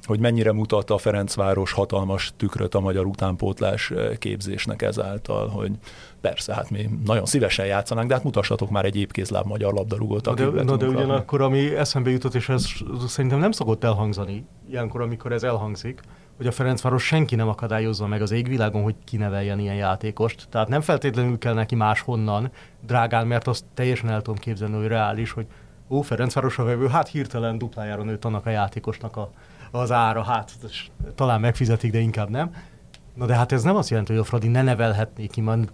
hogy 0.06 0.20
mennyire 0.20 0.52
mutat 0.52 0.90
a 0.90 0.98
Ferencváros 0.98 1.72
hatalmas 1.72 2.32
tükröt 2.36 2.74
a 2.74 2.80
magyar 2.80 3.06
utánpótlás 3.06 3.92
képzésnek 4.18 4.82
ezáltal, 4.82 5.48
hogy 5.48 5.72
persze, 6.20 6.54
hát 6.54 6.70
mi 6.70 6.88
nagyon 7.04 7.26
szívesen 7.26 7.66
játszanánk, 7.66 8.08
de 8.08 8.14
hát 8.14 8.24
mutassatok 8.24 8.70
már 8.70 8.84
egy 8.84 8.96
épkézláb 8.96 9.46
magyar 9.46 9.72
labdarúgót. 9.72 10.24
Na 10.24 10.34
de, 10.34 10.62
na 10.62 10.76
de 10.76 10.86
ugyanakkor, 10.86 11.40
ami 11.40 11.76
eszembe 11.76 12.10
jutott, 12.10 12.34
és 12.34 12.48
ez 12.48 12.66
szerintem 13.06 13.38
nem 13.38 13.52
szokott 13.52 13.84
elhangzani, 13.84 14.44
ilyenkor, 14.70 15.00
amikor 15.00 15.32
ez 15.32 15.42
elhangzik, 15.42 16.00
hogy 16.36 16.46
a 16.46 16.52
Ferencváros 16.52 17.06
senki 17.06 17.34
nem 17.34 17.48
akadályozza 17.48 18.06
meg 18.06 18.22
az 18.22 18.30
égvilágon, 18.30 18.82
hogy 18.82 18.94
kineveljen 19.04 19.58
ilyen 19.58 19.74
játékost. 19.74 20.46
Tehát 20.50 20.68
nem 20.68 20.80
feltétlenül 20.80 21.38
kell 21.38 21.54
neki 21.54 21.74
máshonnan, 21.74 22.50
drágán, 22.86 23.26
mert 23.26 23.46
azt 23.46 23.64
teljesen 23.74 24.10
el 24.10 24.22
tudom 24.22 24.40
képzelni, 24.40 24.76
hogy 24.76 24.86
reális, 24.86 25.30
hogy 25.30 25.46
ó, 25.88 26.00
Ferencváros 26.00 26.58
a 26.58 26.64
vevő, 26.64 26.86
hát 26.86 27.08
hirtelen 27.08 27.58
duplájára 27.58 28.02
nőtt 28.02 28.24
annak 28.24 28.46
a 28.46 28.50
játékosnak 28.50 29.16
a, 29.16 29.30
az 29.74 29.92
ára, 29.92 30.22
hát 30.22 30.52
talán 31.14 31.40
megfizetik, 31.40 31.92
de 31.92 31.98
inkább 31.98 32.28
nem. 32.28 32.54
Na 33.14 33.26
de 33.26 33.34
hát 33.34 33.52
ez 33.52 33.62
nem 33.62 33.76
azt 33.76 33.90
jelenti, 33.90 34.12
hogy 34.12 34.20
a 34.20 34.24
Fradi 34.24 34.48
ne 34.48 34.62
nevelhetné 34.62 35.26
ki, 35.26 35.40
mert 35.40 35.72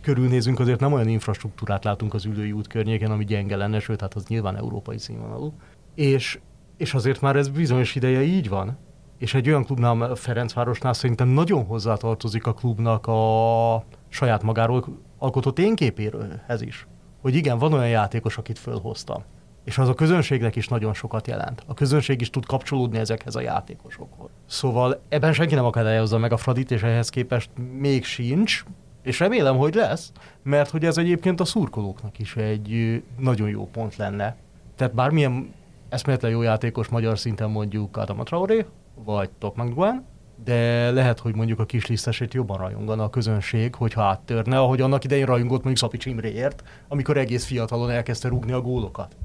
körülnézünk, 0.00 0.60
azért 0.60 0.80
nem 0.80 0.92
olyan 0.92 1.08
infrastruktúrát 1.08 1.84
látunk 1.84 2.14
az 2.14 2.24
ülői 2.24 2.52
út 2.52 2.66
környéken, 2.66 3.10
ami 3.10 3.24
gyenge 3.24 3.56
lenne, 3.56 3.80
sőt, 3.80 4.00
hát 4.00 4.14
az 4.14 4.24
nyilván 4.26 4.56
európai 4.56 4.98
színvonalú. 4.98 5.52
És, 5.94 6.38
és 6.76 6.94
azért 6.94 7.20
már 7.20 7.36
ez 7.36 7.48
bizonyos 7.48 7.94
ideje 7.94 8.22
így 8.22 8.48
van. 8.48 8.76
És 9.18 9.34
egy 9.34 9.48
olyan 9.48 9.64
klubnál, 9.64 10.02
a 10.02 10.14
Ferencvárosnál 10.14 10.92
szerintem 10.92 11.28
nagyon 11.28 11.64
hozzátartozik 11.64 12.46
a 12.46 12.54
klubnak 12.54 13.06
a 13.06 13.84
saját 14.08 14.42
magáról 14.42 14.84
alkotott 15.18 15.58
én 15.58 15.74
képéről 15.74 16.40
ez 16.46 16.62
is. 16.62 16.86
Hogy 17.20 17.34
igen, 17.34 17.58
van 17.58 17.72
olyan 17.72 17.88
játékos, 17.88 18.36
akit 18.36 18.58
fölhoztam 18.58 19.22
és 19.70 19.78
az 19.78 19.88
a 19.88 19.94
közönségnek 19.94 20.56
is 20.56 20.68
nagyon 20.68 20.94
sokat 20.94 21.26
jelent. 21.26 21.62
A 21.66 21.74
közönség 21.74 22.20
is 22.20 22.30
tud 22.30 22.46
kapcsolódni 22.46 22.98
ezekhez 22.98 23.34
a 23.34 23.40
játékosokhoz. 23.40 24.30
Szóval 24.46 25.00
ebben 25.08 25.32
senki 25.32 25.54
nem 25.54 25.64
akadályozza 25.64 26.18
meg 26.18 26.32
a 26.32 26.36
Fradit, 26.36 26.70
és 26.70 26.82
ehhez 26.82 27.08
képest 27.08 27.50
még 27.78 28.04
sincs, 28.04 28.64
és 29.02 29.18
remélem, 29.18 29.56
hogy 29.56 29.74
lesz, 29.74 30.12
mert 30.42 30.70
hogy 30.70 30.84
ez 30.84 30.98
egyébként 30.98 31.40
a 31.40 31.44
szurkolóknak 31.44 32.18
is 32.18 32.36
egy 32.36 33.02
nagyon 33.18 33.48
jó 33.48 33.68
pont 33.72 33.96
lenne. 33.96 34.36
Tehát 34.76 34.94
bármilyen 34.94 35.54
eszméletlen 35.88 36.30
jó 36.30 36.42
játékos 36.42 36.88
magyar 36.88 37.18
szinten 37.18 37.50
mondjuk 37.50 37.96
Adama 37.96 38.22
Traoré, 38.22 38.66
vagy 39.04 39.30
Tokmak 39.38 39.74
Duan, 39.74 40.06
de 40.44 40.90
lehet, 40.90 41.18
hogy 41.18 41.34
mondjuk 41.34 41.58
a 41.58 41.66
kis 41.66 41.86
lisztesét 41.86 42.34
jobban 42.34 42.58
rajongana 42.58 43.04
a 43.04 43.10
közönség, 43.10 43.74
hogyha 43.74 44.02
áttörne, 44.02 44.58
ahogy 44.58 44.80
annak 44.80 45.04
idején 45.04 45.26
rajongott 45.26 45.64
mondjuk 45.64 45.76
Szapics 45.76 46.06
Imréért, 46.06 46.62
amikor 46.88 47.16
egész 47.16 47.44
fiatalon 47.44 47.90
elkezdte 47.90 48.28
rúgni 48.28 48.52
a 48.52 48.60
gólokat 48.60 49.16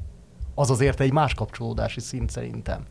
az 0.56 0.70
azért 0.70 1.00
egy 1.00 1.12
más 1.12 1.34
kapcsolódási 1.34 2.00
szint 2.00 2.30
szerintem. 2.30 2.86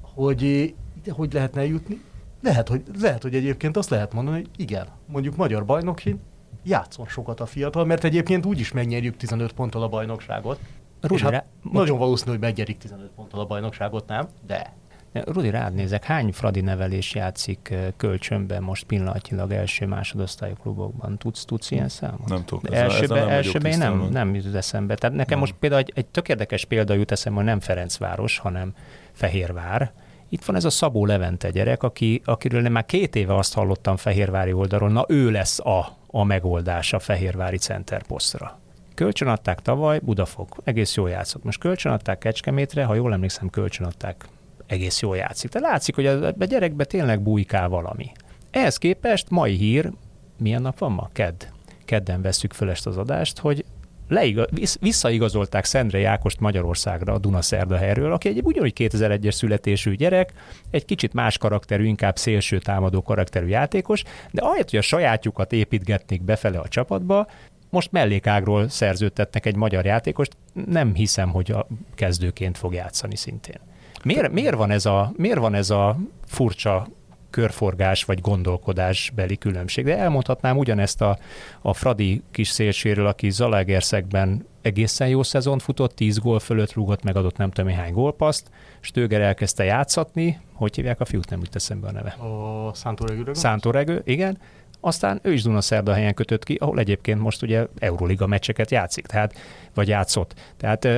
Hogy, 0.00 0.74
hogy 1.08 1.32
lehetne 1.32 1.66
jutni? 1.66 2.00
Lehet 2.42 2.68
hogy, 2.68 2.82
lehet, 3.00 3.22
hogy 3.22 3.34
egyébként 3.34 3.76
azt 3.76 3.90
lehet 3.90 4.12
mondani, 4.12 4.36
hogy 4.36 4.48
igen, 4.56 4.86
mondjuk 5.06 5.36
magyar 5.36 5.64
bajnokin 5.64 6.20
játszon 6.62 7.06
sokat 7.06 7.40
a 7.40 7.46
fiatal, 7.46 7.84
mert 7.84 8.04
egyébként 8.04 8.46
úgy 8.46 8.60
is 8.60 8.72
megnyerjük 8.72 9.16
15 9.16 9.52
ponttal 9.52 9.82
a 9.82 9.88
bajnokságot, 9.88 10.60
Rudi, 11.00 11.22
hát 11.22 11.44
nagyon 11.72 11.98
valószínű, 11.98 12.30
hogy 12.30 12.40
megnyerik 12.40 12.78
15 12.78 13.10
ponttal 13.10 13.40
a 13.40 13.44
bajnokságot, 13.44 14.06
nem? 14.06 14.28
De. 14.46 14.72
Rudi, 15.12 15.50
rád 15.50 15.74
nézek, 15.74 16.04
hány 16.04 16.32
Fradi 16.32 16.60
nevelés 16.60 17.14
játszik 17.14 17.74
kölcsönben 17.96 18.62
most 18.62 18.84
pillanatnyilag 18.84 19.52
első 19.52 19.86
másodosztályú 19.86 20.54
klubokban? 20.54 21.18
Tudsz, 21.18 21.44
tudsz 21.44 21.70
ilyen 21.70 21.88
számot? 21.88 22.28
Nem 22.28 22.44
tudok. 22.44 22.68
De 22.68 22.76
elsőben, 22.76 23.26
nem 23.26 23.72
én 23.72 23.78
nem, 23.78 24.08
nem 24.10 24.34
jut 24.34 24.54
eszembe. 24.54 24.94
Tehát 24.94 25.16
nekem 25.16 25.38
nem. 25.38 25.38
most 25.38 25.54
például 25.60 25.80
egy, 25.80 25.92
egy 25.94 26.06
tök 26.06 26.28
érdekes 26.28 26.64
példa 26.64 26.94
jut 26.94 27.10
eszembe, 27.10 27.38
hogy 27.38 27.48
nem 27.48 27.60
Ferencváros, 27.60 28.38
hanem 28.38 28.74
Fehérvár. 29.12 29.92
Itt 30.28 30.44
van 30.44 30.56
ez 30.56 30.64
a 30.64 30.70
Szabó 30.70 31.06
Levente 31.06 31.50
gyerek, 31.50 31.82
aki, 31.82 32.22
akiről 32.24 32.60
nem 32.60 32.72
már 32.72 32.86
két 32.86 33.16
éve 33.16 33.36
azt 33.36 33.54
hallottam 33.54 33.96
Fehérvári 33.96 34.52
oldalról, 34.52 34.90
na 34.90 35.04
ő 35.08 35.30
lesz 35.30 35.58
a, 35.58 35.96
a 36.06 36.24
megoldás 36.24 36.92
a 36.92 36.98
Fehérvári 36.98 37.56
centerposztra. 37.58 38.58
Kölcsönadták 38.94 39.60
tavaly, 39.60 39.98
Budafok, 39.98 40.56
egész 40.64 40.94
jól 40.94 41.10
játszott. 41.10 41.44
Most 41.44 41.58
kölcsönadták 41.58 42.18
Kecskemétre, 42.18 42.84
ha 42.84 42.94
jól 42.94 43.12
emlékszem, 43.12 43.50
kölcsönadták 43.50 44.28
egész 44.70 45.00
jól 45.00 45.16
játszik. 45.16 45.50
Tehát 45.50 45.70
látszik, 45.70 45.94
hogy 45.94 46.06
a, 46.06 46.26
a 46.26 46.44
gyerekbe 46.44 46.84
tényleg 46.84 47.20
bújkál 47.20 47.68
valami. 47.68 48.12
Ehhez 48.50 48.76
képest 48.76 49.30
mai 49.30 49.54
hír, 49.54 49.92
milyen 50.38 50.62
nap 50.62 50.78
van 50.78 50.92
ma? 50.92 51.10
Kedd. 51.12 51.42
Kedden 51.84 52.22
veszük 52.22 52.52
föl 52.52 52.70
ezt 52.70 52.86
az 52.86 52.96
adást, 52.96 53.38
hogy 53.38 53.64
leiga, 54.08 54.46
visszaigazolták 54.80 55.64
Szendre 55.64 55.98
Jákost 55.98 56.40
Magyarországra 56.40 57.12
a 57.12 57.18
Dunaszerda 57.18 57.76
helyről, 57.76 58.12
aki 58.12 58.28
egy 58.28 58.40
ugyanúgy 58.44 58.72
2001-es 58.76 59.32
születésű 59.32 59.94
gyerek, 59.94 60.32
egy 60.70 60.84
kicsit 60.84 61.12
más 61.12 61.38
karakterű, 61.38 61.84
inkább 61.84 62.16
szélső 62.16 62.58
támadó 62.58 63.02
karakterű 63.02 63.46
játékos, 63.46 64.02
de 64.30 64.42
ahelyett, 64.42 64.70
hogy 64.70 64.78
a 64.78 64.82
sajátjukat 64.82 65.52
építgetnék 65.52 66.22
befele 66.22 66.58
a 66.58 66.68
csapatba, 66.68 67.26
most 67.70 67.92
mellékágról 67.92 68.68
szerződtetnek 68.68 69.46
egy 69.46 69.56
magyar 69.56 69.84
játékost, 69.84 70.36
nem 70.66 70.94
hiszem, 70.94 71.30
hogy 71.30 71.50
a 71.50 71.66
kezdőként 71.94 72.58
fog 72.58 72.74
játszani 72.74 73.16
szintén. 73.16 73.69
Miért, 74.04 74.32
miért, 74.32 74.54
van, 74.54 74.70
ez 74.70 74.86
a, 74.86 75.12
miért 75.16 75.38
van 75.38 75.54
ez 75.54 75.70
a 75.70 75.96
furcsa 76.26 76.86
körforgás 77.30 78.04
vagy 78.04 78.20
gondolkodás 78.20 79.12
beli 79.14 79.36
különbség. 79.36 79.84
De 79.84 79.98
elmondhatnám 79.98 80.56
ugyanezt 80.56 81.00
a, 81.00 81.18
a 81.62 81.74
Fradi 81.74 82.22
kis 82.30 82.48
szélséről, 82.48 83.06
aki 83.06 83.30
Zalaegerszegben 83.30 84.46
egészen 84.62 85.08
jó 85.08 85.22
szezon 85.22 85.58
futott, 85.58 85.94
10 85.94 86.18
gól 86.18 86.38
fölött 86.38 86.72
rúgott, 86.72 87.02
megadott 87.02 87.36
nem 87.36 87.50
tudom 87.50 87.70
hány 87.72 87.92
gólpaszt, 87.92 88.50
Stöger 88.80 89.20
elkezdte 89.20 89.64
játszatni, 89.64 90.40
hogy 90.52 90.74
hívják 90.76 91.00
a 91.00 91.04
fiút, 91.04 91.30
nem 91.30 91.40
jut 91.40 91.54
eszembe 91.54 91.88
a 91.88 91.92
neve. 91.92 92.10
A 92.10 92.70
Szántoregő. 92.74 93.32
Szántoregő, 93.34 94.02
igen. 94.04 94.38
Aztán 94.80 95.20
ő 95.22 95.32
is 95.32 95.42
Dunaszerda 95.42 95.92
helyen 95.92 96.14
kötött 96.14 96.44
ki, 96.44 96.54
ahol 96.54 96.78
egyébként 96.78 97.20
most 97.20 97.42
ugye 97.42 97.66
Euroliga 97.78 98.26
meccseket 98.26 98.70
játszik, 98.70 99.06
tehát, 99.06 99.38
vagy 99.74 99.88
játszott. 99.88 100.34
Tehát 100.56 100.88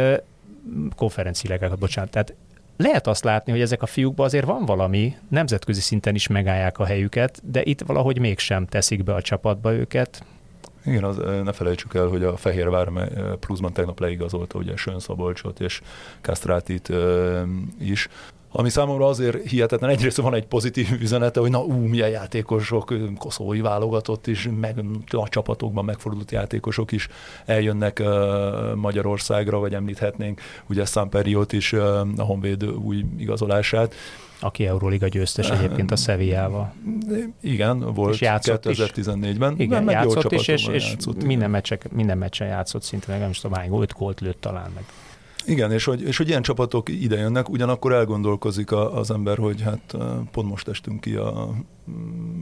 konferenciákat, 0.96 1.78
bocsánat. 1.78 2.10
Tehát 2.10 2.34
lehet 2.82 3.06
azt 3.06 3.24
látni, 3.24 3.52
hogy 3.52 3.60
ezek 3.60 3.82
a 3.82 3.86
fiúkban 3.86 4.26
azért 4.26 4.46
van 4.46 4.64
valami, 4.64 5.16
nemzetközi 5.28 5.80
szinten 5.80 6.14
is 6.14 6.26
megállják 6.26 6.78
a 6.78 6.84
helyüket, 6.84 7.40
de 7.44 7.62
itt 7.64 7.80
valahogy 7.80 8.18
mégsem 8.18 8.66
teszik 8.66 9.02
be 9.02 9.14
a 9.14 9.22
csapatba 9.22 9.72
őket. 9.72 10.24
Igen, 10.84 11.04
az, 11.04 11.16
ne 11.44 11.52
felejtsük 11.52 11.94
el, 11.94 12.06
hogy 12.06 12.24
a 12.24 12.36
Fehérvár 12.36 12.88
pluszban 13.40 13.72
tegnap 13.72 14.00
leigazolta 14.00 14.58
ugye 14.58 14.76
Sön 14.76 14.98
Szabolcsot 14.98 15.60
és 15.60 15.80
Kastrátit 16.20 16.92
is, 17.80 18.08
ami 18.52 18.68
számomra 18.68 19.06
azért 19.06 19.48
hihetetlen. 19.48 19.90
Egyrészt 19.90 20.16
van 20.16 20.34
egy 20.34 20.46
pozitív 20.46 20.88
üzenete, 21.00 21.40
hogy 21.40 21.50
na 21.50 21.64
ú, 21.64 21.72
milyen 21.72 22.08
játékosok, 22.08 22.94
koszói 23.18 23.60
válogatott 23.60 24.26
is, 24.26 24.48
meg 24.60 24.84
a 25.10 25.28
csapatokban 25.28 25.84
megfordult 25.84 26.30
játékosok 26.30 26.92
is 26.92 27.08
eljönnek 27.44 28.00
uh, 28.04 28.74
Magyarországra, 28.74 29.58
vagy 29.58 29.74
említhetnénk 29.74 30.40
ugye 30.66 30.84
Samperiot 30.84 31.52
is, 31.52 31.72
uh, 31.72 31.80
a 32.16 32.22
Honvéd 32.22 32.64
új 32.64 33.04
igazolását. 33.18 33.94
Aki 34.40 34.66
Euróliga 34.66 35.08
győztes 35.08 35.50
egyébként 35.50 35.90
a 35.90 35.96
Sevillával. 35.96 36.72
Igen, 37.40 37.94
volt 37.94 38.16
2014-ben. 38.20 39.54
Igen, 39.58 39.84
meg 39.84 39.94
játszott 39.94 40.32
is, 40.32 40.48
és, 40.48 40.66
és 40.66 40.88
játszott, 40.90 41.24
minden, 41.24 41.50
meccsek, 41.50 41.92
minden 41.92 42.18
meccsen 42.18 42.46
játszott 42.46 42.82
szinte, 42.82 43.06
meg 43.08 43.20
nem 43.20 43.30
is 43.30 43.40
tudom 43.40 43.56
hány 43.56 43.70
gólt 43.96 44.20
lőtt 44.20 44.40
talán 44.40 44.70
meg. 44.74 44.84
Igen, 45.46 45.72
és 45.72 45.84
hogy, 45.84 46.02
és 46.02 46.16
hogy 46.16 46.28
ilyen 46.28 46.42
csapatok 46.42 46.88
ide 46.88 47.16
jönnek, 47.16 47.48
ugyanakkor 47.48 47.92
elgondolkozik 47.92 48.72
a, 48.72 48.98
az 48.98 49.10
ember, 49.10 49.38
hogy 49.38 49.60
hát 49.60 49.96
pont 50.32 50.48
most 50.48 50.68
estünk 50.68 51.00
ki 51.00 51.14
a, 51.14 51.54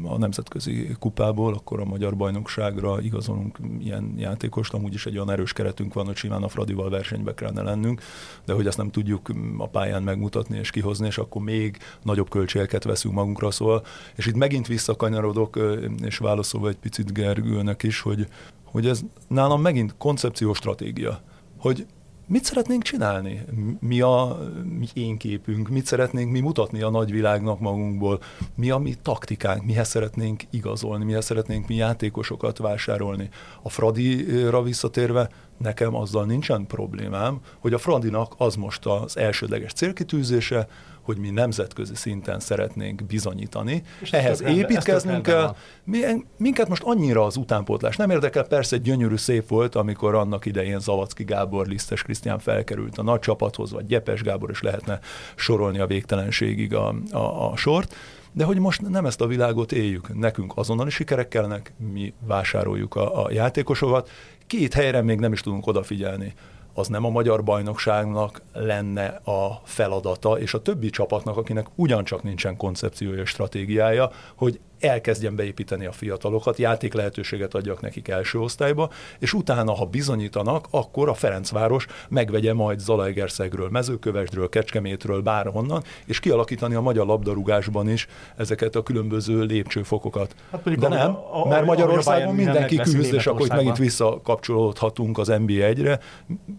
a 0.02 0.18
nemzetközi 0.18 0.96
kupából, 0.98 1.54
akkor 1.54 1.80
a 1.80 1.84
magyar 1.84 2.16
bajnokságra 2.16 3.00
igazolunk 3.00 3.58
ilyen 3.80 4.14
játékost, 4.16 4.74
amúgy 4.74 4.94
is 4.94 5.06
egy 5.06 5.14
olyan 5.14 5.30
erős 5.30 5.52
keretünk 5.52 5.94
van, 5.94 6.06
hogy 6.06 6.16
simán 6.16 6.42
a 6.42 6.48
Fradival 6.48 6.90
versenybe 6.90 7.34
kellene 7.34 7.62
lennünk, 7.62 8.02
de 8.44 8.52
hogy 8.52 8.66
ezt 8.66 8.76
nem 8.76 8.90
tudjuk 8.90 9.28
a 9.58 9.66
pályán 9.66 10.02
megmutatni 10.02 10.58
és 10.58 10.70
kihozni, 10.70 11.06
és 11.06 11.18
akkor 11.18 11.42
még 11.42 11.78
nagyobb 12.02 12.30
költségeket 12.30 12.84
veszünk 12.84 13.14
magunkra, 13.14 13.50
szóval, 13.50 13.82
és 14.16 14.26
itt 14.26 14.36
megint 14.36 14.66
visszakanyarodok, 14.66 15.58
és 16.02 16.18
válaszolva 16.18 16.68
egy 16.68 16.78
picit 16.78 17.12
Gergőnek 17.12 17.82
is, 17.82 18.00
hogy, 18.00 18.26
hogy 18.64 18.86
ez 18.86 19.00
nálam 19.28 19.60
megint 19.60 19.94
koncepció 19.98 20.52
stratégia, 20.52 21.20
hogy 21.58 21.86
mit 22.30 22.44
szeretnénk 22.44 22.82
csinálni? 22.82 23.44
Mi 23.80 24.00
a 24.00 24.38
mi 24.78 24.86
én 24.94 25.16
képünk? 25.16 25.68
Mit 25.68 25.86
szeretnénk 25.86 26.30
mi 26.30 26.40
mutatni 26.40 26.82
a 26.82 26.90
nagyvilágnak 26.90 27.60
magunkból? 27.60 28.20
Mi 28.54 28.70
a 28.70 28.78
mi 28.78 28.94
taktikánk? 29.02 29.64
Mihez 29.64 29.88
szeretnénk 29.88 30.42
igazolni? 30.50 31.04
Mihez 31.04 31.24
szeretnénk 31.24 31.68
mi 31.68 31.74
játékosokat 31.74 32.58
vásárolni? 32.58 33.28
A 33.62 33.68
Fradira 33.68 34.62
visszatérve, 34.62 35.30
nekem 35.62 35.94
azzal 35.94 36.24
nincsen 36.24 36.66
problémám, 36.66 37.40
hogy 37.58 37.72
a 37.72 37.78
Fradinak 37.78 38.34
az 38.36 38.54
most 38.54 38.86
az 38.86 39.16
elsődleges 39.16 39.72
célkitűzése, 39.72 40.68
hogy 41.02 41.18
mi 41.18 41.30
nemzetközi 41.30 41.94
szinten 41.94 42.40
szeretnénk 42.40 43.04
bizonyítani. 43.04 43.82
És 44.00 44.12
Ehhez 44.12 44.42
építkeznünk 44.42 45.22
kell. 45.22 45.56
Mi, 45.84 46.00
minket 46.36 46.68
most 46.68 46.82
annyira 46.82 47.24
az 47.24 47.36
utánpótlás 47.36 47.96
nem 47.96 48.10
érdekel, 48.10 48.44
persze 48.44 48.76
gyönyörű 48.76 49.16
szép 49.16 49.48
volt, 49.48 49.74
amikor 49.74 50.14
annak 50.14 50.46
idején 50.46 50.80
Zavacki 50.80 51.24
Gábor, 51.24 51.66
Lisztes 51.66 52.02
Krisztián 52.02 52.38
felkerült 52.38 52.98
a 52.98 53.02
nagy 53.02 53.20
csapathoz, 53.20 53.72
vagy 53.72 53.86
Gyepes 53.86 54.22
Gábor, 54.22 54.50
is 54.50 54.62
lehetne 54.62 54.98
sorolni 55.34 55.78
a 55.78 55.86
végtelenségig 55.86 56.74
a, 56.74 56.94
a, 57.10 57.50
a 57.50 57.56
sort. 57.56 57.94
De 58.32 58.44
hogy 58.44 58.58
most 58.58 58.88
nem 58.88 59.06
ezt 59.06 59.20
a 59.20 59.26
világot 59.26 59.72
éljük, 59.72 60.18
nekünk 60.18 60.52
azonnali 60.54 60.90
sikerek 60.90 61.28
kellnek, 61.28 61.72
mi 61.92 62.12
vásároljuk 62.26 62.94
a, 62.94 63.24
a 63.24 63.32
játékosokat, 63.32 64.10
két 64.50 64.74
helyre 64.74 65.02
még 65.02 65.18
nem 65.18 65.32
is 65.32 65.40
tudunk 65.40 65.66
odafigyelni. 65.66 66.34
Az 66.74 66.88
nem 66.88 67.04
a 67.04 67.10
magyar 67.10 67.44
bajnokságnak 67.44 68.42
lenne 68.52 69.06
a 69.24 69.60
feladata, 69.64 70.38
és 70.38 70.54
a 70.54 70.62
többi 70.62 70.90
csapatnak, 70.90 71.36
akinek 71.36 71.66
ugyancsak 71.74 72.22
nincsen 72.22 72.56
koncepciója 72.56 73.20
és 73.20 73.28
stratégiája, 73.28 74.10
hogy 74.34 74.60
elkezdjen 74.80 75.36
beépíteni 75.36 75.86
a 75.86 75.92
fiatalokat, 75.92 76.58
játék 76.58 76.94
lehetőséget 76.94 77.54
adjak 77.54 77.80
nekik 77.80 78.08
első 78.08 78.38
osztályba, 78.38 78.90
és 79.18 79.32
utána, 79.32 79.72
ha 79.72 79.84
bizonyítanak, 79.84 80.66
akkor 80.70 81.08
a 81.08 81.14
Ferencváros 81.14 81.86
megvegye 82.08 82.54
majd 82.54 82.78
Zalaegerszegről, 82.78 83.68
Mezőkövesdről, 83.70 84.48
Kecskemétről, 84.48 85.20
bárhonnan, 85.20 85.82
és 86.04 86.20
kialakítani 86.20 86.74
a 86.74 86.80
magyar 86.80 87.06
labdarúgásban 87.06 87.88
is 87.88 88.06
ezeket 88.36 88.74
a 88.74 88.82
különböző 88.82 89.42
lépcsőfokokat. 89.42 90.34
Hát 90.50 90.78
De 90.78 90.88
nem, 90.88 91.10
a, 91.10 91.44
a, 91.44 91.48
mert 91.48 91.64
Magyarországon 91.64 92.34
mindenki 92.34 92.76
küzd, 92.76 93.14
és 93.14 93.26
akkor 93.26 93.46
itt 93.46 93.54
megint 93.54 93.78
visszakapcsolódhatunk 93.78 95.18
az 95.18 95.28
NB1-re, 95.30 96.00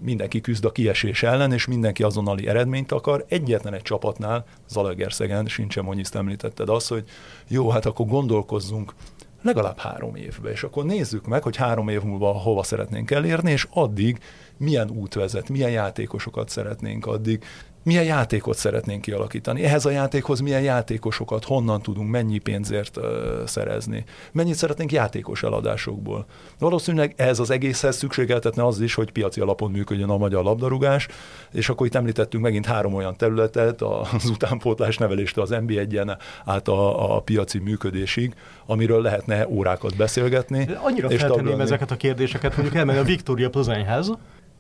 mindenki 0.02 0.42
küzd 0.42 0.66
a 0.66 0.72
kiesés 0.72 1.24
ellen, 1.24 1.54
és 1.54 1.66
mindenki 1.66 2.04
azonnali 2.04 2.48
eredményt 2.48 2.92
akar. 2.92 3.26
Egyetlen 3.28 3.74
egy 3.74 3.82
csapatnál, 3.82 4.46
Zalaegerszegen, 4.70 5.46
sincsen, 5.46 5.84
hogy 5.84 6.00
említetted 6.14 6.70
az, 6.70 6.88
hogy 6.88 7.04
jó, 7.52 7.70
hát 7.70 7.86
akkor 7.86 8.06
gondolkozzunk 8.06 8.94
legalább 9.42 9.78
három 9.78 10.16
évbe, 10.16 10.52
és 10.52 10.64
akkor 10.64 10.86
nézzük 10.86 11.28
meg, 11.28 11.44
hogy 11.44 11.56
három 11.56 11.88
év 11.88 12.02
múlva 12.02 12.32
hova 12.32 12.64
szeretnénk 12.64 13.12
elérni, 13.12 13.52
és 13.52 13.68
addig 13.70 14.20
milyen 14.58 14.90
út 14.90 15.14
vezet, 15.14 15.50
milyen 15.50 15.72
játékosokat 15.72 16.50
szeretnénk 16.50 17.06
addig 17.06 17.44
milyen 17.84 18.04
játékot 18.04 18.58
szeretnénk 18.58 19.02
kialakítani. 19.02 19.64
Ehhez 19.64 19.86
a 19.86 19.90
játékhoz 19.90 20.40
milyen 20.40 20.62
játékosokat, 20.62 21.46
honnan 21.46 21.82
tudunk, 21.82 22.10
mennyi 22.10 22.38
pénzért 22.38 22.98
uh, 22.98 23.04
szerezni. 23.46 24.04
Mennyit 24.32 24.56
szeretnénk 24.56 24.92
játékos 24.92 25.44
eladásokból. 25.44 26.26
Valószínűleg 26.60 27.14
ez 27.16 27.40
az 27.40 27.50
egészhez 27.50 27.98
szükségeltetne 27.98 28.66
az 28.66 28.82
is, 28.82 28.94
hogy 28.94 29.12
piaci 29.12 29.40
alapon 29.42 29.72
működjön 29.72 30.10
a 30.10 30.18
magyar 30.18 30.44
labdarúgás, 30.44 31.08
és 31.52 31.70
akkor 31.70 31.86
itt 31.86 31.96
említettünk 31.96 32.44
megint 32.44 32.66
három 32.66 32.94
olyan 32.94 33.16
területet, 33.16 33.82
az 33.82 34.30
utánpótlás 34.30 34.98
neveléstől 34.98 35.44
az 35.44 35.50
NB1-en 35.54 36.18
át 36.46 36.68
a, 36.68 37.16
a 37.16 37.20
piaci 37.20 37.60
működésig, 37.60 38.34
amiről 38.66 39.02
lehetne 39.02 39.48
órákat 39.48 39.96
beszélgetni. 39.96 40.64
De 40.64 40.80
annyira 40.84 41.08
és 41.08 41.20
feltenném 41.20 41.60
ezeket 41.60 41.92
a 41.92 41.96
kérdéseket, 41.96 42.56
mondjuk 42.56 42.78
elmenni 42.78 43.00
a 43.00 43.04
Victoria 43.04 43.50
Plazányház, 43.50 44.12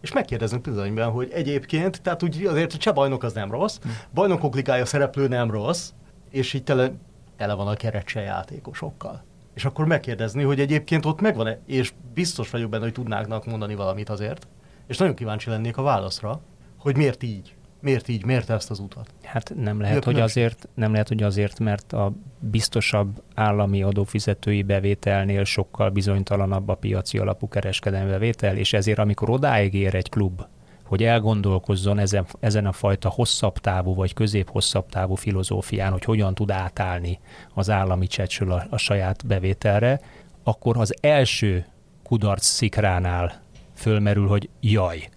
és 0.01 0.11
megkérdezünk 0.13 0.61
bizonyban, 0.61 1.11
hogy 1.11 1.29
egyébként, 1.31 2.01
tehát 2.01 2.23
úgy 2.23 2.45
azért 2.45 2.73
a 2.73 2.77
cseh 2.77 2.93
bajnok 2.93 3.23
az 3.23 3.33
nem 3.33 3.51
rossz, 3.51 3.77
hm. 3.81 3.89
bajnokok 4.13 4.55
ligája 4.55 4.85
szereplő 4.85 5.27
nem 5.27 5.51
rossz, 5.51 5.91
és 6.29 6.53
így 6.53 6.63
tele, 6.63 6.91
tele 7.37 7.53
van 7.53 7.67
a 7.67 7.73
keret 7.73 8.11
játékosokkal. 8.11 9.23
És 9.53 9.65
akkor 9.65 9.85
megkérdezni, 9.85 10.43
hogy 10.43 10.59
egyébként 10.59 11.05
ott 11.05 11.21
megvan-e, 11.21 11.59
és 11.65 11.93
biztos 12.13 12.49
vagyok 12.49 12.69
benne, 12.69 12.83
hogy 12.83 12.93
tudnáknak 12.93 13.45
mondani 13.45 13.75
valamit 13.75 14.09
azért, 14.09 14.47
És 14.87 14.97
nagyon 14.97 15.15
kíváncsi 15.15 15.49
lennék 15.49 15.77
a 15.77 15.81
válaszra, 15.81 16.41
hogy 16.77 16.97
miért 16.97 17.23
így? 17.23 17.55
Miért 17.81 18.07
így? 18.07 18.25
Miért 18.25 18.49
ezt 18.49 18.69
az 18.69 18.79
utat? 18.79 19.09
Hát 19.23 19.53
nem 19.55 19.81
lehet, 19.81 20.03
hogy 20.03 20.19
azért, 20.19 20.69
nem 20.73 20.91
lehet, 20.91 21.07
hogy 21.07 21.23
azért, 21.23 21.59
mert 21.59 21.93
a 21.93 22.13
biztosabb 22.39 23.21
állami 23.35 23.83
adófizetői 23.83 24.63
bevételnél 24.63 25.43
sokkal 25.43 25.89
bizonytalanabb 25.89 26.69
a 26.69 26.75
piaci 26.75 27.17
alapú 27.17 27.47
kereskedelmi 27.47 28.09
bevétel, 28.09 28.57
és 28.57 28.73
ezért 28.73 28.99
amikor 28.99 29.29
odáig 29.29 29.73
ér 29.73 29.95
egy 29.95 30.09
klub, 30.09 30.41
hogy 30.83 31.03
elgondolkozzon 31.03 31.99
ezen, 31.99 32.25
ezen 32.39 32.65
a 32.65 32.71
fajta 32.71 33.09
hosszabb 33.09 33.57
távú 33.57 33.95
vagy 33.95 34.13
közép-hosszabb 34.13 34.89
távú 34.89 35.15
filozófián, 35.15 35.91
hogy 35.91 36.03
hogyan 36.03 36.35
tud 36.35 36.51
átállni 36.51 37.19
az 37.53 37.69
állami 37.69 38.07
csecsül 38.07 38.51
a, 38.51 38.67
a 38.69 38.77
saját 38.77 39.25
bevételre, 39.25 39.99
akkor 40.43 40.77
az 40.77 40.95
első 41.01 41.65
kudarc 42.03 42.45
szikránál 42.45 43.41
fölmerül, 43.75 44.27
hogy 44.27 44.49
jaj, 44.59 45.09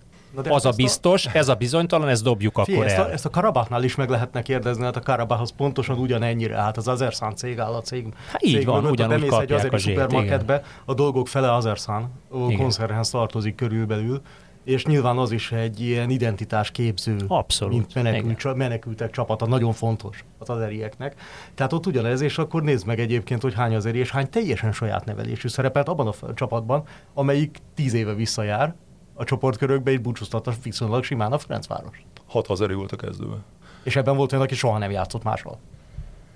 az 0.48 0.64
a 0.64 0.70
biztos, 0.76 1.26
a... 1.26 1.30
ez 1.32 1.48
a 1.48 1.54
bizonytalan, 1.54 2.08
ezt 2.08 2.22
dobjuk 2.22 2.60
Fie, 2.64 2.74
akkor 2.74 2.86
ezt 2.86 2.96
el. 2.96 3.04
A, 3.04 3.10
ezt 3.10 3.24
a 3.24 3.30
Karabachnál 3.30 3.82
is 3.82 3.94
meg 3.94 4.08
lehetne 4.08 4.42
kérdezni, 4.42 4.84
hát 4.84 4.96
a 4.96 5.00
Karabachhoz 5.00 5.52
pontosan 5.56 5.98
ugyanennyire, 5.98 6.56
hát 6.56 6.76
az 6.76 6.88
Azerszán 6.88 7.36
cég 7.36 7.58
áll 7.58 7.72
a 7.72 7.80
cég. 7.80 8.06
Hát 8.26 8.44
így 8.44 8.54
cég 8.54 8.66
van, 8.66 8.86
ugyanúgy 8.86 9.26
kapják 9.26 9.64
egy 9.64 9.74
a 9.74 9.78
szupermarketbe, 9.78 10.62
a 10.84 10.94
dolgok 10.94 11.28
fele 11.28 11.52
Azerszán 11.52 12.10
koncernhez 12.56 13.10
tartozik 13.10 13.54
körülbelül, 13.54 14.20
és 14.64 14.84
nyilván 14.84 15.18
az 15.18 15.30
is 15.30 15.52
egy 15.52 15.80
ilyen 15.80 16.10
identitás 16.10 16.70
képző, 16.70 17.16
Abszolút. 17.26 17.74
mint 17.74 17.94
menekült, 17.94 18.56
menekültek 18.56 19.10
csapata, 19.10 19.46
nagyon 19.46 19.72
fontos 19.72 20.24
az 20.38 20.50
azerieknek. 20.50 21.14
Tehát 21.54 21.72
ott 21.72 21.86
ugyanez, 21.86 22.20
és 22.20 22.38
akkor 22.38 22.62
nézd 22.62 22.86
meg 22.86 23.00
egyébként, 23.00 23.42
hogy 23.42 23.54
hány 23.54 23.74
azeri 23.74 23.98
és 23.98 24.10
hány 24.10 24.30
teljesen 24.30 24.72
saját 24.72 25.04
nevelésű 25.04 25.48
szerepelt 25.48 25.88
abban 25.88 26.06
a 26.06 26.34
csapatban, 26.34 26.82
amelyik 27.14 27.58
tíz 27.74 27.94
éve 27.94 28.14
visszajár, 28.14 28.74
a 29.14 29.24
csoportkörökbe, 29.24 29.90
és 29.90 29.98
búcsúztatta 29.98 30.52
viszonylag 30.62 31.04
simán 31.04 31.32
a 31.32 31.38
Ferencváros. 31.38 32.04
Hat 32.26 32.46
hazeri 32.46 32.74
volt 32.74 32.92
a 32.92 32.96
kezdőben. 32.96 33.44
És 33.82 33.96
ebben 33.96 34.16
volt 34.16 34.32
olyan, 34.32 34.44
aki 34.44 34.54
soha 34.54 34.78
nem 34.78 34.90
játszott 34.90 35.22
máshol. 35.22 35.58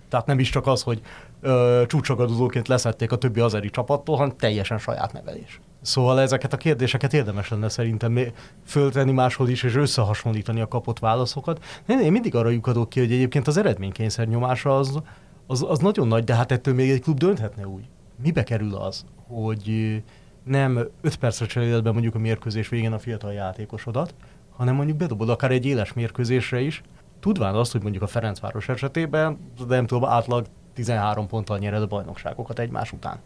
Tehát 0.08 0.26
nem 0.26 0.38
is 0.38 0.50
csak 0.50 0.66
az, 0.66 0.82
hogy 0.82 1.00
ö, 1.40 1.82
csúcsagadozóként 1.86 2.68
leszették 2.68 3.12
a 3.12 3.16
többi 3.16 3.40
azeri 3.40 3.70
csapattól, 3.70 4.16
hanem 4.16 4.36
teljesen 4.36 4.78
saját 4.78 5.12
nevelés. 5.12 5.60
Szóval 5.80 6.20
ezeket 6.20 6.52
a 6.52 6.56
kérdéseket 6.56 7.12
érdemes 7.12 7.48
lenne 7.48 7.68
szerintem 7.68 8.18
föltenni 8.64 9.12
máshol 9.12 9.48
is, 9.48 9.62
és 9.62 9.74
összehasonlítani 9.74 10.60
a 10.60 10.68
kapott 10.68 10.98
válaszokat. 10.98 11.64
Én, 11.88 12.00
én 12.00 12.12
mindig 12.12 12.34
arra 12.34 12.48
lyukadok 12.48 12.88
ki, 12.88 13.00
hogy 13.00 13.12
egyébként 13.12 13.46
az 13.46 13.56
eredménykényszer 13.56 14.26
nyomása 14.26 14.76
az, 14.76 15.00
az, 15.46 15.64
az 15.68 15.78
nagyon 15.78 16.08
nagy, 16.08 16.24
de 16.24 16.34
hát 16.34 16.52
ettől 16.52 16.74
még 16.74 16.90
egy 16.90 17.00
klub 17.00 17.18
dönthetne 17.18 17.66
úgy. 17.66 17.84
Mibe 18.22 18.42
kerül 18.42 18.74
az, 18.74 19.04
hogy 19.28 20.02
nem 20.48 20.88
5 21.00 21.16
percre 21.16 21.46
cseréled 21.46 21.82
be 21.82 21.92
mondjuk 21.92 22.14
a 22.14 22.18
mérkőzés 22.18 22.68
végén 22.68 22.92
a 22.92 22.98
fiatal 22.98 23.32
játékosodat, 23.32 24.14
hanem 24.56 24.74
mondjuk 24.74 24.96
bedobod 24.96 25.28
akár 25.28 25.50
egy 25.50 25.66
éles 25.66 25.92
mérkőzésre 25.92 26.60
is, 26.60 26.82
tudván 27.20 27.54
azt, 27.54 27.72
hogy 27.72 27.82
mondjuk 27.82 28.02
a 28.02 28.06
Ferencváros 28.06 28.68
esetében, 28.68 29.38
de 29.58 29.74
nem 29.74 29.86
tudom, 29.86 30.04
átlag 30.04 30.46
13 30.74 31.26
ponttal 31.26 31.58
nyered 31.58 31.82
a 31.82 31.86
bajnokságokat 31.86 32.58
egymás 32.58 32.92
után. 32.92 33.18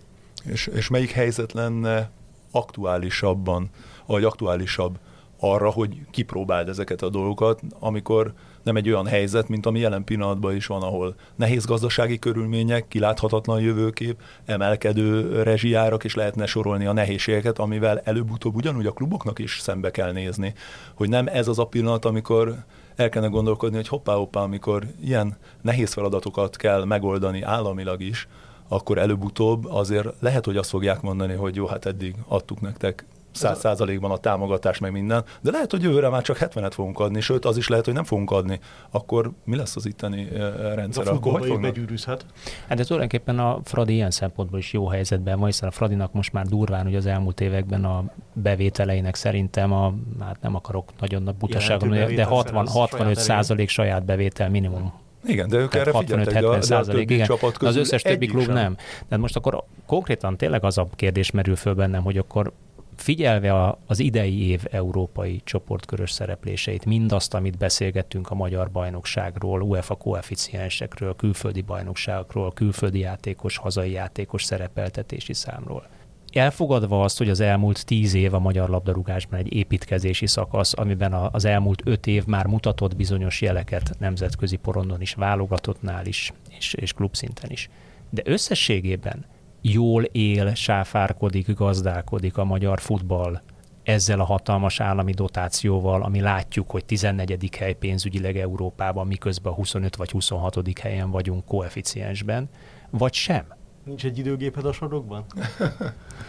És, 0.45 0.67
és 0.67 0.89
melyik 0.89 1.11
helyzet 1.11 1.53
lenne 1.53 2.11
aktuálisabban, 2.51 3.71
vagy 4.07 4.25
aktuálisabb 4.25 4.99
arra, 5.45 5.71
hogy 5.71 6.01
kipróbáld 6.11 6.69
ezeket 6.69 7.03
a 7.03 7.09
dolgokat, 7.09 7.61
amikor 7.79 8.33
nem 8.63 8.77
egy 8.77 8.89
olyan 8.89 9.07
helyzet, 9.07 9.49
mint 9.49 9.67
ami 9.67 9.79
jelen 9.79 10.05
pillanatban 10.05 10.55
is 10.55 10.67
van, 10.67 10.83
ahol 10.83 11.15
nehéz 11.37 11.65
gazdasági 11.65 12.19
körülmények, 12.19 12.89
kiláthatatlan 12.89 13.61
jövőkép, 13.61 14.21
emelkedő 14.45 15.43
rezsijárak, 15.43 16.05
és 16.05 16.15
lehetne 16.15 16.47
sorolni 16.47 16.87
a 16.87 16.93
nehézségeket, 16.93 17.59
amivel 17.59 18.01
előbb-utóbb 18.05 18.55
ugyanúgy 18.55 18.87
a 18.87 18.93
kluboknak 18.93 19.39
is 19.39 19.59
szembe 19.61 19.91
kell 19.91 20.13
nézni. 20.13 20.55
Hogy 20.95 21.09
nem 21.09 21.27
ez 21.27 21.49
az 21.49 21.59
a 21.59 21.67
pillanat, 21.67 22.05
amikor 22.05 22.55
el 22.97 23.09
kellene 23.09 23.33
gondolkodni, 23.33 23.77
hogy 23.77 23.89
hoppá-hoppá, 23.89 24.41
amikor 24.41 24.87
ilyen 25.05 25.37
nehéz 25.61 25.93
feladatokat 25.93 26.57
kell 26.57 26.85
megoldani 26.85 27.43
államilag 27.43 28.01
is, 28.01 28.29
akkor 28.69 28.99
előbb-utóbb 28.99 29.65
azért 29.65 30.09
lehet, 30.21 30.45
hogy 30.45 30.57
azt 30.57 30.71
fogják 30.71 31.01
mondani, 31.01 31.35
hogy 31.35 31.57
jó, 31.57 31.67
hát 31.67 31.87
eddig 31.87 32.15
adtuk 32.29 32.61
nektek 32.61 33.05
száz 33.33 33.59
százalékban 33.59 34.11
a 34.11 34.17
támogatás, 34.17 34.79
meg 34.79 34.93
minden, 34.93 35.25
de 35.41 35.51
lehet, 35.51 35.71
hogy 35.71 35.83
jövőre 35.83 36.09
már 36.09 36.23
csak 36.23 36.39
70-et 36.41 36.71
fogunk 36.73 36.99
adni, 36.99 37.21
sőt, 37.21 37.45
az 37.45 37.57
is 37.57 37.69
lehet, 37.69 37.85
hogy 37.85 37.95
nem 37.95 38.05
fogunk 38.05 38.31
adni. 38.31 38.61
Akkor 38.91 39.31
mi 39.45 39.57
lesz 39.57 39.77
az 39.77 39.87
itteni 39.87 40.29
rendszer? 40.75 41.09
A 41.09 41.13
akkor 41.13 41.33
hogy 41.33 41.49
fognak? 41.49 41.73
begyűrűzhet. 41.73 42.27
Hát 42.69 42.77
de 42.77 42.85
tulajdonképpen 42.85 43.39
a 43.39 43.61
Fradi 43.65 43.93
ilyen 43.93 44.11
szempontból 44.11 44.59
is 44.59 44.73
jó 44.73 44.87
helyzetben 44.87 45.39
van, 45.39 45.47
hiszen 45.47 45.69
a 45.69 45.73
Fradinak 45.73 46.13
most 46.13 46.33
már 46.33 46.47
durván, 46.47 46.85
hogy 46.85 46.97
az 46.97 47.07
elmúlt 47.07 47.41
években 47.41 47.85
a 47.85 48.05
bevételeinek 48.33 49.15
szerintem 49.15 49.73
a, 49.73 49.95
hát 50.21 50.41
nem 50.41 50.55
akarok 50.55 50.91
nagyon 51.01 51.23
nagy 51.23 51.35
butaságon, 51.35 52.15
de 52.15 52.25
60, 52.25 52.67
65 52.67 53.19
százalék 53.19 53.69
saját 53.69 54.05
bevétel 54.05 54.51
minimum 54.51 55.01
igen, 55.27 55.49
de 55.49 55.57
ők 55.57 55.75
erre 55.75 55.91
65 55.91 56.33
70 56.33 56.63
százalék, 56.63 57.11
igen. 57.11 57.27
Csapat 57.27 57.57
közül 57.57 57.69
az 57.69 57.77
összes 57.77 58.03
többi 58.03 58.27
klub 58.27 58.45
sem. 58.45 58.55
nem. 58.55 58.77
De 59.09 59.17
most 59.17 59.37
akkor 59.37 59.65
konkrétan 59.87 60.37
tényleg 60.37 60.65
az 60.65 60.79
a 60.79 60.89
kérdés 60.95 61.31
merül 61.31 61.57
föl 61.57 61.75
bennem, 61.75 62.03
hogy 62.03 62.19
akkor 62.19 62.53
figyelve 62.97 63.55
a, 63.55 63.79
az 63.87 63.99
idei 63.99 64.49
év 64.49 64.65
európai 64.71 65.41
csoportkörös 65.45 66.11
szerepléseit, 66.11 66.85
mindazt, 66.85 67.35
amit 67.35 67.59
beszélgettünk 67.59 68.31
a 68.31 68.35
magyar 68.35 68.71
bajnokságról, 68.71 69.63
UEFA 69.63 69.95
koeficiensekről, 69.95 71.17
külföldi 71.17 71.61
bajnokságokról, 71.61 72.53
külföldi 72.53 72.99
játékos, 72.99 73.57
hazai 73.57 73.91
játékos 73.91 74.45
szerepeltetési 74.45 75.33
számról. 75.33 75.87
Elfogadva 76.33 77.03
azt, 77.03 77.19
hogy 77.19 77.29
az 77.29 77.41
elmúlt 77.41 77.87
tíz 77.87 78.15
év 78.15 78.35
a 78.35 78.39
magyar 78.39 78.69
labdarúgásban 78.69 79.39
egy 79.39 79.55
építkezési 79.55 80.27
szakasz, 80.27 80.73
amiben 80.77 81.13
az 81.13 81.45
elmúlt 81.45 81.83
öt 81.85 82.07
év 82.07 82.25
már 82.25 82.47
mutatott 82.47 82.97
bizonyos 82.97 83.41
jeleket 83.41 83.95
nemzetközi 83.99 84.57
porondon 84.57 85.01
is, 85.01 85.15
válogatottnál 85.15 86.07
is, 86.07 86.33
és, 86.59 86.75
és 86.75 86.93
klubszinten 86.93 87.51
is. 87.51 87.71
De 88.11 88.23
összességében 88.25 89.25
jól 89.63 90.03
él, 90.03 90.55
sáfárkodik, 90.55 91.55
gazdálkodik 91.55 92.37
a 92.37 92.45
magyar 92.45 92.81
futball 92.81 93.41
ezzel 93.83 94.21
a 94.21 94.25
hatalmas 94.25 94.81
állami 94.81 95.13
dotációval, 95.13 96.03
ami 96.03 96.21
látjuk, 96.21 96.71
hogy 96.71 96.85
14. 96.85 97.57
hely 97.57 97.73
pénzügyileg 97.73 98.37
Európában, 98.37 99.07
miközben 99.07 99.53
a 99.53 99.55
25 99.55 99.97
vagy 99.97 100.11
26. 100.11 100.79
helyen 100.81 101.11
vagyunk 101.11 101.45
koeficiensben, 101.45 102.49
vagy 102.91 103.13
sem? 103.13 103.45
Nincs 103.85 104.05
egy 104.05 104.19
időgéped 104.19 104.65
a 104.65 104.73
sorokban? 104.73 105.25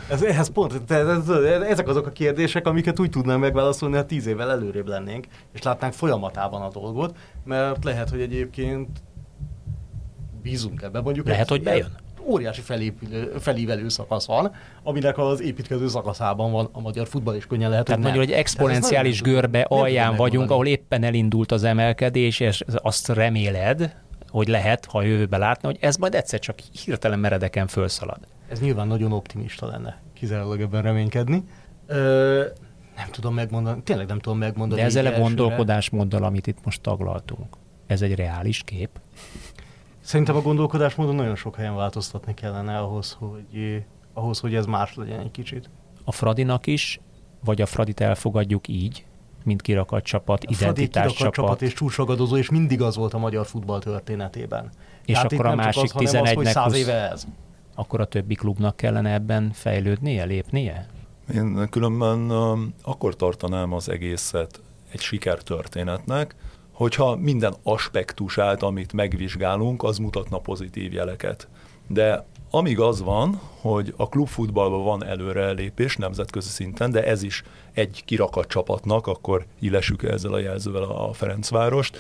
ez, 0.10 0.24
ehhez 0.24 0.50
pont, 0.50 0.92
ez, 0.92 1.30
ezek 1.70 1.88
azok 1.88 2.08
a 2.08 2.12
kérdések, 2.12 2.68
amiket 2.68 3.00
úgy 3.00 3.10
tudnám 3.10 3.40
megválaszolni, 3.40 3.96
ha 3.96 4.06
tíz 4.06 4.26
évvel 4.26 4.52
előrébb 4.52 4.88
lennénk, 4.88 5.28
és 5.52 5.62
látnánk 5.62 5.94
folyamatában 5.94 6.62
a 6.62 6.70
dolgot, 6.70 7.18
mert 7.44 7.84
lehet, 7.84 8.10
hogy 8.10 8.22
egyébként 8.22 8.90
bízunk 10.42 10.82
ebbe. 10.82 11.02
Mondjuk 11.02 11.28
lehet, 11.28 11.50
hogy 11.50 11.64
bejön 11.64 12.03
óriási 12.26 12.62
felépülő, 12.62 13.34
felívelő 13.40 13.90
szakasz 13.90 14.26
van, 14.26 14.52
aminek 14.84 15.18
az 15.18 15.42
építkező 15.42 15.88
szakaszában 15.88 16.52
van 16.52 16.70
a 16.72 16.80
magyar 16.80 17.08
futball, 17.08 17.36
és 17.36 17.46
könnyen 17.46 17.70
lehet, 17.70 17.86
Tehát 17.86 18.02
hogy 18.04 18.12
mondjuk 18.12 18.34
egy 18.34 18.40
exponenciális 18.42 19.22
görbe 19.22 19.62
alján 19.62 20.16
vagyunk, 20.16 20.52
ahol 20.52 20.66
éppen 20.68 21.04
elindult 21.04 21.52
az 21.52 21.64
emelkedés, 21.64 22.40
és 22.40 22.64
azt 22.76 23.08
reméled, 23.08 23.96
hogy 24.28 24.48
lehet, 24.48 24.86
ha 24.86 24.98
a 24.98 25.02
jövőbe 25.02 25.38
látna, 25.38 25.68
hogy 25.68 25.78
ez 25.82 25.96
majd 25.96 26.16
egyszer 26.16 26.40
csak 26.40 26.60
hirtelen 26.84 27.20
meredeken 27.20 27.68
fölszalad. 27.68 28.20
Ez 28.50 28.60
nyilván 28.60 28.88
nagyon 28.88 29.12
optimista 29.12 29.66
lenne, 29.66 30.02
kizárólag 30.14 30.62
ebben 30.62 30.82
reménykedni. 30.82 31.44
Ö, 31.88 32.44
nem 32.96 33.08
tudom 33.12 33.34
megmondani, 33.34 33.82
tényleg 33.84 34.08
nem 34.08 34.20
tudom 34.20 34.38
megmondani. 34.38 34.82
De 34.82 34.88
ezzel 34.88 35.06
a 35.06 35.20
gondolkodásmóddal, 35.20 36.24
amit 36.24 36.48
itt 36.48 36.58
most 36.64 36.82
taglaltunk, 36.82 37.58
ez 37.88 38.02
egy 38.02 38.16
reális 38.16 38.62
kép? 38.66 38.90
Szerintem 40.04 40.36
a 40.36 40.42
gondolkodásmódon 40.42 41.16
nagyon 41.16 41.36
sok 41.36 41.56
helyen 41.56 41.76
változtatni 41.76 42.34
kellene 42.34 42.78
ahhoz, 42.78 43.18
hogy, 43.20 43.84
ahhoz, 44.14 44.40
hogy 44.40 44.56
ez 44.56 44.66
más 44.66 44.96
legyen 44.96 45.20
egy 45.20 45.32
kicsit. 45.32 45.70
A 46.04 46.12
Fradinak 46.12 46.68
is, 46.68 47.00
vagy 47.44 47.62
a 47.62 47.66
Fradit 47.66 48.00
elfogadjuk 48.00 48.68
így, 48.68 49.06
mint 49.44 49.62
kirakat 49.62 50.04
csapat, 50.04 50.44
a 50.44 50.48
identitás 50.50 51.04
Fradi 51.04 51.18
csapat. 51.18 51.34
csapat 51.34 51.62
és 51.62 51.74
csúcsragadozó, 51.74 52.38
és 52.38 52.50
mindig 52.50 52.82
az 52.82 52.96
volt 52.96 53.14
a 53.14 53.18
magyar 53.18 53.46
futball 53.46 53.80
történetében. 53.80 54.70
És 55.06 55.14
Tehát 55.14 55.32
akkor 55.32 55.46
a 55.46 55.56
másik 55.56 55.92
11-nek 55.94 56.66
az, 56.66 56.74
éve 56.76 57.12
ez. 57.12 57.28
Akkor 57.76 58.02
a 58.02 58.06
többi 58.06 58.36
klubnak 58.36 58.76
kellene 58.76 59.14
ebben 59.14 59.52
fejlődnie, 59.54 60.24
lépnie? 60.24 60.88
Én 61.34 61.70
különben 61.70 62.32
um, 62.32 62.74
akkor 62.82 63.16
tartanám 63.16 63.74
az 63.74 63.90
egészet 63.90 64.62
egy 64.92 65.00
sikertörténetnek, 65.00 66.36
hogyha 66.84 67.16
minden 67.16 67.56
aspektusát, 67.64 68.64
amit 68.64 68.94
megvizsgálunk, 68.94 69.84
az 69.84 69.98
mutatna 69.98 70.38
pozitív 70.38 70.94
jeleket. 70.94 71.48
De 71.88 72.26
amíg 72.52 72.80
az 72.80 73.02
van, 73.02 73.40
hogy 73.62 73.94
a 73.98 74.10
klubfutballban 74.10 74.84
van 74.84 75.06
előrelépés 75.06 75.96
nemzetközi 75.96 76.50
szinten, 76.50 76.92
de 76.92 77.06
ez 77.06 77.24
is 77.24 77.44
egy 77.74 78.04
kirakat 78.06 78.48
csapatnak, 78.48 79.08
akkor 79.08 79.46
illessük 79.60 80.04
ezzel 80.04 80.34
a 80.34 80.40
jelzővel 80.40 80.84
a 80.84 81.14
Ferencvárost. 81.14 82.00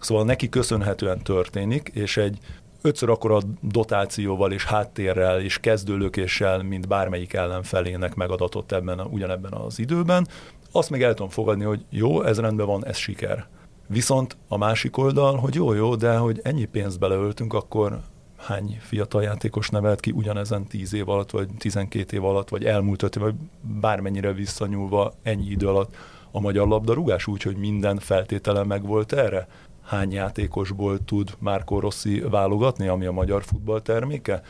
Szóval 0.00 0.24
neki 0.24 0.48
köszönhetően 0.48 1.22
történik, 1.22 1.90
és 1.94 2.16
egy 2.16 2.38
ötször 2.82 3.10
akkora 3.10 3.38
dotációval 3.60 4.52
és 4.52 4.64
háttérrel 4.64 5.40
és 5.40 5.58
kezdőlökéssel, 5.58 6.62
mint 6.62 6.88
bármelyik 6.88 7.32
ellenfelének 7.32 8.14
megadatott 8.14 8.72
ebben, 8.72 9.00
ugyanebben 9.00 9.52
az 9.52 9.78
időben, 9.78 10.28
azt 10.70 10.90
még 10.90 11.02
el 11.02 11.14
tudom 11.14 11.30
fogadni, 11.30 11.64
hogy 11.64 11.84
jó, 11.90 12.22
ez 12.22 12.40
rendben 12.40 12.66
van, 12.66 12.86
ez 12.86 12.96
siker. 12.96 13.46
Viszont 13.86 14.36
a 14.48 14.56
másik 14.56 14.96
oldal, 14.96 15.36
hogy 15.36 15.54
jó, 15.54 15.72
jó, 15.72 15.94
de 15.94 16.16
hogy 16.16 16.40
ennyi 16.42 16.64
pénzt 16.64 16.98
beleöltünk, 16.98 17.52
akkor 17.54 18.00
hány 18.36 18.78
fiatal 18.80 19.22
játékos 19.22 19.68
nevelt 19.68 20.00
ki 20.00 20.10
ugyanezen 20.10 20.66
10 20.66 20.94
év 20.94 21.08
alatt, 21.08 21.30
vagy 21.30 21.48
12 21.58 22.16
év 22.16 22.24
alatt, 22.24 22.48
vagy 22.48 22.64
elmúlt 22.64 23.02
5 23.02 23.16
év, 23.16 23.22
vagy 23.22 23.34
bármennyire 23.60 24.32
visszanyúlva 24.32 25.12
ennyi 25.22 25.50
idő 25.50 25.68
alatt 25.68 25.94
a 26.30 26.40
magyar 26.40 26.68
labdarúgás, 26.68 27.26
úgyhogy 27.26 27.56
minden 27.56 27.98
feltétele 27.98 28.64
meg 28.64 28.86
volt 28.86 29.12
erre? 29.12 29.48
Hány 29.82 30.12
játékosból 30.12 31.04
tud 31.04 31.34
Márko 31.38 31.80
Rossi 31.80 32.20
válogatni, 32.20 32.88
ami 32.88 33.06
a 33.06 33.12
magyar 33.12 33.42
futball 33.44 33.80
terméke? 33.80 34.42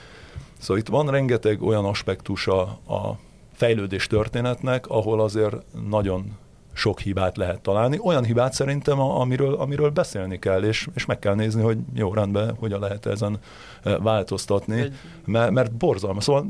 Szóval 0.59 0.79
itt 0.79 0.89
van 0.89 1.11
rengeteg 1.11 1.63
olyan 1.63 1.85
aspektusa 1.85 2.61
a 2.87 3.19
fejlődés 3.53 4.07
történetnek, 4.07 4.87
ahol 4.87 5.21
azért 5.21 5.57
nagyon 5.89 6.37
sok 6.73 7.01
hibát 7.01 7.37
lehet 7.37 7.61
találni. 7.61 7.99
Olyan 8.03 8.25
hibát 8.25 8.53
szerintem, 8.53 9.01
amiről, 9.01 9.55
amiről 9.55 9.91
beszélni 9.91 10.39
kell, 10.39 10.63
és, 10.63 10.89
és 10.95 11.07
meg 11.07 11.19
kell 11.19 11.35
nézni, 11.35 11.63
hogy 11.63 11.79
jó, 11.95 12.15
rendben, 12.15 12.55
hogyan 12.59 12.81
lehet 12.81 13.07
ezen 13.07 13.39
e, 13.83 13.99
változtatni, 13.99 14.91
mert, 15.25 15.51
mert 15.51 15.73
borzalmas. 15.73 16.25
Szóval 16.25 16.47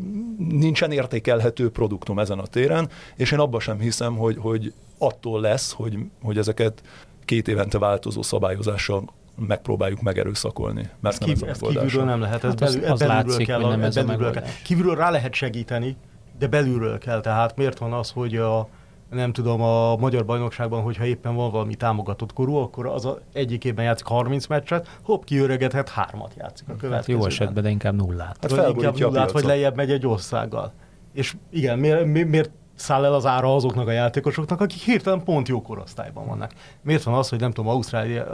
nincsen 0.48 0.92
értékelhető 0.92 1.70
produktum 1.70 2.18
ezen 2.18 2.38
a 2.38 2.46
téren, 2.46 2.88
és 3.16 3.32
én 3.32 3.38
abban 3.38 3.60
sem 3.60 3.78
hiszem, 3.78 4.16
hogy, 4.16 4.36
hogy 4.38 4.72
attól 4.98 5.40
lesz, 5.40 5.72
hogy, 5.72 5.98
hogy 6.22 6.38
ezeket 6.38 6.82
két 7.24 7.48
évente 7.48 7.78
változó 7.78 8.22
szabályozással 8.22 9.04
megpróbáljuk 9.46 10.00
megerőszakolni. 10.00 10.88
Mert 11.00 11.20
nem 11.20 11.28
Kívül, 11.28 11.48
ez 11.48 11.62
a 11.62 11.66
kívülről 11.66 12.04
nem 12.04 12.20
lehet, 12.20 12.44
ez 12.44 12.50
hát 12.50 12.58
belül, 12.58 12.84
az, 12.84 12.90
az 12.90 12.98
belülről 12.98 13.24
látszik, 13.24 13.46
kell, 13.46 13.60
nem 13.60 13.82
ez 13.82 13.94
belülről 13.94 14.30
kell. 14.30 14.44
Kívülről 14.64 14.94
rá 14.94 15.10
lehet 15.10 15.34
segíteni, 15.34 15.96
de 16.38 16.46
belülről 16.46 16.98
kell. 16.98 17.20
Tehát 17.20 17.56
miért 17.56 17.78
van 17.78 17.92
az, 17.92 18.10
hogy 18.10 18.36
a, 18.36 18.68
nem 19.12 19.32
tudom, 19.32 19.62
a 19.62 19.96
magyar 19.96 20.24
bajnokságban, 20.24 20.82
hogyha 20.82 21.04
éppen 21.04 21.34
van 21.34 21.50
valami 21.50 21.74
támogatott 21.74 22.32
korú, 22.32 22.54
akkor 22.54 22.86
az 22.86 23.04
a 23.04 23.18
egyik 23.32 23.64
évben 23.64 23.84
játszik 23.84 24.06
30 24.06 24.46
meccset, 24.46 24.98
hopp, 25.02 25.24
kiöregedhet, 25.24 25.88
hármat 25.88 26.34
játszik 26.38 26.68
a 26.68 26.76
következőben. 26.76 26.98
Hát 26.98 27.08
jó 27.08 27.24
esetben, 27.26 27.62
de 27.62 27.70
inkább 27.70 27.94
nullát. 27.94 28.36
Hát 28.40 28.50
vagy 28.50 28.68
inkább 28.68 28.98
nullát, 28.98 29.32
vagy 29.32 29.44
lejjebb 29.44 29.76
megy 29.76 29.90
egy 29.90 30.06
országgal. 30.06 30.72
És 31.12 31.36
igen, 31.50 31.78
miért, 31.78 32.04
miért 32.04 32.50
száll 32.74 33.04
el 33.04 33.14
az 33.14 33.26
ára 33.26 33.54
azoknak 33.54 33.86
a 33.86 33.90
játékosoknak, 33.90 34.60
akik 34.60 34.80
hirtelen 34.80 35.24
pont 35.24 35.48
jó 35.48 35.62
korosztályban 35.62 36.26
vannak. 36.26 36.52
Miért 36.82 37.02
van 37.02 37.14
az, 37.14 37.28
hogy 37.28 37.40
nem 37.40 37.52
tudom, 37.52 37.82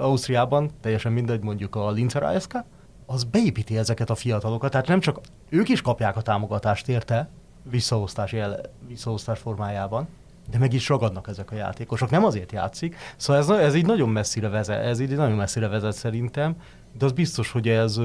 Ausztriában, 0.00 0.70
teljesen 0.80 1.12
mindegy, 1.12 1.42
mondjuk 1.42 1.76
a 1.76 1.90
Linzer 1.90 2.22
ASK, 2.22 2.64
az 3.06 3.24
beépíti 3.24 3.78
ezeket 3.78 4.10
a 4.10 4.14
fiatalokat, 4.14 4.70
tehát 4.70 4.86
nem 4.86 5.00
csak 5.00 5.20
ők 5.48 5.68
is 5.68 5.80
kapják 5.80 6.16
a 6.16 6.20
támogatást 6.22 6.88
érte, 6.88 7.28
visszaosztás, 7.70 8.32
jel, 8.32 8.60
visszaosztás 8.88 9.38
formájában, 9.38 10.08
de 10.50 10.58
meg 10.58 10.72
is 10.72 10.88
ragadnak 10.88 11.28
ezek 11.28 11.50
a 11.50 11.54
játékosok. 11.54 12.10
Nem 12.10 12.24
azért 12.24 12.52
játszik, 12.52 12.96
szóval 13.16 13.42
ez, 13.42 13.48
ez 13.48 13.74
így 13.74 13.86
nagyon 13.86 14.08
messzire 14.08 14.48
vezet, 14.48 14.84
ez 14.84 15.00
így 15.00 15.16
nagyon 15.16 15.36
messzire 15.36 15.68
vezet 15.68 15.92
szerintem, 15.92 16.56
de 16.98 17.04
az 17.04 17.12
biztos, 17.12 17.50
hogy 17.50 17.68
ez 17.68 18.00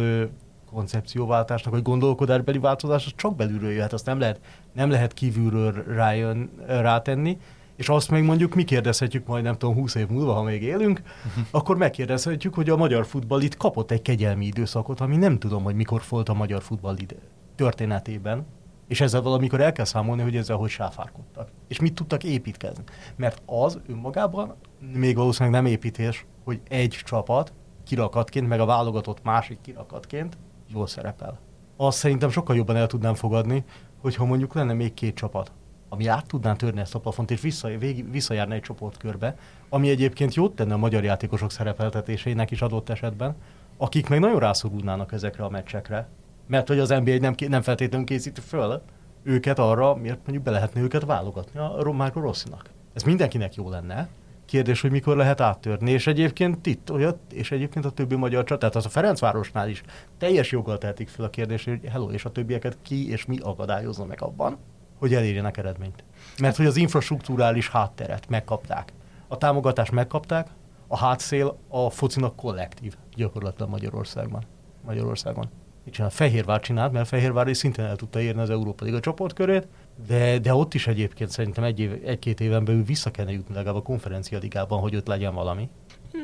koncepcióváltásnak, 0.73 1.73
vagy 1.73 1.81
gondolkodásbeli 1.81 2.57
változás, 2.57 3.05
az 3.05 3.11
csak 3.15 3.35
belülről 3.35 3.71
jöhet, 3.71 3.93
azt 3.93 4.05
nem 4.05 4.19
lehet, 4.19 4.39
nem 4.73 4.89
lehet 4.89 5.13
kívülről 5.13 5.83
rájön, 5.87 6.49
rátenni, 6.67 7.37
és 7.75 7.89
azt 7.89 8.09
még 8.09 8.23
mondjuk 8.23 8.55
mi 8.55 8.63
kérdezhetjük 8.63 9.27
majd 9.27 9.43
nem 9.43 9.57
tudom 9.57 9.75
20 9.75 9.95
év 9.95 10.07
múlva, 10.07 10.33
ha 10.33 10.41
még 10.41 10.63
élünk, 10.63 11.01
uh-huh. 11.01 11.43
akkor 11.59 11.77
megkérdezhetjük, 11.77 12.53
hogy 12.53 12.69
a 12.69 12.77
magyar 12.77 13.05
futball 13.05 13.41
itt 13.41 13.57
kapott 13.57 13.91
egy 13.91 14.01
kegyelmi 14.01 14.45
időszakot, 14.45 14.99
ami 14.99 15.15
nem 15.15 15.39
tudom, 15.39 15.63
hogy 15.63 15.75
mikor 15.75 16.01
volt 16.09 16.29
a 16.29 16.33
magyar 16.33 16.61
futball 16.61 16.95
ide 16.97 17.15
történetében, 17.55 18.45
és 18.87 19.01
ezzel 19.01 19.21
valamikor 19.21 19.61
el 19.61 19.71
kell 19.71 19.85
számolni, 19.85 20.21
hogy 20.21 20.35
ezzel 20.35 20.55
hogy 20.55 20.69
sáfárkodtak. 20.69 21.49
És 21.67 21.79
mit 21.79 21.93
tudtak 21.93 22.23
építkezni. 22.23 22.83
Mert 23.15 23.41
az 23.45 23.79
önmagában 23.87 24.55
még 24.93 25.15
valószínűleg 25.15 25.61
nem 25.61 25.71
építés, 25.71 26.25
hogy 26.43 26.61
egy 26.69 26.99
csapat 27.05 27.53
kirakatként, 27.83 28.47
meg 28.47 28.59
a 28.59 28.65
válogatott 28.65 29.23
másik 29.23 29.57
kirakatként 29.61 30.37
jól 30.67 30.87
szerepel. 30.87 31.39
Azt 31.77 31.97
szerintem 31.97 32.29
sokkal 32.29 32.55
jobban 32.55 32.75
el 32.75 32.87
tudnám 32.87 33.15
fogadni, 33.15 33.63
hogyha 34.01 34.25
mondjuk 34.25 34.53
lenne 34.53 34.73
még 34.73 34.93
két 34.93 35.15
csapat, 35.15 35.51
ami 35.89 36.07
át 36.07 36.27
tudná 36.27 36.55
törni 36.55 36.79
ezt 36.79 36.95
a 36.95 36.99
plafont, 36.99 37.31
és 37.31 37.41
vissza, 37.41 37.67
végig, 37.77 38.11
visszajárna 38.11 38.53
egy 38.53 38.61
csoportkörbe, 38.61 39.35
ami 39.69 39.89
egyébként 39.89 40.33
jót 40.33 40.55
tenne 40.55 40.73
a 40.73 40.77
magyar 40.77 41.03
játékosok 41.03 41.51
szerepeltetésének 41.51 42.51
is 42.51 42.61
adott 42.61 42.89
esetben, 42.89 43.35
akik 43.77 44.09
meg 44.09 44.19
nagyon 44.19 44.39
rászorulnának 44.39 45.11
ezekre 45.11 45.43
a 45.43 45.49
meccsekre, 45.49 46.07
mert 46.47 46.67
hogy 46.67 46.79
az 46.79 46.89
NBA 46.89 47.17
nem, 47.17 47.35
nem 47.47 47.61
feltétlenül 47.61 48.05
készíti 48.05 48.41
föl 48.41 48.81
őket 49.23 49.59
arra, 49.59 49.95
miért 49.95 50.17
mondjuk 50.17 50.43
be 50.43 50.51
lehetne 50.51 50.81
őket 50.81 51.05
válogatni 51.05 51.59
a 51.59 51.91
Marco 51.91 52.19
Rosszinak. 52.19 52.69
Ez 52.93 53.03
mindenkinek 53.03 53.55
jó 53.55 53.69
lenne. 53.69 54.07
Kérdés, 54.45 54.81
hogy 54.81 54.91
mikor 54.91 55.15
lehet 55.15 55.41
áttörni, 55.41 55.91
és 55.91 56.07
egyébként 56.07 56.65
itt 56.65 56.91
olyat, 56.91 57.17
és 57.31 57.51
egyébként 57.51 57.85
a 57.85 57.89
többi 57.89 58.15
magyar 58.15 58.43
csat, 58.43 58.59
tehát 58.59 58.75
az 58.75 58.85
a 58.85 58.89
Ferencvárosnál 58.89 59.69
is 59.69 59.83
teljes 60.17 60.51
joggal 60.51 60.77
tehetik 60.77 61.07
fel 61.07 61.25
a 61.25 61.29
kérdést, 61.29 61.65
hogy 61.65 61.79
hello, 61.85 62.11
és 62.11 62.25
a 62.25 62.31
többieket 62.31 62.77
ki 62.81 63.11
és 63.11 63.25
mi 63.25 63.37
akadályozza 63.41 64.05
meg 64.05 64.21
abban, 64.21 64.57
hogy 64.99 65.13
elérjenek 65.13 65.57
eredményt. 65.57 66.03
Mert 66.39 66.55
hogy 66.55 66.65
az 66.65 66.75
infrastruktúrális 66.75 67.69
hátteret 67.69 68.29
megkapták. 68.29 68.93
A 69.27 69.37
támogatást 69.37 69.91
megkapták, 69.91 70.47
a 70.87 70.97
hátszél 70.97 71.57
a 71.67 71.89
focinak 71.89 72.35
kollektív 72.35 72.95
gyakorlatilag 73.15 73.69
Magyarországban. 73.69 74.43
Magyarországon 74.85 75.49
mit 75.83 75.93
csinál? 75.93 76.09
Fehérvár 76.09 76.59
csinált, 76.59 76.91
mert 76.91 77.07
Fehérvár 77.07 77.47
is 77.47 77.57
szintén 77.57 77.85
el 77.85 77.95
tudta 77.95 78.19
érni 78.19 78.41
az 78.41 78.49
Európa 78.49 78.85
Liga 78.85 78.99
csoportkörét, 78.99 79.67
de, 80.07 80.39
de 80.39 80.53
ott 80.53 80.73
is 80.73 80.87
egyébként 80.87 81.29
szerintem 81.29 81.63
egy 81.63 81.79
év, 81.79 82.01
egy-két 82.05 82.39
éven 82.39 82.65
belül 82.65 82.83
vissza 82.83 83.11
kellene 83.11 83.35
jutni 83.35 83.55
legalább 83.55 83.75
a 83.75 83.81
konferencia 83.81 84.37
ligában, 84.37 84.79
hogy 84.79 84.95
ott 84.95 85.07
legyen 85.07 85.33
valami. 85.33 85.69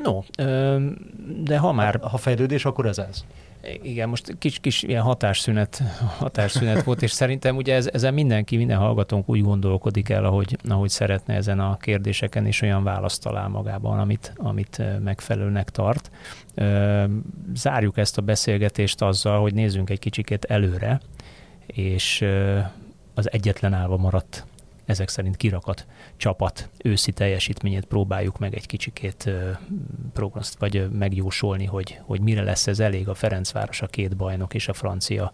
No, 0.03 0.21
de 1.43 1.57
ha 1.57 1.71
már... 1.71 1.99
Ha, 2.01 2.09
ha 2.09 2.17
fejlődés, 2.17 2.65
akkor 2.65 2.85
ez 2.85 2.97
ez. 2.97 3.25
Igen, 3.81 4.09
most 4.09 4.35
kis, 4.37 4.59
kis 4.59 4.83
ilyen 4.83 5.01
hatásszünet, 5.01 5.83
hatásszünet 6.17 6.83
volt, 6.83 7.01
és 7.01 7.11
szerintem 7.11 7.55
ugye 7.55 7.75
ez, 7.75 7.89
ezen 7.93 8.13
mindenki, 8.13 8.57
minden 8.57 8.77
hallgatónk 8.77 9.29
úgy 9.29 9.41
gondolkodik 9.41 10.09
el, 10.09 10.25
ahogy, 10.25 10.57
ahogy 10.69 10.89
szeretne 10.89 11.33
ezen 11.33 11.59
a 11.59 11.77
kérdéseken, 11.77 12.45
és 12.45 12.61
olyan 12.61 12.83
választ 12.83 13.21
talál 13.21 13.47
magában, 13.47 13.99
amit, 13.99 14.33
amit 14.35 14.81
megfelelőnek 15.03 15.69
tart. 15.69 16.11
Zárjuk 17.53 17.97
ezt 17.97 18.17
a 18.17 18.21
beszélgetést 18.21 19.01
azzal, 19.01 19.41
hogy 19.41 19.53
nézzünk 19.53 19.89
egy 19.89 19.99
kicsikét 19.99 20.45
előre, 20.45 20.99
és 21.65 22.25
az 23.13 23.31
egyetlen 23.31 23.73
állva 23.73 23.97
maradt 23.97 24.45
ezek 24.89 25.09
szerint 25.09 25.35
kirakat 25.35 25.85
csapat 26.17 26.69
őszi 26.83 27.11
teljesítményét 27.11 27.85
próbáljuk 27.85 28.39
meg 28.39 28.55
egy 28.55 28.65
kicsikét 28.65 29.31
prognoszt, 30.13 30.59
vagy 30.59 30.89
megjósolni, 30.91 31.65
hogy, 31.65 31.99
hogy 32.01 32.21
mire 32.21 32.43
lesz 32.43 32.67
ez 32.67 32.79
elég 32.79 33.09
a 33.09 33.13
Ferencváros, 33.13 33.81
a 33.81 33.87
két 33.87 34.15
bajnok 34.15 34.53
és 34.53 34.67
a 34.67 34.73
francia 34.73 35.33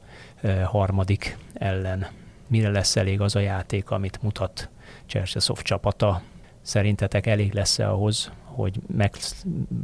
harmadik 0.63 1.37
ellen. 1.53 2.07
Mire 2.47 2.69
lesz 2.69 2.95
elég 2.95 3.21
az 3.21 3.35
a 3.35 3.39
játék, 3.39 3.89
amit 3.89 4.21
mutat 4.21 4.69
Cserszeszov 5.05 5.61
csapata. 5.61 6.21
Szerintetek 6.61 7.27
elég 7.27 7.53
lesz-e 7.53 7.89
ahhoz, 7.89 8.31
hogy 8.43 8.79
meg 8.95 9.15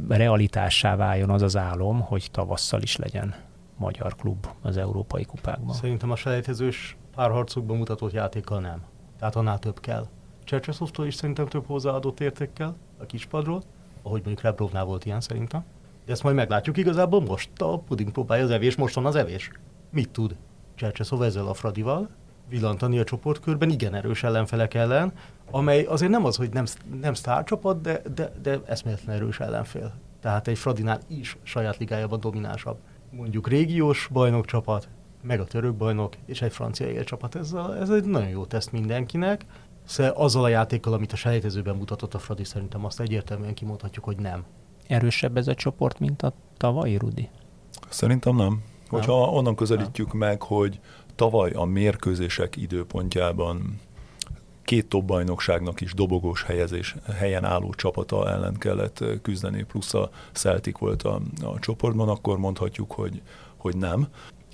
realitássá 0.08 0.96
váljon 0.96 1.30
az 1.30 1.42
az 1.42 1.56
álom, 1.56 2.00
hogy 2.00 2.28
tavasszal 2.30 2.82
is 2.82 2.96
legyen 2.96 3.34
magyar 3.76 4.16
klub 4.16 4.46
az 4.62 4.76
európai 4.76 5.24
kupákban? 5.24 5.74
Szerintem 5.74 6.10
a 6.10 6.16
selejtezős 6.16 6.96
párharcokban 7.14 7.76
mutatott 7.76 8.12
játékkal 8.12 8.60
nem. 8.60 8.82
Tehát 9.22 9.36
annál 9.36 9.58
több 9.58 9.80
kell. 9.80 10.06
Csercseszovtól 10.44 11.06
is 11.06 11.14
szerintem 11.14 11.46
több 11.46 11.66
hozzáadott 11.66 12.20
értékkel 12.20 12.76
a 12.98 13.06
kispadról, 13.06 13.62
ahogy 14.02 14.20
mondjuk 14.24 14.40
Rebrovnál 14.40 14.84
volt 14.84 15.04
ilyen 15.04 15.20
szerintem. 15.20 15.64
De 16.06 16.12
ezt 16.12 16.22
majd 16.22 16.34
meglátjuk 16.34 16.76
igazából 16.76 17.20
most 17.20 17.50
a 17.58 17.78
puding 17.78 18.10
próbálja 18.10 18.44
az 18.44 18.50
evés, 18.50 18.76
most 18.76 18.94
van 18.94 19.06
az 19.06 19.14
evés. 19.14 19.50
Mit 19.90 20.10
tud 20.10 20.36
Csercseszov 20.74 21.22
ezzel 21.22 21.46
a 21.46 21.54
Fradival? 21.54 22.08
Villantani 22.48 22.98
a 22.98 23.04
csoportkörben 23.04 23.70
igen 23.70 23.94
erős 23.94 24.22
ellenfelek 24.22 24.74
ellen, 24.74 25.12
amely 25.50 25.84
azért 25.84 26.10
nem 26.10 26.24
az, 26.24 26.36
hogy 26.36 26.52
nem, 26.52 26.64
nem 27.00 27.14
sztárcsapat, 27.14 27.80
de, 27.80 28.02
de, 28.14 28.32
de 28.42 28.60
eszméletlen 28.66 29.16
erős 29.16 29.40
ellenfél. 29.40 29.92
Tehát 30.20 30.48
egy 30.48 30.58
Fradinál 30.58 31.00
is 31.06 31.36
saját 31.42 31.76
ligájában 31.76 32.20
dominánsabb. 32.20 32.78
Mondjuk 33.10 33.48
régiós 33.48 34.08
bajnokcsapat, 34.12 34.88
meg 35.22 35.40
a 35.40 35.44
török 35.44 35.74
bajnok, 35.74 36.14
és 36.26 36.42
egy 36.42 36.52
francia 36.52 36.86
élcsapat. 36.86 37.34
Ez, 37.34 37.52
a, 37.52 37.76
ez 37.80 37.90
egy 37.90 38.04
nagyon 38.04 38.28
jó 38.28 38.44
teszt 38.44 38.72
mindenkinek. 38.72 39.44
Szóval 39.84 40.12
azzal 40.12 40.44
a 40.44 40.48
játékkal, 40.48 40.92
amit 40.92 41.12
a 41.12 41.16
selejtezőben 41.16 41.76
mutatott 41.76 42.14
a 42.14 42.18
Fradi, 42.18 42.44
szerintem 42.44 42.84
azt 42.84 43.00
egyértelműen 43.00 43.54
kimondhatjuk, 43.54 44.04
hogy 44.04 44.16
nem. 44.16 44.44
Erősebb 44.86 45.36
ez 45.36 45.48
a 45.48 45.54
csoport, 45.54 45.98
mint 45.98 46.22
a 46.22 46.32
tavalyi, 46.56 46.96
Rudi? 46.96 47.28
Szerintem 47.88 48.36
nem. 48.36 48.62
Hogyha 48.88 49.24
nem. 49.24 49.34
onnan 49.34 49.54
közelítjük 49.54 50.08
nem. 50.08 50.18
meg, 50.18 50.42
hogy 50.42 50.80
tavaly 51.14 51.50
a 51.50 51.64
mérkőzések 51.64 52.56
időpontjában 52.56 53.80
két 54.64 54.88
top 54.88 55.04
bajnokságnak 55.04 55.80
is 55.80 55.94
dobogós 55.94 56.42
helyezés, 56.42 56.96
helyen 57.16 57.44
álló 57.44 57.74
csapata 57.74 58.30
ellen 58.30 58.56
kellett 58.58 59.04
küzdeni, 59.22 59.62
plusz 59.62 59.94
a 59.94 60.10
Celtic 60.32 60.78
volt 60.78 61.02
a, 61.02 61.20
a 61.42 61.58
csoportban, 61.58 62.08
akkor 62.08 62.38
mondhatjuk, 62.38 62.92
hogy 62.92 63.22
hogy 63.62 63.76
nem. 63.76 64.08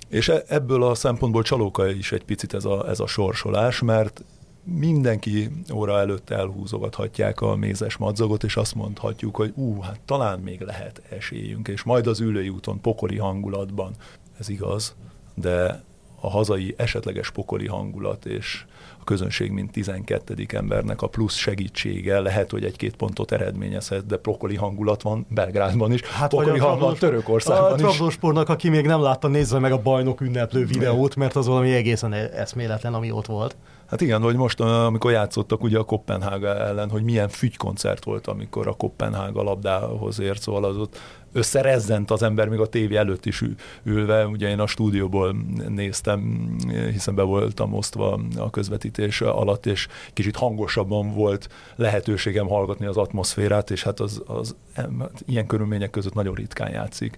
És 0.09 0.29
e, 0.29 0.43
ebből 0.47 0.83
a 0.83 0.95
szempontból 0.95 1.43
csalóka 1.43 1.87
is 1.87 2.11
egy 2.11 2.23
picit 2.23 2.53
ez 2.53 2.65
a, 2.65 2.89
ez 2.89 2.99
a 2.99 3.07
sorsolás, 3.07 3.81
mert 3.81 4.23
mindenki 4.63 5.49
óra 5.73 5.99
előtt 5.99 6.29
elhúzogathatják 6.29 7.41
a 7.41 7.55
mézes 7.55 7.97
madzagot, 7.97 8.43
és 8.43 8.55
azt 8.55 8.75
mondhatjuk, 8.75 9.35
hogy 9.35 9.51
ú, 9.55 9.81
hát 9.81 9.99
talán 10.05 10.39
még 10.39 10.61
lehet 10.61 11.01
esélyünk, 11.09 11.67
és 11.67 11.83
majd 11.83 12.07
az 12.07 12.19
ülői 12.19 12.49
úton 12.49 12.81
pokoli 12.81 13.17
hangulatban. 13.17 13.93
Ez 14.39 14.49
igaz, 14.49 14.95
de 15.33 15.83
a 16.19 16.29
hazai 16.29 16.73
esetleges 16.77 17.31
pokoli 17.31 17.67
hangulat 17.67 18.25
és 18.25 18.65
a 18.99 19.03
közönség, 19.03 19.51
mint 19.51 19.71
12. 19.71 20.45
embernek 20.47 21.01
a 21.01 21.07
plusz 21.07 21.35
segítsége 21.35 22.19
lehet, 22.19 22.51
hogy 22.51 22.63
egy-két 22.63 22.95
pontot 22.95 23.31
eredményezhet, 23.31 24.05
de 24.05 24.17
pokoli 24.17 24.55
hangulat 24.55 25.01
van 25.01 25.25
Belgrádban 25.29 25.93
is, 25.93 26.01
hát 26.01 26.29
pokoli 26.29 26.59
hangulat 26.59 26.99
Törökországban 26.99 27.71
a 27.71 27.75
is. 27.75 27.81
A 27.81 27.85
Trabzonsportnak, 27.85 28.49
aki 28.49 28.69
még 28.69 28.85
nem 28.85 29.01
látta, 29.01 29.27
nézze 29.27 29.59
meg 29.59 29.71
a 29.71 29.81
bajnok 29.81 30.21
ünneplő 30.21 30.65
videót, 30.65 31.15
mert 31.15 31.35
az 31.35 31.47
valami 31.47 31.73
egészen 31.73 32.13
eszméletlen, 32.13 32.93
ami 32.93 33.11
ott 33.11 33.25
volt. 33.25 33.55
Hát 33.89 34.01
igen, 34.01 34.21
hogy 34.21 34.35
most, 34.35 34.59
amikor 34.59 35.11
játszottak 35.11 35.63
ugye 35.63 35.77
a 35.77 35.83
Kopenhága 35.83 36.55
ellen, 36.55 36.89
hogy 36.89 37.03
milyen 37.03 37.29
fügykoncert 37.29 38.03
volt, 38.03 38.27
amikor 38.27 38.67
a 38.67 38.73
Kopenhága 38.73 39.43
labdához 39.43 40.19
ért, 40.19 40.41
szóval 40.41 40.63
az 40.63 40.77
ott 40.77 40.97
összerezzent 41.31 42.11
az 42.11 42.23
ember 42.23 42.47
még 42.47 42.59
a 42.59 42.67
tévé 42.67 42.95
előtt 42.95 43.25
is 43.25 43.43
ülve. 43.83 44.27
Ugye 44.27 44.49
én 44.49 44.59
a 44.59 44.67
stúdióból 44.67 45.35
néztem, 45.67 46.49
hiszen 46.91 47.15
be 47.15 47.21
voltam 47.21 47.73
osztva 47.73 48.19
a 48.37 48.49
közvetítés 48.49 49.21
alatt, 49.21 49.65
és 49.65 49.87
kicsit 50.13 50.35
hangosabban 50.35 51.13
volt 51.13 51.49
lehetőségem 51.75 52.47
hallgatni 52.47 52.85
az 52.85 52.97
atmoszférát, 52.97 53.71
és 53.71 53.83
hát 53.83 53.99
az, 53.99 54.21
az 54.25 54.55
hát 54.75 54.89
ilyen 55.25 55.47
körülmények 55.47 55.89
között 55.89 56.13
nagyon 56.13 56.35
ritkán 56.35 56.71
játszik 56.71 57.17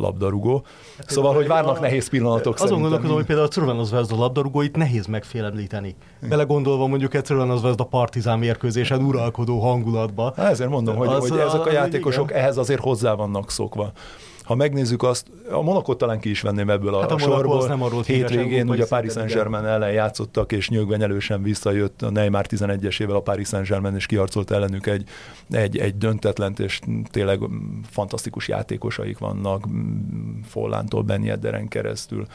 labdarúgó. 0.00 0.64
Hát 0.98 1.10
szóval, 1.10 1.34
hogy 1.34 1.46
várnak 1.46 1.76
a, 1.76 1.80
nehéz 1.80 2.08
pillanatok 2.08 2.60
Azon 2.60 2.80
gondolkodom, 2.80 3.14
hogy 3.14 3.24
például 3.24 3.46
a 3.46 3.50
Crvena 3.50 3.84
Zvezda 3.84 4.16
labdarúgóit 4.16 4.76
nehéz 4.76 5.06
megfélemlíteni. 5.06 5.94
Belegondolva 6.28 6.86
mondjuk 6.86 7.14
egy 7.14 7.24
Crvena 7.24 7.56
Zvezda 7.56 7.84
partizán 7.84 8.38
mérkőzésen 8.38 9.02
uralkodó 9.02 9.58
hangulatba. 9.58 10.32
Hát 10.36 10.50
ezért 10.50 10.70
mondom, 10.70 10.96
hogy, 10.96 11.08
az 11.08 11.28
hogy 11.28 11.38
ezek 11.38 11.66
a 11.66 11.72
játékosok 11.72 12.30
igen. 12.30 12.42
ehhez 12.42 12.56
azért 12.56 12.80
hozzá 12.80 13.14
vannak 13.14 13.50
szokva. 13.50 13.92
Ha 14.44 14.54
megnézzük 14.54 15.02
azt, 15.02 15.26
a 15.50 15.62
Monakot 15.62 15.98
talán 15.98 16.20
ki 16.20 16.30
is 16.30 16.40
venném 16.40 16.70
ebből 16.70 17.00
hát 17.00 17.10
a, 17.10 17.14
a 17.14 17.18
sorból. 17.18 17.66
Nem 17.66 17.82
arról 17.82 18.02
Hétvégén 18.02 18.68
ugye 18.68 18.82
a 18.82 18.86
Paris 18.88 19.12
Saint-Germain 19.12 19.64
ellen 19.64 19.92
játszottak, 19.92 20.52
és 20.52 20.68
nyögvenyelősen 20.68 21.42
visszajött 21.42 22.02
a 22.02 22.10
Neymar 22.10 22.46
11-esével 22.48 23.14
a 23.14 23.20
Paris 23.20 23.48
Saint-Germain, 23.48 23.94
és 23.94 24.06
kiarcolt 24.06 24.50
ellenük 24.50 24.86
egy, 24.86 25.08
egy, 25.50 25.78
egy 25.78 25.98
döntetlent, 25.98 26.58
és 26.58 26.80
tényleg 27.10 27.40
fantasztikus 27.90 28.48
játékosaik 28.48 29.18
vannak, 29.18 29.66
Follántól 30.48 31.02
Benny 31.02 31.28
Edderen 31.28 31.68
keresztül, 31.68 32.26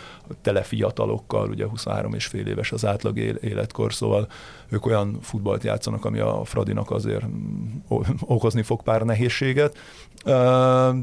tele 0.41 0.61
fiatalokkal, 0.61 1.49
ugye 1.49 1.65
23 1.65 2.13
és 2.13 2.25
fél 2.25 2.47
éves 2.47 2.71
az 2.71 2.85
átlag 2.85 3.17
életkor, 3.17 3.93
szóval 3.93 4.27
ők 4.69 4.85
olyan 4.85 5.17
futballt 5.21 5.63
játszanak, 5.63 6.05
ami 6.05 6.19
a 6.19 6.43
Fradinak 6.43 6.91
azért 6.91 7.25
okozni 8.19 8.61
fog 8.61 8.81
pár 8.81 9.01
nehézséget, 9.01 9.77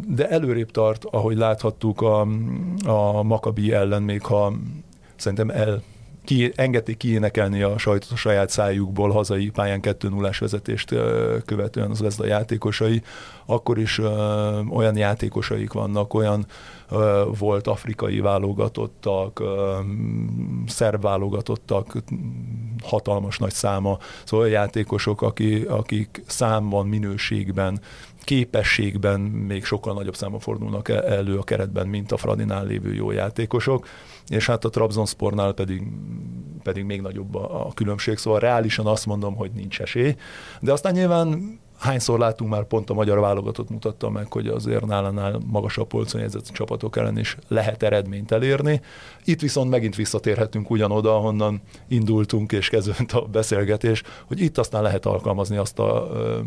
de 0.08 0.28
előrébb 0.28 0.70
tart, 0.70 1.04
ahogy 1.04 1.36
láthattuk 1.36 2.00
a, 2.00 2.20
a 2.86 3.22
Makabi 3.22 3.72
ellen, 3.72 4.02
még 4.02 4.22
ha 4.22 4.52
szerintem 5.16 5.50
el 5.50 5.82
ki, 6.26 6.52
engedték 6.54 6.96
kiénekelni 6.96 7.62
a, 7.62 7.78
sajt, 7.78 8.06
a 8.12 8.16
saját 8.16 8.50
szájukból 8.50 9.10
hazai 9.10 9.50
pályán 9.50 9.80
2 9.80 10.08
0 10.08 10.30
vezetést 10.38 10.94
követően 11.44 11.90
az 11.90 12.00
Vezda 12.00 12.26
játékosai, 12.26 13.02
akkor 13.46 13.78
is 13.78 13.98
ö, 13.98 14.60
olyan 14.70 14.96
játékosaik 14.96 15.72
vannak, 15.72 16.14
olyan 16.14 16.46
ö, 16.90 17.24
volt 17.38 17.66
afrikai 17.66 18.20
válogatottak, 18.20 19.40
ö, 19.40 19.78
szerb 20.66 21.02
válogatottak, 21.02 21.96
hatalmas 22.82 23.38
nagy 23.38 23.52
száma, 23.52 23.98
szóval 24.24 24.46
olyan 24.46 24.60
játékosok, 24.60 25.22
aki, 25.22 25.62
akik 25.68 26.22
számban, 26.26 26.86
minőségben 26.86 27.80
képességben 28.26 29.20
még 29.20 29.64
sokkal 29.64 29.94
nagyobb 29.94 30.16
számban 30.16 30.40
fordulnak 30.40 30.88
e- 30.88 31.02
elő 31.02 31.38
a 31.38 31.42
keretben, 31.42 31.86
mint 31.86 32.12
a 32.12 32.16
Fradinál 32.16 32.66
lévő 32.66 32.94
jó 32.94 33.10
játékosok, 33.10 33.88
és 34.28 34.46
hát 34.46 34.64
a 34.64 34.68
Trabzonspornál 34.68 35.52
pedig, 35.52 35.82
pedig 36.62 36.84
még 36.84 37.00
nagyobb 37.00 37.34
a, 37.34 37.66
a 37.66 37.72
különbség, 37.74 38.16
szóval 38.16 38.40
reálisan 38.40 38.86
azt 38.86 39.06
mondom, 39.06 39.34
hogy 39.34 39.50
nincs 39.50 39.80
esély, 39.80 40.16
de 40.60 40.72
aztán 40.72 40.92
nyilván 40.92 41.58
hányszor 41.78 42.18
látunk 42.18 42.50
már 42.50 42.64
pont 42.64 42.90
a 42.90 42.94
magyar 42.94 43.20
válogatott 43.20 43.70
mutatta 43.70 44.10
meg, 44.10 44.32
hogy 44.32 44.46
azért 44.46 44.86
nálánál 44.86 45.40
magasabb 45.46 45.86
polcon 45.86 46.20
jegyzett 46.20 46.48
csapatok 46.48 46.96
ellen 46.96 47.18
is 47.18 47.36
lehet 47.48 47.82
eredményt 47.82 48.32
elérni. 48.32 48.80
Itt 49.24 49.40
viszont 49.40 49.70
megint 49.70 49.94
visszatérhetünk 49.94 50.70
ugyanoda, 50.70 51.14
ahonnan 51.16 51.62
indultunk 51.88 52.52
és 52.52 52.68
kezdődött 52.68 53.12
a 53.12 53.20
beszélgetés, 53.20 54.02
hogy 54.26 54.40
itt 54.40 54.58
aztán 54.58 54.82
lehet 54.82 55.06
alkalmazni 55.06 55.56
azt 55.56 55.78
a 55.78 56.10
ö, 56.12 56.38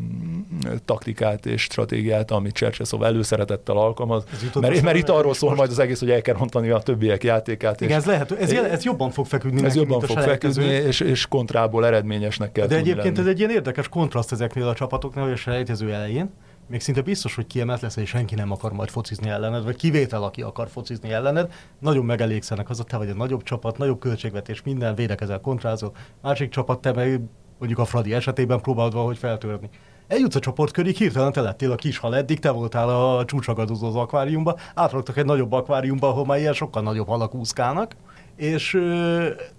taktikát 0.86 1.46
és 1.46 1.62
stratégiát, 1.62 2.32
amit 2.32 2.54
Csercseszov 2.54 3.04
előszeretettel 3.04 3.78
alkalmaz, 3.78 4.24
mert, 4.60 4.82
mert 4.82 4.98
itt 4.98 5.10
arról 5.10 5.34
szól 5.34 5.56
majd 5.56 5.70
az 5.70 5.80
egész, 5.80 6.00
hogy 6.00 6.10
el 6.10 6.22
kell 6.22 6.36
rontani 6.36 6.70
a 6.70 6.80
többiek 6.80 7.24
játékát. 7.24 7.82
Igen, 7.82 7.92
és 7.92 7.98
ez 7.98 8.06
lehet, 8.06 8.32
ez, 8.32 8.52
ez 8.52 8.84
jobban 8.84 9.12
fog 9.12 9.26
feküdni. 9.26 9.66
Ez 9.66 9.76
jobban 9.76 10.00
fog 10.00 10.18
feküdni, 10.18 10.66
és, 10.66 11.00
és 11.00 11.28
kontrából 11.28 11.86
eredményesnek 11.86 12.52
kell 12.52 12.68
De 12.68 12.76
egyébként 12.76 13.18
lenni. 13.18 13.20
ez 13.20 13.34
egy 13.34 13.40
ilyen 13.40 13.52
érdekes 13.52 13.88
kontraszt 13.88 14.32
ezeknél 14.32 14.68
a 14.68 14.74
csapatoknál, 14.74 15.19
a 15.20 15.36
selejtező 15.36 15.94
elején 15.94 16.30
még 16.70 16.82
szinte 16.82 17.02
biztos, 17.02 17.36
hogy 17.36 17.48
kiemelt 17.48 17.82
lesz, 17.82 17.96
és 17.96 18.10
senki 18.10 18.36
nem 18.36 18.52
akar 18.52 18.72
majd 18.72 18.90
focizni 18.90 19.30
ellened, 19.30 19.64
vagy 19.64 19.76
kivétel, 19.76 20.24
aki 20.24 20.42
akar 20.42 20.70
focizni 20.70 21.12
ellened. 21.12 21.54
Nagyon 21.80 22.06
megelégszenek 22.06 22.70
az, 22.70 22.84
te 22.88 22.98
vagy 22.98 23.10
a 23.10 23.14
nagyobb 23.14 23.44
csapat, 23.44 23.78
nagyobb 23.78 24.00
költségvetés, 24.00 24.64
minden, 24.64 24.96
védekezel, 24.96 25.40
kontrázol. 25.40 25.92
Másik 26.22 26.50
csapat, 26.50 26.82
te 26.82 26.94
meg 26.94 27.22
mondjuk 27.58 27.80
a 27.80 27.86
Fradi 27.86 28.14
esetében 28.14 28.62
próbálod 28.62 28.94
valahogy 28.94 29.18
feltörni. 29.18 29.70
Eljutsz 30.08 30.36
a 30.36 30.40
csoportkörig, 30.40 30.96
hirtelen 30.96 31.32
te 31.32 31.42
lettél 31.42 31.72
a 31.72 31.76
kis 31.76 31.98
hal, 31.98 32.16
eddig 32.16 32.40
te 32.40 32.50
voltál 32.50 32.90
a 32.90 33.26
csúcsagadozó 33.26 33.88
az 33.88 33.96
akváriumba, 33.96 34.58
átraktak 34.76 35.18
egy 35.18 35.26
nagyobb 35.26 35.52
akváriumba, 35.52 36.08
ahol 36.08 36.26
már 36.26 36.40
ilyen 36.40 36.54
sokkal 36.54 36.82
nagyobb 36.82 37.08
halak 37.08 37.36
úszkálnak, 37.36 37.96
és, 38.40 38.82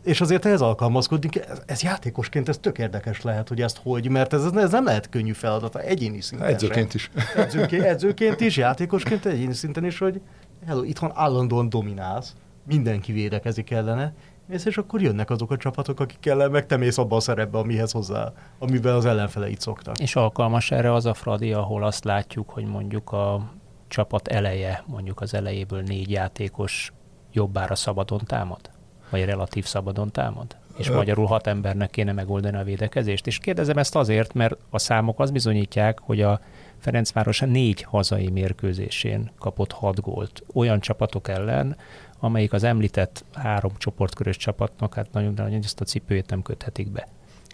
és 0.04 0.20
azért 0.20 0.44
ehhez 0.44 0.60
alkalmazkodni, 0.60 1.28
ez, 1.48 1.62
ez 1.66 1.82
játékosként 1.82 2.48
ez 2.48 2.58
tök 2.58 2.78
érdekes 2.78 3.22
lehet, 3.22 3.48
hogy 3.48 3.60
ezt 3.60 3.80
hogy, 3.82 4.08
mert 4.08 4.32
ez, 4.32 4.44
ez 4.44 4.70
nem 4.70 4.84
lehet 4.84 5.08
könnyű 5.08 5.32
feladat, 5.32 5.76
egyéni 5.76 6.20
szinten 6.20 6.48
Edzőként 6.48 6.94
is. 6.94 7.10
Edzőként, 7.36 7.84
edzőként 7.84 8.40
is, 8.40 8.56
játékosként 8.56 9.26
egyéni 9.26 9.52
szinten 9.52 9.84
is, 9.84 9.98
hogy 9.98 10.20
hello, 10.66 10.82
itthon 10.82 11.10
állandóan 11.14 11.68
dominálsz, 11.68 12.34
mindenki 12.66 13.12
védekezik 13.12 13.70
ellene, 13.70 14.14
és, 14.48 14.64
és 14.64 14.76
akkor 14.76 15.02
jönnek 15.02 15.30
azok 15.30 15.50
a 15.50 15.56
csapatok, 15.56 16.00
akik 16.00 16.26
ellen 16.26 16.50
meg 16.50 16.66
te 16.66 16.76
mész 16.76 16.98
abba 16.98 17.16
a 17.16 17.20
szerepbe, 17.20 17.58
amihez 17.58 17.92
hozzá, 17.92 18.32
amiben 18.58 18.94
az 18.94 19.04
ellenfeleit 19.04 19.60
szoktak. 19.60 19.98
És 19.98 20.16
alkalmas 20.16 20.70
erre 20.70 20.92
az 20.92 21.06
a 21.06 21.14
Fradi, 21.14 21.52
ahol 21.52 21.84
azt 21.84 22.04
látjuk, 22.04 22.50
hogy 22.50 22.64
mondjuk 22.64 23.12
a 23.12 23.50
csapat 23.88 24.28
eleje, 24.28 24.84
mondjuk 24.86 25.20
az 25.20 25.34
elejéből 25.34 25.82
négy 25.82 26.10
játékos 26.10 26.92
jobbára 27.32 27.74
szabadon 27.74 28.20
támad? 28.26 28.70
Vagy 29.10 29.24
relatív 29.24 29.64
szabadon 29.64 30.10
támad? 30.10 30.56
És 30.76 30.88
Ö... 30.88 30.94
magyarul 30.94 31.26
hat 31.26 31.46
embernek 31.46 31.90
kéne 31.90 32.12
megoldani 32.12 32.56
a 32.56 32.64
védekezést. 32.64 33.26
És 33.26 33.38
kérdezem 33.38 33.76
ezt 33.78 33.96
azért, 33.96 34.34
mert 34.34 34.56
a 34.70 34.78
számok 34.78 35.20
az 35.20 35.30
bizonyítják, 35.30 35.98
hogy 36.00 36.20
a 36.22 36.40
Ferencváros 36.78 37.40
négy 37.40 37.82
hazai 37.82 38.28
mérkőzésén 38.28 39.30
kapott 39.38 39.72
hat 39.72 40.00
gólt 40.00 40.42
olyan 40.54 40.80
csapatok 40.80 41.28
ellen, 41.28 41.76
amelyik 42.18 42.52
az 42.52 42.64
említett 42.64 43.24
három 43.34 43.72
csoportkörös 43.76 44.36
csapatnak, 44.36 44.94
hát 44.94 45.12
nagyon, 45.12 45.32
nagyon 45.36 45.60
ezt 45.62 45.80
a 45.80 45.84
cipőjét 45.84 46.30
nem 46.30 46.42
köthetik 46.42 46.90
be. 46.90 47.08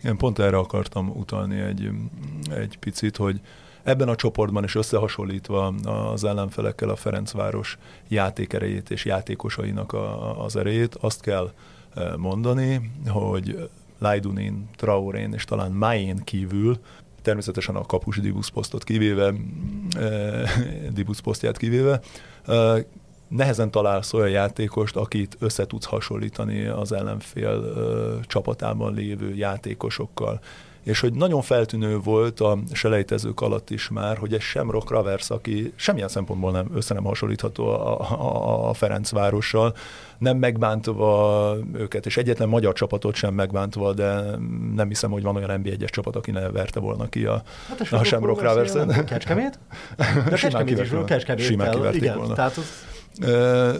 Én 0.05 0.17
pont 0.17 0.39
erre 0.39 0.57
akartam 0.57 1.09
utalni 1.09 1.61
egy, 1.61 1.91
egy 2.51 2.79
picit, 2.79 3.17
hogy 3.17 3.41
Ebben 3.87 4.09
a 4.09 4.17
csoportban 4.17 4.65
is 4.65 4.75
összehasonlítva 4.75 5.67
az 6.13 6.25
ellenfelekkel 6.25 6.89
a 6.89 6.97
Ferencváros 6.97 7.79
játékerejét 8.09 8.91
és 8.91 9.05
játékosainak 9.05 9.93
a, 9.93 10.45
az 10.45 10.57
erejét, 10.57 10.95
azt 10.95 11.21
kell 11.21 11.53
e, 11.95 12.17
mondani, 12.17 12.91
hogy 13.09 13.69
Lajdunin, 13.99 14.69
Traorén 14.77 15.33
és 15.33 15.45
talán 15.45 15.73
Mayen 15.73 16.25
kívül 16.25 16.79
természetesen 17.23 17.77
a 17.77 17.87
kapus 17.87 18.21
Dibusz 18.21 18.49
posztot 18.49 18.85
kivéve, 18.85 19.35
eh, 19.99 20.51
Dibusz 20.93 21.21
posztját 21.21 21.57
kivéve, 21.57 22.01
eh, 22.47 22.85
nehezen 23.29 23.71
találsz 23.71 24.13
olyan 24.13 24.31
játékost, 24.31 24.97
akit 24.97 25.37
össze 25.39 25.67
tudsz 25.67 25.85
hasonlítani 25.85 26.65
az 26.67 26.93
ellenfél 26.93 27.49
eh, 27.49 28.25
csapatában 28.27 28.95
lévő 28.95 29.35
játékosokkal 29.35 30.41
és 30.87 31.01
hogy 31.01 31.13
nagyon 31.13 31.43
feltűnő 31.43 31.99
volt 31.99 32.41
a 32.41 32.59
selejtezők 32.73 33.41
alatt 33.41 33.71
is 33.71 33.89
már, 33.89 34.17
hogy 34.17 34.33
egy 34.35 34.41
Semrock 34.41 34.91
Ravers, 34.91 35.31
aki 35.31 35.73
semmilyen 35.77 36.09
szempontból 36.09 36.51
nem 36.51 36.67
össze 36.75 36.95
nem 36.95 37.05
hasonlítható 37.05 37.69
a, 37.69 38.01
a, 38.01 38.69
a 38.69 38.73
Ferencvárossal, 38.73 39.75
nem 40.19 40.37
megbántva 40.37 41.57
őket, 41.73 42.07
és 42.07 42.17
egyetlen 42.17 42.49
magyar 42.49 42.73
csapatot 42.73 43.15
sem 43.15 43.35
megbántva, 43.35 43.93
de 43.93 44.21
nem 44.75 44.89
hiszem, 44.89 45.11
hogy 45.11 45.23
van 45.23 45.37
olyan 45.37 45.63
NB1-es 45.63 45.89
csapat, 45.89 46.17
aki 46.17 46.31
ne 46.31 46.51
verte 46.51 46.81
volna 46.81 47.09
ki 47.09 47.25
a, 47.25 47.43
hát 47.69 47.81
a, 47.81 47.97
a 47.97 48.05
Shamrock 48.05 48.41
Ravers-en. 48.41 49.05
Kecskemét? 49.05 49.59
De 50.29 50.37
Kecskemét 50.37 50.81
is, 50.81 50.89
Kecskemét 51.07 51.45
Simán 51.45 51.71
kiverték 51.71 52.03
igen, 52.03 52.17
volna. 52.17 52.35
Tehát 52.35 52.57
az 52.57 52.96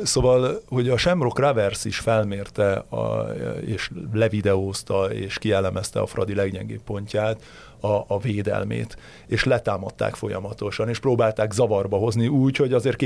Szóval, 0.03 0.63
hogy 0.69 0.89
a 0.89 0.97
Shamrock 0.97 1.39
Ravers 1.39 1.85
is 1.85 1.99
felmérte, 1.99 2.73
a, 2.73 3.27
és 3.65 3.91
levideózta, 4.13 5.13
és 5.13 5.39
kielemezte 5.39 6.01
a 6.01 6.07
Fradi 6.07 6.35
leggyengébb 6.35 6.83
pontját, 6.83 7.43
a, 7.81 8.05
a 8.07 8.19
védelmét, 8.19 8.97
és 9.27 9.45
letámadták 9.45 10.15
folyamatosan, 10.15 10.89
és 10.89 10.99
próbálták 10.99 11.53
zavarba 11.53 11.97
hozni 11.97 12.29
úgy, 12.29 12.57
hogy 12.57 12.73
azért 12.73 12.97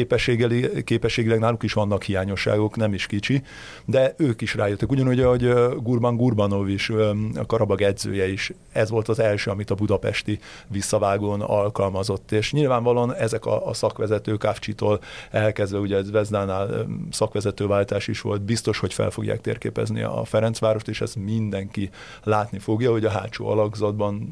képességileg 0.85 1.39
náluk 1.39 1.63
is 1.63 1.73
vannak 1.73 2.03
hiányosságok, 2.03 2.77
nem 2.77 2.95
is 2.95 3.07
kicsi, 3.07 3.43
de 3.85 4.15
ők 4.17 4.41
is 4.41 4.55
rájöttek. 4.55 4.91
Ugyanúgy, 4.91 5.23
hogy 5.23 5.53
Gurban 5.83 6.17
Gurbanov 6.17 6.69
is, 6.69 6.91
a 7.35 7.47
Karabag 7.47 7.83
edzője 7.83 8.29
is, 8.29 8.53
ez 8.73 8.91
volt 8.91 9.09
az 9.09 9.19
első, 9.19 9.51
amit 9.51 9.71
a 9.71 9.75
budapesti 9.75 10.39
visszavágón 10.69 11.41
alkalmazott, 11.41 12.33
és 12.33 12.53
nyilvánvalóan 12.53 13.15
ezek 13.15 13.45
a, 13.45 13.67
a 13.67 13.75
szakvezetők 13.75 14.39
Kávcsitól 14.51 15.01
elkezdve, 15.31 15.79
ugye 15.79 15.97
ez 15.97 16.11
Vezdánál 16.11 16.87
szakvezetőváltás 17.11 18.09
is 18.09 18.21
volt, 18.21 18.43
biztos, 18.43 18.79
hogy 18.79 18.93
fel 18.93 19.11
fogják 19.11 19.41
térképezni 19.41 20.03
a 20.03 20.25
Ferencvárost, 20.25 20.89
és 20.89 21.01
ezt 21.01 21.17
mindenki 21.17 21.91
látni 22.23 22.59
fogja, 22.59 22.91
hogy 22.91 23.05
a 23.05 23.11
hátsó 23.11 23.47
alakzatban 23.47 24.29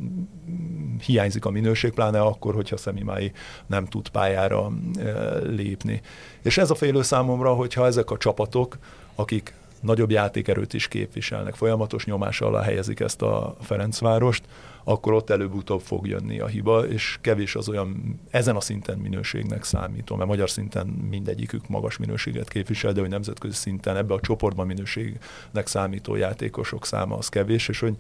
hiányzik 1.07 1.45
a 1.45 1.51
minőség, 1.51 1.93
pláne 1.93 2.21
akkor, 2.21 2.55
hogyha 2.55 2.77
Szemimái 2.77 3.33
nem 3.67 3.85
tud 3.85 4.09
pályára 4.09 4.73
e, 4.99 5.39
lépni. 5.39 6.01
És 6.43 6.59
ez 6.59 6.71
a 6.71 6.75
félő 6.75 7.03
számomra, 7.03 7.53
hogyha 7.55 7.87
ezek 7.87 8.11
a 8.11 8.17
csapatok, 8.17 8.79
akik 9.15 9.55
nagyobb 9.81 10.11
játékerőt 10.11 10.75
is 10.75 10.89
képviselnek, 10.89 11.55
folyamatos 11.55 12.05
nyomás 12.05 12.41
alá 12.41 12.63
helyezik 12.63 13.01
ezt 13.01 13.23
a 13.23 13.57
Ferencvárost, 13.61 14.43
akkor 14.89 15.13
ott 15.13 15.31
előbb-utóbb 15.31 15.81
fog 15.81 16.07
jönni 16.07 16.41
a 16.41 16.47
hiba, 16.47 16.87
és 16.87 17.19
kevés 17.21 17.55
az 17.55 17.69
olyan 17.69 18.21
ezen 18.31 18.57
a 18.57 18.61
szinten 18.61 18.99
minőségnek 18.99 19.65
számító, 19.65 20.17
mert 20.17 20.29
magyar 20.29 20.51
szinten 20.51 20.87
mindegyikük 20.87 21.69
magas 21.69 21.97
minőséget 21.97 22.49
képvisel, 22.49 22.93
de 22.93 23.01
hogy 23.01 23.09
nemzetközi 23.09 23.55
szinten 23.55 23.97
ebbe 23.97 24.15
a 24.15 24.21
csoportban 24.21 24.67
minőségnek 24.67 25.67
számító 25.67 26.15
játékosok 26.15 26.87
száma 26.87 27.17
az 27.17 27.29
kevés, 27.29 27.69
és 27.69 27.81
hogy 27.81 27.95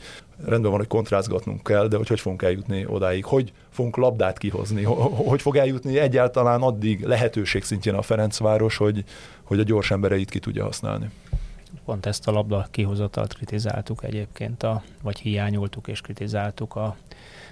rendben 0.45 0.71
van, 0.71 0.81
hogy 0.81 0.89
kontrázgatnunk 0.89 1.63
kell, 1.63 1.89
de 1.89 1.97
hogy 1.97 2.09
hogy 2.09 2.21
fogunk 2.21 2.43
eljutni 2.43 2.87
odáig, 2.87 3.25
hogy 3.25 3.53
fogunk 3.71 3.97
labdát 3.97 4.39
kihozni, 4.39 4.83
hogy 4.83 5.43
fog 5.43 5.57
eljutni 5.57 5.99
egyáltalán 5.99 6.63
addig 6.63 7.05
lehetőség 7.05 7.65
szintjén 7.65 7.95
a 7.95 8.03
Ferencváros, 8.03 8.77
hogy, 8.77 9.05
hogy 9.43 9.61
a 9.61 9.63
gyors 9.63 9.91
embereit 9.91 10.31
ki 10.31 10.39
tudja 10.39 10.65
használni. 10.65 11.11
Pont 11.89 12.07
ezt 12.07 12.29
a 12.29 12.31
labda 12.31 12.67
kihozatalt 12.71 13.35
kritizáltuk 13.35 14.05
egyébként, 14.05 14.63
a, 14.63 14.83
vagy 15.03 15.19
hiányoltuk 15.19 15.89
és 15.89 16.01
kritizáltuk 16.01 16.75
a 16.75 16.97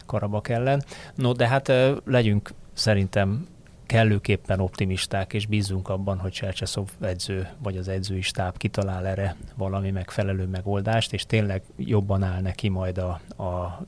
Karabak 0.07 0.49
ellen. 0.49 0.82
No, 1.14 1.32
de 1.32 1.49
hát 1.49 1.72
legyünk 2.05 2.51
szerintem 2.72 3.49
kellőképpen 3.87 4.61
optimisták, 4.61 5.32
és 5.32 5.47
bízunk 5.47 5.89
abban, 5.89 6.18
hogy 6.18 6.32
Csercseszov 6.32 6.89
edző 7.01 7.49
vagy 7.59 7.76
az 7.76 7.89
edzői 7.89 8.20
stáb 8.20 8.57
kitalál 8.57 9.07
erre 9.07 9.37
valami 9.55 9.91
megfelelő 9.91 10.47
megoldást, 10.47 11.12
és 11.12 11.26
tényleg 11.26 11.62
jobban 11.76 12.22
áll 12.22 12.41
neki 12.41 12.68
majd 12.68 12.99
a, 12.99 13.20
a 13.43 13.80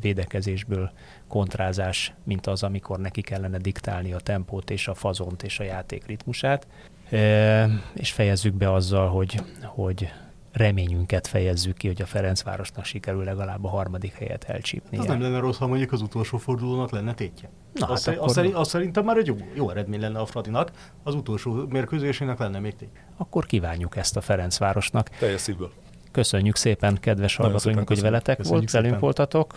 védekezésből 0.00 0.90
kontrázás, 1.28 2.12
mint 2.24 2.46
az, 2.46 2.62
amikor 2.62 2.98
neki 2.98 3.20
kellene 3.20 3.58
diktálni 3.58 4.12
a 4.12 4.20
tempót 4.20 4.70
és 4.70 4.88
a 4.88 4.94
fazont 4.94 5.42
és 5.42 5.58
a 5.60 5.64
játék 5.64 6.06
ritmusát 6.06 6.66
és 7.94 8.12
fejezzük 8.12 8.54
be 8.54 8.72
azzal, 8.72 9.08
hogy, 9.08 9.42
hogy 9.64 10.12
reményünket 10.52 11.26
fejezzük 11.26 11.76
ki, 11.76 11.86
hogy 11.86 12.02
a 12.02 12.06
Ferencvárosnak 12.06 12.84
sikerül 12.84 13.24
legalább 13.24 13.64
a 13.64 13.68
harmadik 13.68 14.12
helyet 14.12 14.44
elcsípni. 14.44 14.98
Az 14.98 15.04
nem 15.04 15.20
lenne 15.20 15.38
rossz, 15.38 15.58
ha 15.58 15.66
mondjuk 15.66 15.92
az 15.92 16.00
utolsó 16.00 16.38
fordulónak 16.38 16.90
lenne 16.90 17.14
tétje. 17.14 17.50
Na, 17.74 17.86
azt, 17.86 18.06
hát 18.06 18.18
azt, 18.18 18.36
akkor... 18.36 18.54
azt 18.54 18.70
szerintem 18.70 19.04
már 19.04 19.16
egy 19.16 19.26
jó, 19.26 19.36
jó 19.54 19.70
eredmény 19.70 20.00
lenne 20.00 20.18
a 20.18 20.26
Fradinak, 20.26 20.70
az 21.02 21.14
utolsó 21.14 21.52
mérkőzésének 21.68 22.38
lenne 22.38 22.58
még 22.58 22.76
tétje. 22.76 23.06
Akkor 23.16 23.46
kívánjuk 23.46 23.96
ezt 23.96 24.16
a 24.16 24.20
Ferencvárosnak. 24.20 25.08
Teljes 25.08 25.40
szívből. 25.40 25.72
Köszönjük 26.10 26.56
szépen, 26.56 26.98
kedves 27.00 27.36
hallgatóink, 27.36 27.88
hogy 27.88 28.00
veletek 28.00 28.36
Köszönjük 28.36 28.70
volt, 28.70 28.84
velünk 28.84 29.00
voltatok, 29.00 29.56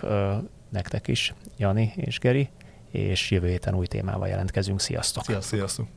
nektek 0.70 1.08
is, 1.08 1.34
Jani 1.58 1.94
és 1.96 2.20
Geri, 2.20 2.50
és 2.92 3.32
jövő 3.32 3.48
héten 3.48 3.76
új 3.76 3.86
témával 3.86 4.28
jelentkezünk. 4.28 4.80
Sziasztok! 4.80 5.24
Sziasztok! 5.24 5.58
Sziasztok. 5.58 5.88